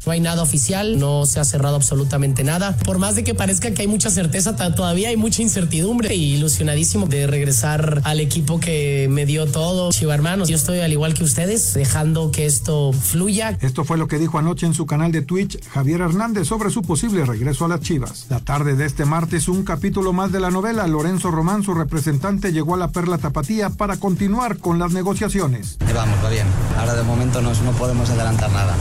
No 0.06 0.12
hay 0.12 0.20
nada 0.20 0.43
oficial, 0.43 0.99
no 0.99 1.26
se 1.26 1.39
ha 1.39 1.43
cerrado 1.43 1.76
absolutamente 1.76 2.43
nada. 2.43 2.78
Por 2.78 2.99
más 2.99 3.16
de 3.16 3.24
que 3.24 3.34
parezca 3.34 3.72
que 3.72 3.82
hay 3.82 3.88
mucha 3.88 4.12
certeza, 4.12 4.56
todavía 4.56 5.10
hay 5.10 5.18
mucha 5.18 5.41
incertidumbre. 5.41 6.14
Y 6.14 6.36
ilusionadísimo 6.36 7.08
de 7.08 7.26
regresar 7.26 8.01
al 8.03 8.20
equipo 8.20 8.60
que 8.60 9.08
me 9.10 9.26
dio 9.26 9.47
todo. 9.47 9.91
Chiva 9.91 10.14
hermanos, 10.14 10.47
yo 10.47 10.56
estoy 10.56 10.80
al 10.80 10.91
igual 10.91 11.16
que 11.16 11.24
ustedes, 11.24 11.74
dejando 11.74 12.32
que 12.32 12.45
esto 12.45 12.93
fluya. 12.93 13.58
Esto 13.62 13.84
fue 13.84 13.97
lo 13.97 14.08
que 14.08 14.20
dijo 14.20 14.38
anoche 14.38 14.68
en 14.68 14.76
su 14.76 14.86
canal 14.86 15.12
de 15.12 15.24
Twitch 15.24 15.60
Javier 15.70 16.01
Hernández 16.01 16.47
sobre 16.47 16.70
su 16.70 16.84
posible 16.84 17.26
regreso 17.26 17.66
a 17.66 17.68
las 17.68 17.80
Chivas. 17.80 18.28
La 18.30 18.39
tarde 18.39 18.76
de 18.76 18.86
este 18.86 19.06
martes, 19.06 19.47
un 19.47 19.64
capítulo 19.64 20.14
más 20.14 20.32
de 20.32 20.39
la 20.39 20.51
novela. 20.51 20.86
Lorenzo 20.86 21.32
Román, 21.32 21.64
su 21.64 21.74
representante, 21.74 22.51
llegó 22.51 22.76
a 22.76 22.78
la 22.78 22.91
Perla 22.91 23.18
Tapatía 23.18 23.72
para 23.72 23.97
continuar 23.97 24.58
con 24.58 24.78
las 24.78 24.91
negociaciones. 24.91 25.78
vamos, 25.93 26.24
va 26.24 26.30
bien. 26.30 26.47
Ahora 26.78 26.93
de 26.93 27.03
momento 27.03 27.41
no 27.41 27.51
podemos 27.78 28.10
adelantar 28.10 28.51
nada 28.51 28.76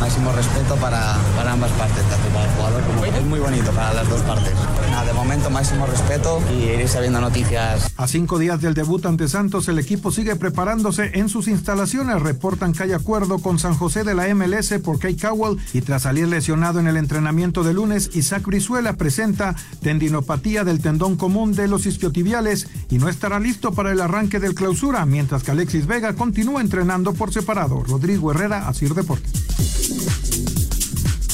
máximo 0.00 0.32
respeto 0.32 0.76
para, 0.76 1.16
para 1.36 1.52
ambas 1.52 1.70
partes, 1.72 2.02
tanto 2.08 2.28
para 2.30 2.44
el 2.46 2.50
jugador 2.56 2.82
como 2.84 3.04
es 3.04 3.24
muy 3.26 3.38
bonito 3.38 3.70
para 3.72 3.92
las 3.94 4.08
dos 4.08 4.20
partes. 4.22 4.54
Nada, 4.90 5.04
de 5.04 5.12
momento 5.12 5.50
máximo 5.50 5.86
respeto 5.86 6.42
y 6.50 6.64
ir 6.64 6.88
sabiendo 6.88 7.20
noticias. 7.20 7.92
A 7.96 8.08
cinco 8.08 8.38
días 8.38 8.60
del 8.60 8.74
debut 8.74 9.04
ante 9.04 9.28
Santos, 9.28 9.68
el 9.68 9.78
equipo 9.78 10.10
sigue 10.10 10.36
preparándose 10.36 11.10
en 11.14 11.28
sus 11.28 11.48
instalaciones. 11.48 12.22
Reportan 12.22 12.72
que 12.72 12.84
hay 12.84 12.92
acuerdo 12.92 13.38
con 13.38 13.58
San 13.58 13.74
José 13.74 14.02
de 14.04 14.14
la 14.14 14.34
MLS 14.34 14.72
por 14.82 14.98
Kate 14.98 15.16
Cowell 15.16 15.58
y 15.72 15.82
tras 15.82 16.02
salir 16.02 16.28
lesionado 16.28 16.80
en 16.80 16.86
el 16.86 16.96
entrenamiento 16.96 17.62
de 17.62 17.74
lunes, 17.74 18.10
Isaac 18.14 18.44
Brizuela 18.46 18.94
presenta 18.94 19.54
tendinopatía 19.82 20.64
del 20.64 20.80
tendón 20.80 21.16
común 21.16 21.52
de 21.52 21.68
los 21.68 21.86
isquiotibiales 21.86 22.68
y 22.90 22.98
no 22.98 23.08
estará 23.08 23.38
listo 23.38 23.72
para 23.72 23.92
el 23.92 24.00
arranque 24.00 24.40
del 24.40 24.54
clausura, 24.54 25.04
mientras 25.04 25.42
que 25.42 25.50
Alexis 25.50 25.86
Vega 25.86 26.14
continúa 26.14 26.60
entrenando 26.60 27.12
por 27.12 27.32
separado. 27.32 27.82
Rodrigo 27.82 28.30
Herrera, 28.30 28.66
Asir 28.66 28.94
Deportes. 28.94 29.89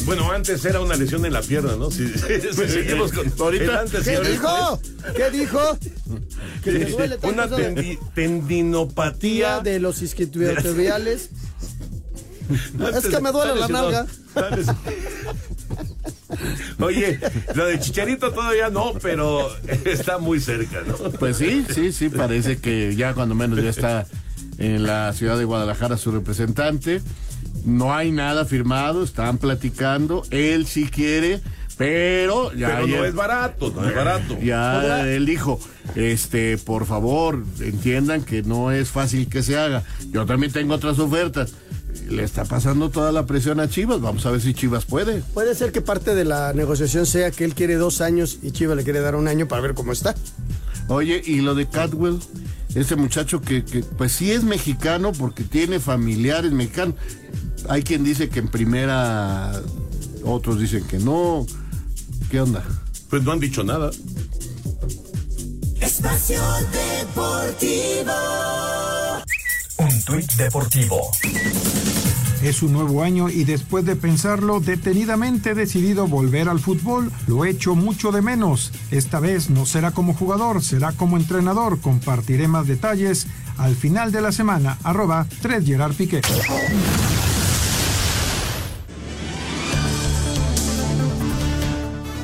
Bueno, 0.06 0.30
antes 0.30 0.64
era 0.64 0.80
una 0.80 0.94
lesión 0.94 1.26
en 1.26 1.32
la 1.32 1.42
pierna, 1.42 1.74
¿no? 1.74 1.90
Si, 1.90 2.06
seguimos 2.08 3.10
con. 3.12 3.32
Ahorita. 3.40 3.84
¿Qué 4.04 4.20
dijo? 4.20 4.80
¿Qué 5.16 5.30
dijo? 5.30 5.78
Que 6.62 6.72
le 6.72 6.84
duele 6.86 7.18
Una 7.22 7.48
tendinopatía. 8.14 9.60
De 9.60 9.80
los 9.80 10.02
isquiotibiales. 10.02 11.30
es 12.94 13.06
que 13.06 13.20
me 13.20 13.32
duele 13.32 13.56
la 13.56 13.66
nalga. 13.66 14.06
Oye, 16.78 17.18
lo 17.54 17.66
de 17.66 17.80
Chicharito 17.80 18.32
todavía 18.32 18.70
no, 18.70 18.92
pero 19.02 19.50
está 19.84 20.18
muy 20.18 20.38
cerca, 20.40 20.82
¿no? 20.86 21.10
Pues 21.12 21.38
sí, 21.38 21.64
sí, 21.74 21.92
sí, 21.92 22.08
parece 22.08 22.58
que 22.58 22.94
ya 22.94 23.14
cuando 23.14 23.34
menos 23.34 23.60
ya 23.62 23.70
está 23.70 24.06
en 24.58 24.84
la 24.84 25.12
ciudad 25.12 25.36
de 25.38 25.44
Guadalajara 25.44 25.96
su 25.96 26.12
representante. 26.12 27.02
No 27.66 27.92
hay 27.92 28.12
nada 28.12 28.44
firmado, 28.44 29.02
están 29.02 29.38
platicando. 29.38 30.22
Él 30.30 30.66
sí 30.66 30.86
quiere, 30.86 31.40
pero 31.76 32.54
ya. 32.54 32.80
no 32.80 33.04
es 33.04 33.12
barato, 33.12 33.72
no 33.74 33.86
es 33.86 33.94
barato. 33.94 34.38
Ya 34.40 35.06
él 35.06 35.26
dijo, 35.26 35.58
este, 35.96 36.58
por 36.58 36.86
favor, 36.86 37.42
entiendan 37.60 38.22
que 38.22 38.44
no 38.44 38.70
es 38.70 38.90
fácil 38.90 39.28
que 39.28 39.42
se 39.42 39.58
haga. 39.58 39.82
Yo 40.12 40.24
también 40.26 40.52
tengo 40.52 40.74
otras 40.74 41.00
ofertas. 41.00 41.54
le 42.08 42.22
está 42.22 42.44
pasando 42.44 42.88
toda 42.90 43.10
la 43.10 43.26
presión 43.26 43.58
a 43.58 43.68
Chivas. 43.68 44.00
Vamos 44.00 44.24
a 44.26 44.30
ver 44.30 44.40
si 44.40 44.54
Chivas 44.54 44.84
puede. 44.84 45.22
Puede 45.34 45.56
ser 45.56 45.72
que 45.72 45.80
parte 45.80 46.14
de 46.14 46.24
la 46.24 46.52
negociación 46.52 47.04
sea 47.04 47.32
que 47.32 47.44
él 47.44 47.54
quiere 47.54 47.74
dos 47.74 48.00
años 48.00 48.38
y 48.42 48.52
Chivas 48.52 48.76
le 48.76 48.84
quiere 48.84 49.00
dar 49.00 49.16
un 49.16 49.26
año 49.26 49.48
para 49.48 49.60
ver 49.60 49.74
cómo 49.74 49.90
está. 49.90 50.14
Oye, 50.86 51.20
y 51.24 51.40
lo 51.40 51.56
de 51.56 51.66
Catwell, 51.66 52.20
ese 52.76 52.94
muchacho 52.94 53.40
que, 53.40 53.64
que 53.64 53.80
pues 53.80 54.12
sí 54.12 54.30
es 54.30 54.44
mexicano 54.44 55.10
porque 55.10 55.42
tiene 55.42 55.80
familiares 55.80 56.52
mexicanos. 56.52 56.94
Hay 57.68 57.82
quien 57.82 58.04
dice 58.04 58.28
que 58.28 58.38
en 58.38 58.48
primera, 58.48 59.60
otros 60.24 60.60
dicen 60.60 60.84
que 60.84 60.98
no. 60.98 61.46
¿Qué 62.30 62.40
onda? 62.40 62.64
Pues 63.10 63.22
no 63.22 63.32
han 63.32 63.40
dicho 63.40 63.62
nada. 63.64 63.90
Espacio 65.80 66.40
Deportivo. 66.72 68.12
Un 69.78 70.02
tuit 70.04 70.32
deportivo. 70.32 71.10
Es 72.42 72.62
un 72.62 72.72
nuevo 72.72 73.02
año 73.02 73.28
y 73.28 73.44
después 73.44 73.84
de 73.84 73.96
pensarlo 73.96 74.60
detenidamente 74.60 75.50
he 75.50 75.54
decidido 75.54 76.06
volver 76.06 76.48
al 76.48 76.60
fútbol. 76.60 77.12
Lo 77.26 77.44
he 77.44 77.50
hecho 77.50 77.74
mucho 77.74 78.12
de 78.12 78.22
menos. 78.22 78.72
Esta 78.90 79.20
vez 79.20 79.50
no 79.50 79.66
será 79.66 79.90
como 79.90 80.14
jugador, 80.14 80.62
será 80.62 80.92
como 80.92 81.16
entrenador. 81.16 81.80
Compartiré 81.80 82.48
más 82.48 82.66
detalles 82.66 83.26
al 83.58 83.74
final 83.74 84.12
de 84.12 84.22
la 84.22 84.32
semana. 84.32 84.78
Arroba 84.82 85.26
3 85.42 85.64
Gerard 85.66 85.94
Piqué. 85.94 86.20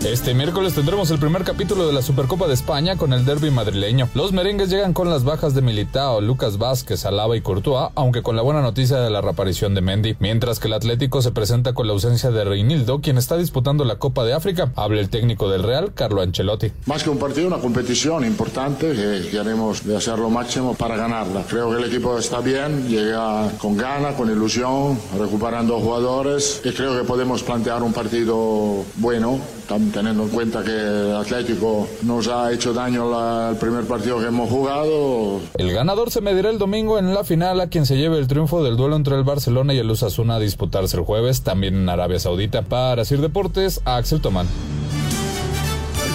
Este 0.04 0.34
miércoles 0.34 0.74
tendremos 0.74 1.12
el 1.12 1.20
primer 1.20 1.44
capítulo 1.44 1.86
de 1.86 1.92
la 1.92 2.02
Supercopa 2.02 2.48
de 2.48 2.54
España 2.54 2.96
con 2.96 3.12
el 3.12 3.24
derby 3.24 3.52
madrileño. 3.52 4.08
Los 4.14 4.32
merengues 4.32 4.68
llegan 4.68 4.94
con 4.94 5.08
las 5.08 5.22
bajas 5.22 5.54
de 5.54 5.62
Militao, 5.62 6.20
Lucas 6.20 6.58
Vázquez, 6.58 7.06
Alaba 7.06 7.36
y 7.36 7.40
Courtois, 7.40 7.90
aunque 7.94 8.20
con 8.20 8.34
la 8.34 8.42
buena 8.42 8.62
noticia 8.62 8.96
de 8.98 9.10
la 9.10 9.20
reaparición 9.20 9.74
de 9.74 9.80
Mendy, 9.80 10.16
mientras 10.18 10.58
que 10.58 10.66
el 10.66 10.74
Atlético 10.74 11.22
se 11.22 11.30
presenta 11.30 11.72
con 11.72 11.86
la 11.86 11.92
ausencia 11.92 12.32
de 12.32 12.42
Reinildo, 12.42 13.00
quien 13.00 13.16
está 13.16 13.36
disputando 13.36 13.84
la 13.84 14.00
Copa 14.00 14.24
de 14.24 14.32
África. 14.32 14.72
Habla 14.74 15.00
el 15.00 15.08
técnico 15.08 15.48
del 15.48 15.62
Real, 15.62 15.94
Carlo 15.94 16.20
Ancelotti. 16.20 16.72
Más 16.86 17.04
que 17.04 17.10
un 17.10 17.18
partido, 17.18 17.46
una 17.46 17.58
competición 17.58 18.24
importante 18.24 18.92
que 18.92 19.28
queremos 19.30 19.84
de 19.84 19.96
hacer 19.96 20.18
lo 20.18 20.30
máximo 20.30 20.74
para 20.74 20.96
ganarla. 20.96 21.44
Creo 21.48 21.70
que 21.70 21.76
el 21.76 21.84
equipo 21.84 22.18
está 22.18 22.40
bien, 22.40 22.88
llega 22.88 23.48
con 23.58 23.76
ganas, 23.76 24.16
con 24.16 24.28
ilusión, 24.28 24.98
recuperando 25.16 25.78
jugadores 25.78 26.60
y 26.64 26.72
creo 26.72 26.98
que 26.98 27.04
podemos 27.04 27.44
plantear 27.44 27.84
un 27.84 27.92
partido 27.92 28.84
bueno 28.96 29.38
teniendo 29.66 30.24
en 30.24 30.28
cuenta 30.28 30.62
que 30.62 30.70
el 30.70 31.16
Atlético 31.16 31.88
nos 32.02 32.28
ha 32.28 32.52
hecho 32.52 32.72
daño 32.72 33.50
el 33.50 33.56
primer 33.56 33.84
partido 33.84 34.18
que 34.18 34.26
hemos 34.26 34.50
jugado. 34.50 35.40
El 35.56 35.72
ganador 35.72 36.10
se 36.10 36.20
medirá 36.20 36.50
el 36.50 36.58
domingo 36.58 36.98
en 36.98 37.14
la 37.14 37.24
final 37.24 37.60
a 37.60 37.68
quien 37.68 37.86
se 37.86 37.96
lleve 37.96 38.18
el 38.18 38.26
triunfo 38.26 38.62
del 38.62 38.76
duelo 38.76 38.96
entre 38.96 39.16
el 39.16 39.24
Barcelona 39.24 39.74
y 39.74 39.78
el 39.78 39.90
Osasuna 39.90 40.36
a 40.36 40.38
disputarse 40.38 40.96
el 40.96 41.04
jueves, 41.04 41.42
también 41.42 41.74
en 41.74 41.88
Arabia 41.88 42.18
Saudita. 42.18 42.62
Para 42.62 43.04
Sir 43.04 43.20
Deportes, 43.20 43.80
Axel 43.84 44.20
Tomán. 44.20 44.46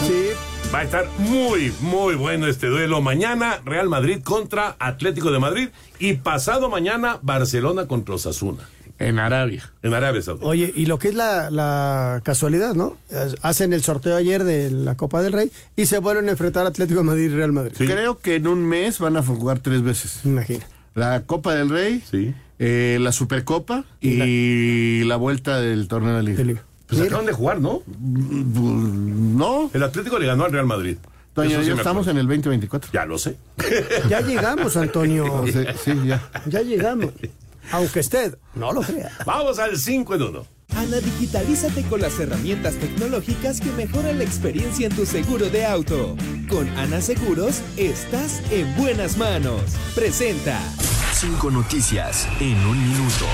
Sí. 0.06 0.30
Va 0.74 0.80
a 0.80 0.84
estar 0.84 1.08
muy, 1.18 1.74
muy 1.80 2.16
bueno 2.16 2.48
este 2.48 2.68
duelo. 2.68 3.02
Mañana 3.02 3.62
Real 3.64 3.88
Madrid 3.88 4.22
contra 4.22 4.76
Atlético 4.80 5.32
de 5.32 5.40
Madrid 5.40 5.70
y 5.98 6.16
pasado 6.16 6.70
mañana 6.70 7.20
Barcelona 7.22 7.88
contra 7.88 8.16
Osasuna. 8.16 8.68
En 9.00 9.20
Arabia. 9.20 9.72
En 9.84 9.94
Arabia 9.94 10.22
Saudita. 10.22 10.46
Oye, 10.48 10.72
y 10.76 10.88
lo 10.88 10.98
que 10.98 11.10
es 11.10 11.16
la, 11.16 11.52
la, 11.52 12.22
casualidad, 12.24 12.74
¿no? 12.74 12.98
Hacen 13.42 13.74
el 13.74 13.84
sorteo 13.84 14.16
ayer 14.16 14.44
de 14.44 14.72
la 14.72 14.96
Copa 14.96 15.22
del 15.22 15.34
Rey 15.34 15.52
y 15.76 15.86
se 15.86 16.00
vuelven 16.00 16.28
a 16.30 16.32
enfrentar 16.32 16.66
Atlético 16.66 17.02
de 17.02 17.06
Madrid 17.06 17.26
y 17.26 17.30
Real 17.30 17.52
Madrid. 17.52 17.74
Creo 17.78 18.20
que 18.20 18.36
en 18.36 18.48
un 18.48 18.66
mes 18.66 19.00
van 19.00 19.18
a 19.18 19.24
jugar 19.24 19.60
tres 19.60 19.84
veces. 19.84 20.22
Imagina. 20.26 20.66
La 20.96 21.22
Copa 21.24 21.54
del 21.54 21.70
Rey, 21.70 22.04
sí. 22.10 22.34
eh, 22.58 22.98
la 23.00 23.12
Supercopa 23.12 23.86
y, 24.02 25.04
la... 25.04 25.16
vuelta 25.16 25.62
del 25.62 25.88
torneo 25.88 26.16
de 26.16 26.24
Liga. 26.24 26.44
Liga. 26.44 26.64
Pues 26.88 27.02
acaban 27.02 27.26
de 27.26 27.34
jugar, 27.34 27.60
¿no? 27.60 27.84
No. 28.00 29.70
El 29.74 29.84
Atlético 29.84 30.18
le 30.18 30.26
ganó 30.26 30.46
al 30.46 30.54
Real 30.54 30.66
Madrid. 30.66 30.98
Toño, 31.34 31.62
ya 31.62 31.74
estamos 31.74 32.08
en 32.08 32.18
el 32.18 32.26
2024. 32.26 32.92
Ya 32.92 33.06
lo 33.06 33.20
sé. 33.20 33.38
Ya 34.10 34.22
llegamos, 34.22 34.76
Antonio. 34.76 35.44
sí, 35.46 35.66
sí, 35.84 35.92
ya. 36.08 36.32
Ya 36.48 36.62
llegamos. 36.62 37.12
Aunque 37.72 38.00
usted 38.00 38.38
no 38.56 38.72
lo 38.72 38.82
crea. 38.82 39.12
Vamos 39.26 39.60
al 39.60 39.78
5 39.78 40.16
en 40.16 40.22
1. 40.22 40.46
Ana, 40.76 40.98
digitalízate 40.98 41.84
con 41.84 42.02
las 42.02 42.20
herramientas 42.20 42.76
tecnológicas 42.76 43.60
que 43.60 43.72
mejoran 43.72 44.18
la 44.20 44.24
experiencia 44.24 44.88
en 44.88 44.96
tu 44.96 45.06
seguro 45.06 45.50
de 45.50 45.66
auto. 45.66 46.16
Con 46.50 46.68
Ana 46.78 47.02
Seguros, 47.02 47.62
estás 47.78 48.42
en 48.52 48.76
buenas 48.76 49.18
manos. 49.18 49.62
Presenta. 49.96 50.60
Cinco 51.14 51.50
noticias 51.50 52.28
en 52.40 52.58
un 52.66 52.90
minuto. 52.90 53.26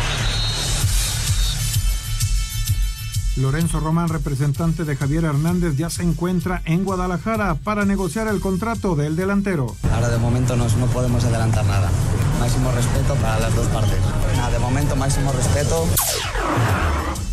Lorenzo 3.36 3.79
Román, 3.79 4.09
representante 4.09 4.84
de 4.86 4.95
Javier 4.95 5.23
Hernández, 5.23 5.75
ya 5.75 5.89
se 5.89 6.03
encuentra 6.03 6.61
en 6.65 6.84
Guadalajara 6.84 7.55
para 7.55 7.84
negociar 7.84 8.27
el 8.27 8.39
contrato 8.39 8.95
del 8.95 9.15
delantero. 9.15 9.75
Ahora 9.91 10.09
de 10.09 10.19
momento 10.19 10.55
no, 10.55 10.67
no 10.67 10.86
podemos 10.88 11.23
adelantar 11.25 11.65
nada. 11.65 11.89
Máximo 12.39 12.71
respeto 12.71 13.15
para 13.15 13.39
las 13.39 13.55
dos 13.55 13.67
partes. 13.67 13.97
Momento 14.64 14.95
máximo 14.95 15.34
respeto. 15.34 15.86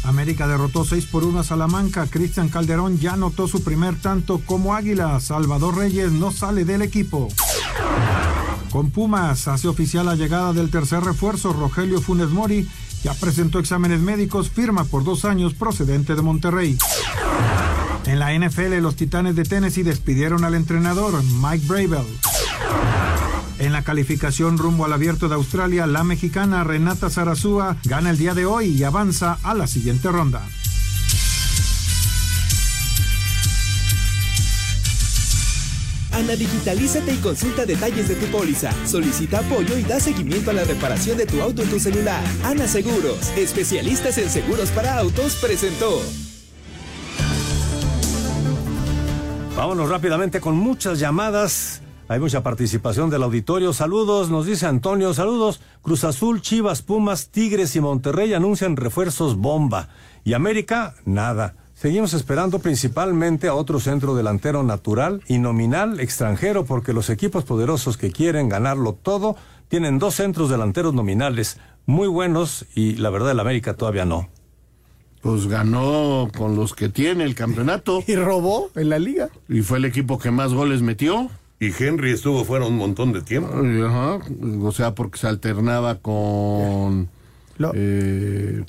América 0.03 0.49
derrotó 0.49 0.85
6 0.85 1.07
por 1.07 1.22
1 1.22 1.39
a 1.39 1.45
Salamanca. 1.45 2.09
Cristian 2.11 2.49
Calderón 2.49 2.99
ya 2.99 3.12
anotó 3.12 3.47
su 3.47 3.62
primer 3.62 3.95
tanto 3.95 4.41
como 4.45 4.74
Águila. 4.74 5.20
Salvador 5.20 5.76
Reyes 5.76 6.11
no 6.11 6.33
sale 6.33 6.64
del 6.64 6.83
equipo. 6.83 7.28
Con 8.72 8.91
Pumas 8.91 9.47
hace 9.47 9.68
oficial 9.68 10.07
la 10.07 10.16
llegada 10.16 10.53
del 10.53 10.72
tercer 10.72 11.05
refuerzo, 11.05 11.53
Rogelio 11.53 12.01
Funes 12.01 12.31
Mori. 12.31 12.68
Ya 13.05 13.14
presentó 13.14 13.61
exámenes 13.61 14.01
médicos, 14.01 14.51
firma 14.51 14.83
por 14.83 15.05
dos 15.05 15.24
años 15.24 15.55
procedente 15.55 16.16
de 16.16 16.22
Monterrey. 16.22 16.76
En 18.07 18.18
la 18.18 18.35
NFL, 18.35 18.78
los 18.81 18.97
Titanes 18.97 19.37
de 19.37 19.45
Tennessee 19.45 19.85
despidieron 19.85 20.43
al 20.45 20.55
entrenador 20.55 21.22
Mike 21.22 21.64
Bravel. 21.68 22.07
En 23.61 23.74
la 23.74 23.82
calificación 23.82 24.56
rumbo 24.56 24.86
al 24.86 24.92
abierto 24.94 25.28
de 25.28 25.34
Australia, 25.34 25.86
la 25.86 26.02
mexicana 26.02 26.64
Renata 26.64 27.11
Zarazúa 27.11 27.76
gana 27.84 28.08
el 28.08 28.16
día 28.16 28.32
de 28.32 28.46
hoy 28.46 28.68
y 28.68 28.84
avanza 28.84 29.38
a 29.42 29.52
la 29.52 29.66
siguiente 29.66 30.11
ronda. 30.11 30.40
Ana, 36.11 36.36
digitalízate 36.36 37.12
y 37.12 37.18
consulta 37.18 37.66
detalles 37.66 38.08
de 38.08 38.14
tu 38.14 38.26
póliza. 38.28 38.72
Solicita 38.86 39.40
apoyo 39.40 39.76
y 39.76 39.82
da 39.82 40.00
seguimiento 40.00 40.52
a 40.52 40.54
la 40.54 40.64
reparación 40.64 41.18
de 41.18 41.26
tu 41.26 41.42
auto 41.42 41.61
en 41.62 41.68
tu 41.68 41.78
celular. 41.78 42.24
Ana 42.42 42.66
Seguros, 42.66 43.30
especialistas 43.36 44.16
en 44.16 44.30
seguros 44.30 44.70
para 44.70 44.98
autos, 44.98 45.36
presentó. 45.36 46.00
Vámonos 49.54 49.90
rápidamente 49.90 50.40
con 50.40 50.56
muchas 50.56 50.98
llamadas. 50.98 51.82
Hay 52.11 52.18
mucha 52.18 52.42
participación 52.42 53.08
del 53.08 53.22
auditorio. 53.22 53.72
Saludos, 53.72 54.30
nos 54.30 54.44
dice 54.44 54.66
Antonio. 54.66 55.14
Saludos. 55.14 55.61
Cruz 55.80 56.02
Azul, 56.02 56.42
Chivas, 56.42 56.82
Pumas, 56.82 57.28
Tigres 57.28 57.76
y 57.76 57.80
Monterrey 57.80 58.34
anuncian 58.34 58.74
refuerzos 58.74 59.36
bomba. 59.36 59.90
Y 60.24 60.32
América, 60.32 60.96
nada. 61.04 61.54
Seguimos 61.72 62.12
esperando 62.12 62.58
principalmente 62.58 63.46
a 63.46 63.54
otro 63.54 63.78
centro 63.78 64.16
delantero 64.16 64.64
natural 64.64 65.22
y 65.28 65.38
nominal 65.38 66.00
extranjero 66.00 66.64
porque 66.64 66.92
los 66.92 67.11
equipos 67.11 67.44
poderosos 67.44 67.96
que 67.96 68.11
quieren 68.11 68.48
ganarlo 68.48 68.94
todo 68.94 69.36
tienen 69.68 70.00
dos 70.00 70.16
centros 70.16 70.50
delanteros 70.50 70.92
nominales 70.92 71.61
muy 71.86 72.08
buenos 72.08 72.66
y 72.74 72.96
la 72.96 73.11
verdad 73.11 73.30
el 73.30 73.38
América 73.38 73.74
todavía 73.74 74.04
no. 74.04 74.28
Pues 75.22 75.46
ganó 75.46 76.28
con 76.36 76.56
los 76.56 76.74
que 76.74 76.88
tiene 76.88 77.22
el 77.22 77.36
campeonato. 77.36 78.02
y 78.08 78.16
robó 78.16 78.68
en 78.74 78.88
la 78.88 78.98
liga. 78.98 79.28
Y 79.48 79.61
fue 79.61 79.78
el 79.78 79.84
equipo 79.84 80.18
que 80.18 80.32
más 80.32 80.52
goles 80.52 80.82
metió. 80.82 81.30
Y 81.61 81.74
Henry 81.78 82.12
estuvo 82.12 82.42
fuera 82.46 82.64
un 82.64 82.76
montón 82.76 83.12
de 83.12 83.20
tiempo. 83.20 83.52
Ajá. 83.86 84.18
O 84.62 84.72
sea, 84.72 84.94
porque 84.94 85.18
se 85.18 85.28
alternaba 85.28 85.96
con. 85.96 87.11
Eh, 87.74 88.64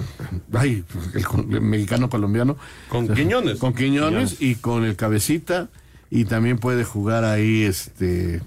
ay, 0.52 0.84
el, 1.14 1.62
mexicano 1.62 2.10
colombiano. 2.10 2.58
Con 2.90 3.08
Quiñones. 3.08 3.60
Con 3.60 3.74
Quiñones, 3.74 4.42
y 4.42 4.56
con 4.56 4.84
el 4.84 4.98
cabecita. 4.98 5.70
Y 6.10 6.26
también 6.26 6.58
puede 6.58 6.84
jugar 6.84 7.24
ahí 7.24 7.64
este. 7.64 8.42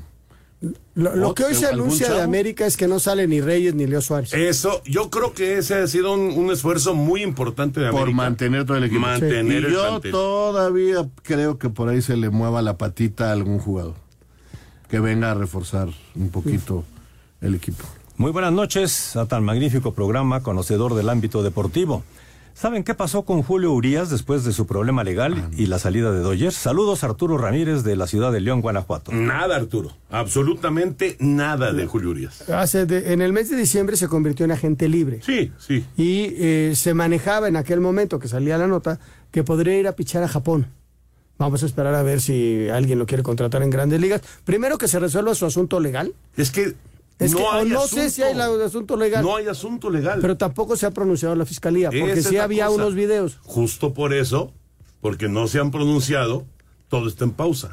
Lo, 0.95 1.35
que 1.35 1.45
hoy 1.45 1.55
se 1.55 1.67
anuncia 1.67 2.13
de 2.13 2.21
América 2.21 2.67
es 2.67 2.77
que 2.77 2.87
no 2.87 2.99
sale 2.99 3.27
ni 3.27 3.41
Reyes 3.41 3.75
ni 3.75 3.87
Leo 3.87 4.03
Suárez. 4.03 4.35
Eso, 4.35 4.83
yo 4.85 5.09
creo 5.09 5.33
que 5.33 5.59
ese 5.59 5.75
ha 5.75 5.87
sido 5.87 6.13
un, 6.15 6.51
esfuerzo 6.51 6.95
muy 6.95 7.23
importante 7.23 7.81
de 7.81 7.89
América. 7.89 8.05
Por 8.05 8.15
mantener 8.15 8.67
todo 8.67 8.77
el 8.77 8.85
equipo. 8.85 9.01
Mantener 9.01 9.65
Y 9.65 9.73
yo 9.73 10.01
todavía 10.01 11.09
creo 11.23 11.59
que 11.59 11.71
por 11.71 11.89
ahí 11.89 12.03
se 12.03 12.17
le 12.19 12.29
mueva 12.29 12.61
la 12.61 12.77
patita 12.77 13.31
a 13.31 13.33
algún 13.33 13.59
jugador 13.59 14.04
que 14.89 15.01
venga 15.01 15.31
a 15.31 15.35
reforzar 15.35 15.89
un 16.15 16.29
poquito 16.31 16.85
el 17.41 17.55
equipo. 17.55 17.85
Muy 18.17 18.31
buenas 18.31 18.53
noches 18.53 19.17
a 19.17 19.27
tan 19.27 19.45
magnífico 19.45 19.93
programa 19.93 20.43
conocedor 20.43 20.95
del 20.95 21.09
ámbito 21.09 21.43
deportivo. 21.43 22.05
¿Saben 22.57 22.85
qué 22.85 22.95
pasó 22.95 23.23
con 23.25 23.43
Julio 23.43 23.73
Urias 23.73 24.11
después 24.11 24.45
de 24.45 24.53
su 24.53 24.65
problema 24.69 25.03
legal 25.03 25.35
Ah, 25.37 25.51
y 25.57 25.67
la 25.67 25.81
salida 25.81 26.13
de 26.13 26.21
Dodgers? 26.21 26.55
Saludos 26.55 27.03
Arturo 27.03 27.37
Ramírez 27.37 27.83
de 27.83 27.97
la 27.97 28.07
ciudad 28.07 28.31
de 28.31 28.41
León, 28.41 28.61
Guanajuato. 28.61 29.11
Nada, 29.11 29.57
Arturo. 29.57 29.91
Absolutamente 30.09 31.17
nada 31.19 31.73
de 31.73 31.87
Julio 31.87 32.11
Urias. 32.11 32.49
Hace 32.49 32.87
de- 32.87 33.13
en 33.13 33.23
el 33.23 33.33
mes 33.33 33.51
de 33.51 33.57
diciembre 33.57 33.97
se 33.97 34.07
convirtió 34.07 34.45
en 34.45 34.53
agente 34.53 34.89
libre. 34.89 35.19
Sí, 35.27 35.51
sí. 35.59 35.85
Y 35.97 36.35
eh, 36.39 36.75
se 36.77 36.95
manejaba 36.95 37.49
en 37.49 37.57
aquel 37.57 37.81
momento 37.81 38.21
que 38.21 38.29
salía 38.29 38.57
la 38.57 38.69
nota 38.69 39.01
que 39.33 39.43
podría 39.43 39.77
ir 39.77 39.89
a 39.89 39.97
pichar 39.97 40.23
a 40.23 40.29
Japón. 40.29 40.69
Vamos 41.39 41.63
a 41.63 41.67
esperar 41.67 41.95
a 41.95 42.03
ver 42.03 42.21
si 42.21 42.69
alguien 42.69 42.99
lo 42.99 43.07
quiere 43.07 43.23
contratar 43.23 43.63
en 43.63 43.71
grandes 43.71 44.01
ligas. 44.01 44.23
Primero 44.45 44.79
que 44.79 44.87
se 44.89 44.99
resuelva 45.01 45.35
su 45.35 45.47
asunto 45.47 45.81
legal. 45.81 46.15
Es 46.37 46.51
que 46.51 46.75
Es 47.19 47.33
no 47.33 47.39
que, 47.39 47.45
hay 47.51 47.69
no 47.71 47.81
asunto. 47.83 48.03
sé 48.03 48.11
si 48.11 48.23
hay 48.23 48.35
la- 48.35 48.47
asunto 48.65 48.97
legal. 48.97 49.23
No 49.25 49.37
hay 49.37 49.47
asunto 49.49 49.91
legal. 49.91 50.19
Pero 50.21 50.37
tampoco 50.37 50.77
se 50.77 50.87
ha 50.87 50.91
pronunciado 50.93 51.35
la 51.35 51.45
fiscalía, 51.45 51.89
porque 51.91 52.13
Esa 52.13 52.21
es 52.21 52.27
sí 52.29 52.37
había 52.39 52.67
cosa. 52.67 52.77
unos 52.83 52.95
videos. 52.95 53.39
Justo 53.43 53.93
por 53.95 54.13
eso, 54.15 54.53
porque 55.01 55.29
no 55.29 55.49
se 55.49 55.59
han 55.59 55.71
pronunciado, 55.71 56.45
todo 56.89 57.09
está 57.09 57.25
en 57.25 57.33
pausa. 57.33 57.71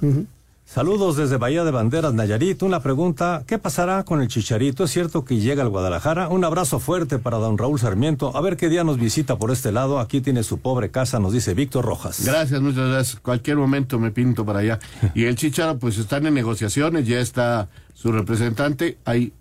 Saludos 0.74 1.18
desde 1.18 1.36
Bahía 1.36 1.66
de 1.66 1.72
Banderas, 1.72 2.14
Nayarit. 2.14 2.64
Una 2.64 2.82
pregunta, 2.82 3.44
¿qué 3.46 3.58
pasará 3.58 4.06
con 4.06 4.22
el 4.22 4.30
Chicharito? 4.30 4.86
¿Es 4.86 4.92
cierto 4.92 5.26
que 5.26 5.36
llega 5.36 5.64
al 5.64 5.68
Guadalajara? 5.68 6.30
Un 6.30 6.46
abrazo 6.46 6.80
fuerte 6.80 7.20
para 7.20 7.40
don 7.40 7.58
Raúl 7.58 7.78
Sarmiento. 7.78 8.38
A 8.38 8.40
ver 8.40 8.56
qué 8.56 8.70
día 8.70 8.86
nos 8.86 8.98
visita 8.98 9.38
por 9.38 9.52
este 9.52 9.74
lado. 9.74 10.00
Aquí 10.00 10.22
tiene 10.22 10.44
su 10.44 10.60
pobre 10.60 10.90
casa, 10.90 11.20
nos 11.20 11.34
dice 11.34 11.54
Víctor 11.54 11.84
Rojas. 11.84 12.24
Gracias, 12.24 12.62
muchas 12.62 12.88
gracias. 12.88 13.20
Cualquier 13.20 13.58
momento 13.58 14.00
me 14.00 14.12
pinto 14.12 14.46
para 14.46 14.60
allá. 14.60 14.80
Y 15.14 15.26
el 15.26 15.36
Chicharo, 15.36 15.78
pues 15.78 15.98
están 15.98 16.26
en 16.26 16.36
negociaciones, 16.36 17.06
ya 17.06 17.20
está 17.20 17.68
su 17.94 18.14
representante. 18.14 18.98
Hay, 19.04 19.34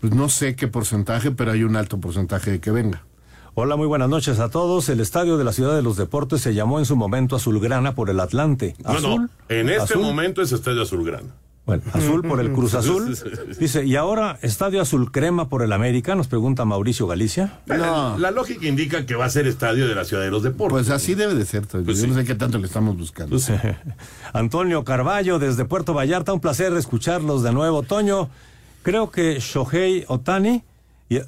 pues 0.00 0.14
no 0.14 0.28
sé 0.28 0.54
qué 0.54 0.68
porcentaje, 0.68 1.32
pero 1.32 1.50
hay 1.50 1.64
un 1.64 1.74
alto 1.74 1.98
porcentaje 1.98 2.52
de 2.52 2.60
que 2.60 2.70
venga. 2.70 3.02
Hola, 3.54 3.76
muy 3.76 3.86
buenas 3.86 4.08
noches 4.08 4.38
a 4.38 4.50
todos. 4.50 4.88
El 4.88 5.00
estadio 5.00 5.36
de 5.36 5.44
la 5.44 5.52
Ciudad 5.52 5.74
de 5.74 5.82
los 5.82 5.96
Deportes 5.96 6.40
se 6.40 6.54
llamó 6.54 6.78
en 6.78 6.84
su 6.84 6.96
momento 6.96 7.34
Azulgrana 7.36 7.94
por 7.94 8.08
el 8.10 8.20
Atlante. 8.20 8.76
No, 8.84 8.92
no, 8.92 8.98
¿Azul? 8.98 9.30
en 9.48 9.68
este 9.68 9.82
¿Azul? 9.94 10.02
momento 10.02 10.42
es 10.42 10.52
Estadio 10.52 10.82
Azulgrana. 10.82 11.28
Bueno, 11.66 11.82
azul 11.92 12.22
por 12.22 12.40
el 12.40 12.50
Cruz 12.52 12.72
Azul. 12.74 13.14
Dice, 13.60 13.84
¿y 13.84 13.94
ahora 13.96 14.38
estadio 14.40 14.80
azul 14.80 15.12
crema 15.12 15.50
por 15.50 15.62
el 15.62 15.72
América? 15.74 16.14
Nos 16.14 16.26
pregunta 16.26 16.64
Mauricio 16.64 17.06
Galicia. 17.06 17.58
La, 17.66 18.16
la 18.18 18.30
lógica 18.30 18.66
indica 18.66 19.04
que 19.04 19.14
va 19.16 19.26
a 19.26 19.28
ser 19.28 19.46
estadio 19.46 19.86
de 19.86 19.94
la 19.94 20.06
Ciudad 20.06 20.22
de 20.22 20.30
los 20.30 20.42
Deportes. 20.42 20.72
Pues 20.72 20.88
así 20.90 21.14
debe 21.14 21.34
de 21.34 21.44
ser. 21.44 21.66
Yo 21.70 21.82
Pues 21.84 22.00
sí. 22.00 22.06
no 22.06 22.14
sé 22.14 22.24
qué 22.24 22.34
tanto 22.34 22.56
le 22.56 22.66
estamos 22.66 22.96
buscando. 22.96 23.36
Antonio 24.32 24.82
Carballo 24.84 25.38
desde 25.38 25.66
Puerto 25.66 25.92
Vallarta, 25.92 26.32
un 26.32 26.40
placer 26.40 26.72
escucharlos 26.72 27.42
de 27.42 27.52
nuevo. 27.52 27.82
Toño, 27.82 28.30
creo 28.82 29.10
que 29.10 29.38
Shohei 29.38 30.06
Otani 30.08 30.62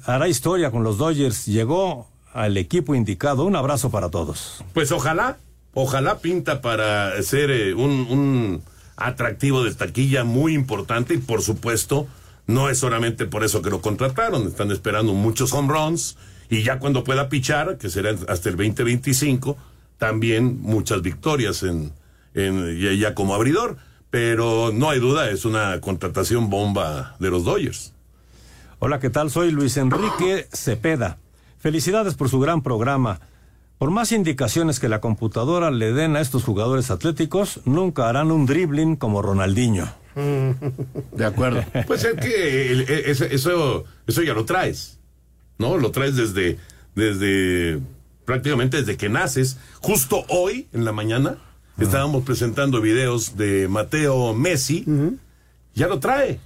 hará 0.05 0.27
historia 0.27 0.71
con 0.71 0.83
los 0.83 0.97
Dodgers. 0.97 1.45
Llegó 1.45 2.07
al 2.33 2.57
equipo 2.57 2.95
indicado. 2.95 3.45
Un 3.45 3.55
abrazo 3.55 3.89
para 3.89 4.09
todos. 4.09 4.63
Pues 4.73 4.91
ojalá, 4.91 5.37
ojalá 5.73 6.19
pinta 6.19 6.61
para 6.61 7.21
ser 7.23 7.51
eh, 7.51 7.73
un, 7.73 7.91
un 8.09 8.63
atractivo 8.97 9.63
de 9.63 9.73
taquilla 9.73 10.23
muy 10.23 10.53
importante 10.53 11.13
y 11.13 11.17
por 11.17 11.41
supuesto 11.41 12.07
no 12.47 12.69
es 12.69 12.79
solamente 12.79 13.25
por 13.25 13.43
eso 13.43 13.61
que 13.61 13.69
lo 13.69 13.81
contrataron, 13.81 14.47
están 14.47 14.71
esperando 14.71 15.13
muchos 15.13 15.53
home 15.53 15.71
runs 15.71 16.17
y 16.49 16.63
ya 16.63 16.79
cuando 16.79 17.03
pueda 17.03 17.29
pichar, 17.29 17.77
que 17.77 17.89
será 17.89 18.11
hasta 18.27 18.49
el 18.49 18.57
2025, 18.57 19.57
también 19.97 20.59
muchas 20.61 21.01
victorias 21.01 21.63
en, 21.63 21.93
en 22.33 22.77
ya, 22.77 22.91
ya 22.93 23.15
como 23.15 23.33
abridor, 23.33 23.77
pero 24.09 24.71
no 24.73 24.89
hay 24.89 24.99
duda, 24.99 25.29
es 25.29 25.45
una 25.45 25.79
contratación 25.79 26.49
bomba 26.49 27.15
de 27.19 27.29
los 27.29 27.45
Dodgers. 27.45 27.93
Hola, 28.79 28.99
¿qué 28.99 29.09
tal? 29.09 29.29
Soy 29.31 29.51
Luis 29.51 29.77
Enrique 29.77 30.47
Cepeda. 30.51 31.17
Felicidades 31.61 32.15
por 32.15 32.27
su 32.29 32.39
gran 32.39 32.61
programa. 32.61 33.19
Por 33.77 33.89
más 33.91 34.11
indicaciones 34.11 34.79
que 34.79 34.89
la 34.89 34.99
computadora 35.01 35.71
le 35.71 35.93
den 35.93 36.15
a 36.15 36.21
estos 36.21 36.43
jugadores 36.43 36.91
atléticos, 36.91 37.61
nunca 37.65 38.09
harán 38.09 38.31
un 38.31 38.45
dribbling 38.45 38.95
como 38.95 39.21
Ronaldinho. 39.21 39.87
De 40.15 41.25
acuerdo. 41.25 41.63
Pues 41.87 42.03
es 42.03 42.15
que 42.15 42.73
e- 42.73 43.11
ese- 43.11 43.33
eso, 43.33 43.85
eso 44.07 44.21
ya 44.23 44.33
lo 44.33 44.45
traes, 44.45 44.99
¿no? 45.57 45.77
Lo 45.77 45.91
traes 45.91 46.15
desde, 46.15 46.57
desde 46.95 47.79
prácticamente 48.25 48.77
desde 48.77 48.97
que 48.97 49.09
naces. 49.09 49.57
Justo 49.81 50.25
hoy, 50.29 50.67
en 50.73 50.83
la 50.85 50.91
mañana, 50.91 51.37
estábamos 51.79 52.23
presentando 52.23 52.81
videos 52.81 53.37
de 53.37 53.67
Mateo 53.67 54.33
Messi. 54.33 54.85
Ya 55.73 55.87
lo 55.87 55.99
trae. 55.99 56.39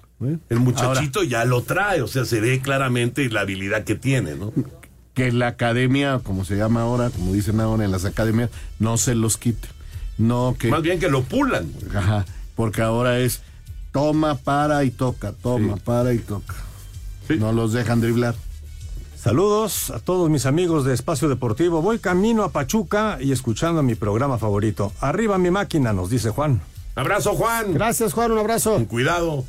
El 0.49 0.59
muchachito 0.59 1.23
ya 1.23 1.43
lo 1.43 1.61
trae, 1.63 2.01
o 2.01 2.07
sea, 2.07 2.23
se 2.23 2.39
ve 2.39 2.61
claramente 2.61 3.29
la 3.29 3.41
habilidad 3.41 3.83
que 3.83 3.95
tiene, 3.95 4.35
¿no? 4.35 4.53
Que 5.15 5.31
la 5.31 5.47
academia, 5.47 6.19
como 6.21 6.45
se 6.45 6.55
llama 6.55 6.81
ahora, 6.81 7.09
como 7.09 7.33
dicen 7.33 7.59
ahora 7.59 7.85
en 7.85 7.91
las 7.91 8.05
academias, 8.05 8.51
no 8.77 8.97
se 8.97 9.15
los 9.15 9.37
quite. 9.37 9.67
No 10.17 10.55
que. 10.59 10.69
Más 10.69 10.83
bien 10.83 10.99
que 10.99 11.09
lo 11.09 11.23
pulan. 11.23 11.71
Ajá. 11.93 12.25
Porque 12.55 12.81
ahora 12.81 13.19
es 13.19 13.41
toma, 13.91 14.35
para 14.35 14.83
y 14.83 14.91
toca, 14.91 15.31
toma, 15.31 15.77
para 15.77 16.13
y 16.13 16.19
toca. 16.19 16.53
No 17.39 17.53
los 17.53 17.73
dejan 17.73 18.01
driblar. 18.01 18.35
Saludos 19.17 19.89
a 19.89 19.99
todos 19.99 20.29
mis 20.29 20.45
amigos 20.45 20.85
de 20.85 20.93
Espacio 20.93 21.29
Deportivo. 21.29 21.81
Voy 21.81 21.97
camino 21.97 22.43
a 22.43 22.49
Pachuca 22.49 23.17
y 23.19 23.31
escuchando 23.31 23.81
mi 23.81 23.95
programa 23.95 24.37
favorito. 24.37 24.91
Arriba 24.99 25.37
mi 25.37 25.49
máquina, 25.49 25.93
nos 25.93 26.09
dice 26.09 26.29
Juan. 26.29 26.61
Abrazo, 26.93 27.33
Juan. 27.33 27.73
Gracias, 27.73 28.13
Juan, 28.13 28.33
un 28.33 28.37
abrazo. 28.37 28.85
Cuidado. 28.87 29.45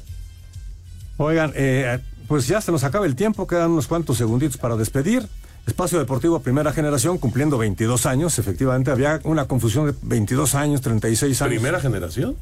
Oigan, 1.19 1.53
eh, 1.55 1.99
pues 2.29 2.47
ya 2.47 2.61
se 2.61 2.73
nos 2.73 2.85
acaba 2.85 3.05
el 3.05 3.17
tiempo, 3.17 3.47
quedan 3.47 3.73
unos 3.73 3.87
cuantos 3.87 4.17
segunditos 4.17 4.57
para 4.57 4.77
despedir. 4.77 5.29
Espacio 5.67 5.99
Deportivo 5.99 6.41
Primera 6.41 6.73
Generación 6.73 7.19
cumpliendo 7.19 7.59
22 7.59 8.07
años, 8.07 8.39
efectivamente 8.39 8.91
había 8.91 9.21
una 9.25 9.47
confusión 9.47 9.87
de 9.87 9.95
22 10.03 10.55
años, 10.55 10.81
36 10.81 11.43
años. 11.43 11.51
¿Primera 11.55 11.81
generación? 11.81 12.37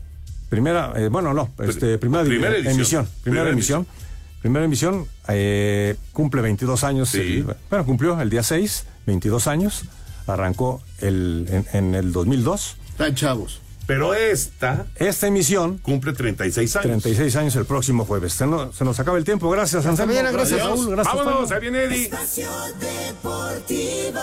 Primera, 0.50 0.92
eh, 0.96 1.08
bueno, 1.08 1.32
no, 1.32 1.50
este, 1.60 1.98
primera, 1.98 2.22
primera 2.24 2.50
di- 2.50 2.56
edición. 2.58 2.74
emisión. 2.74 3.04
Primera, 3.06 3.22
Primera 3.22 3.50
emisión. 3.50 3.86
Primera 4.42 4.64
emisión, 4.66 5.06
eh, 5.28 5.96
cumple 6.12 6.42
22 6.42 6.84
años. 6.84 7.08
Sí. 7.08 7.18
el- 7.18 7.56
bueno, 7.70 7.86
cumplió 7.86 8.20
el 8.20 8.28
día 8.28 8.42
6, 8.42 8.84
22 9.06 9.46
años. 9.46 9.84
Arrancó 10.26 10.82
el, 11.00 11.46
en, 11.50 11.66
en 11.72 11.94
el 11.94 12.12
2002. 12.12 12.76
Están 12.90 13.14
chavos. 13.14 13.60
Pero 13.86 14.14
esta 14.14 14.86
Esta 14.96 15.26
emisión 15.26 15.78
cumple 15.78 16.12
36 16.12 16.76
años. 16.76 16.82
36 17.02 17.36
años 17.36 17.56
el 17.56 17.66
próximo 17.66 18.04
jueves. 18.04 18.32
Se 18.32 18.46
nos, 18.46 18.74
se 18.74 18.84
nos 18.84 18.98
acaba 19.00 19.18
el 19.18 19.24
tiempo. 19.24 19.50
Gracias, 19.50 19.84
Anselmo. 19.86 20.12
mañana, 20.12 20.30
gracias, 20.30 20.60
Raúl. 20.60 20.90
Gracias, 20.90 21.14
Vámonos, 21.14 21.48
Toño. 21.48 21.54
ahí 21.54 21.60
viene 21.60 21.84
Eddie. 21.84 22.04
Espacio 22.04 22.48
Deportivo. 22.80 24.20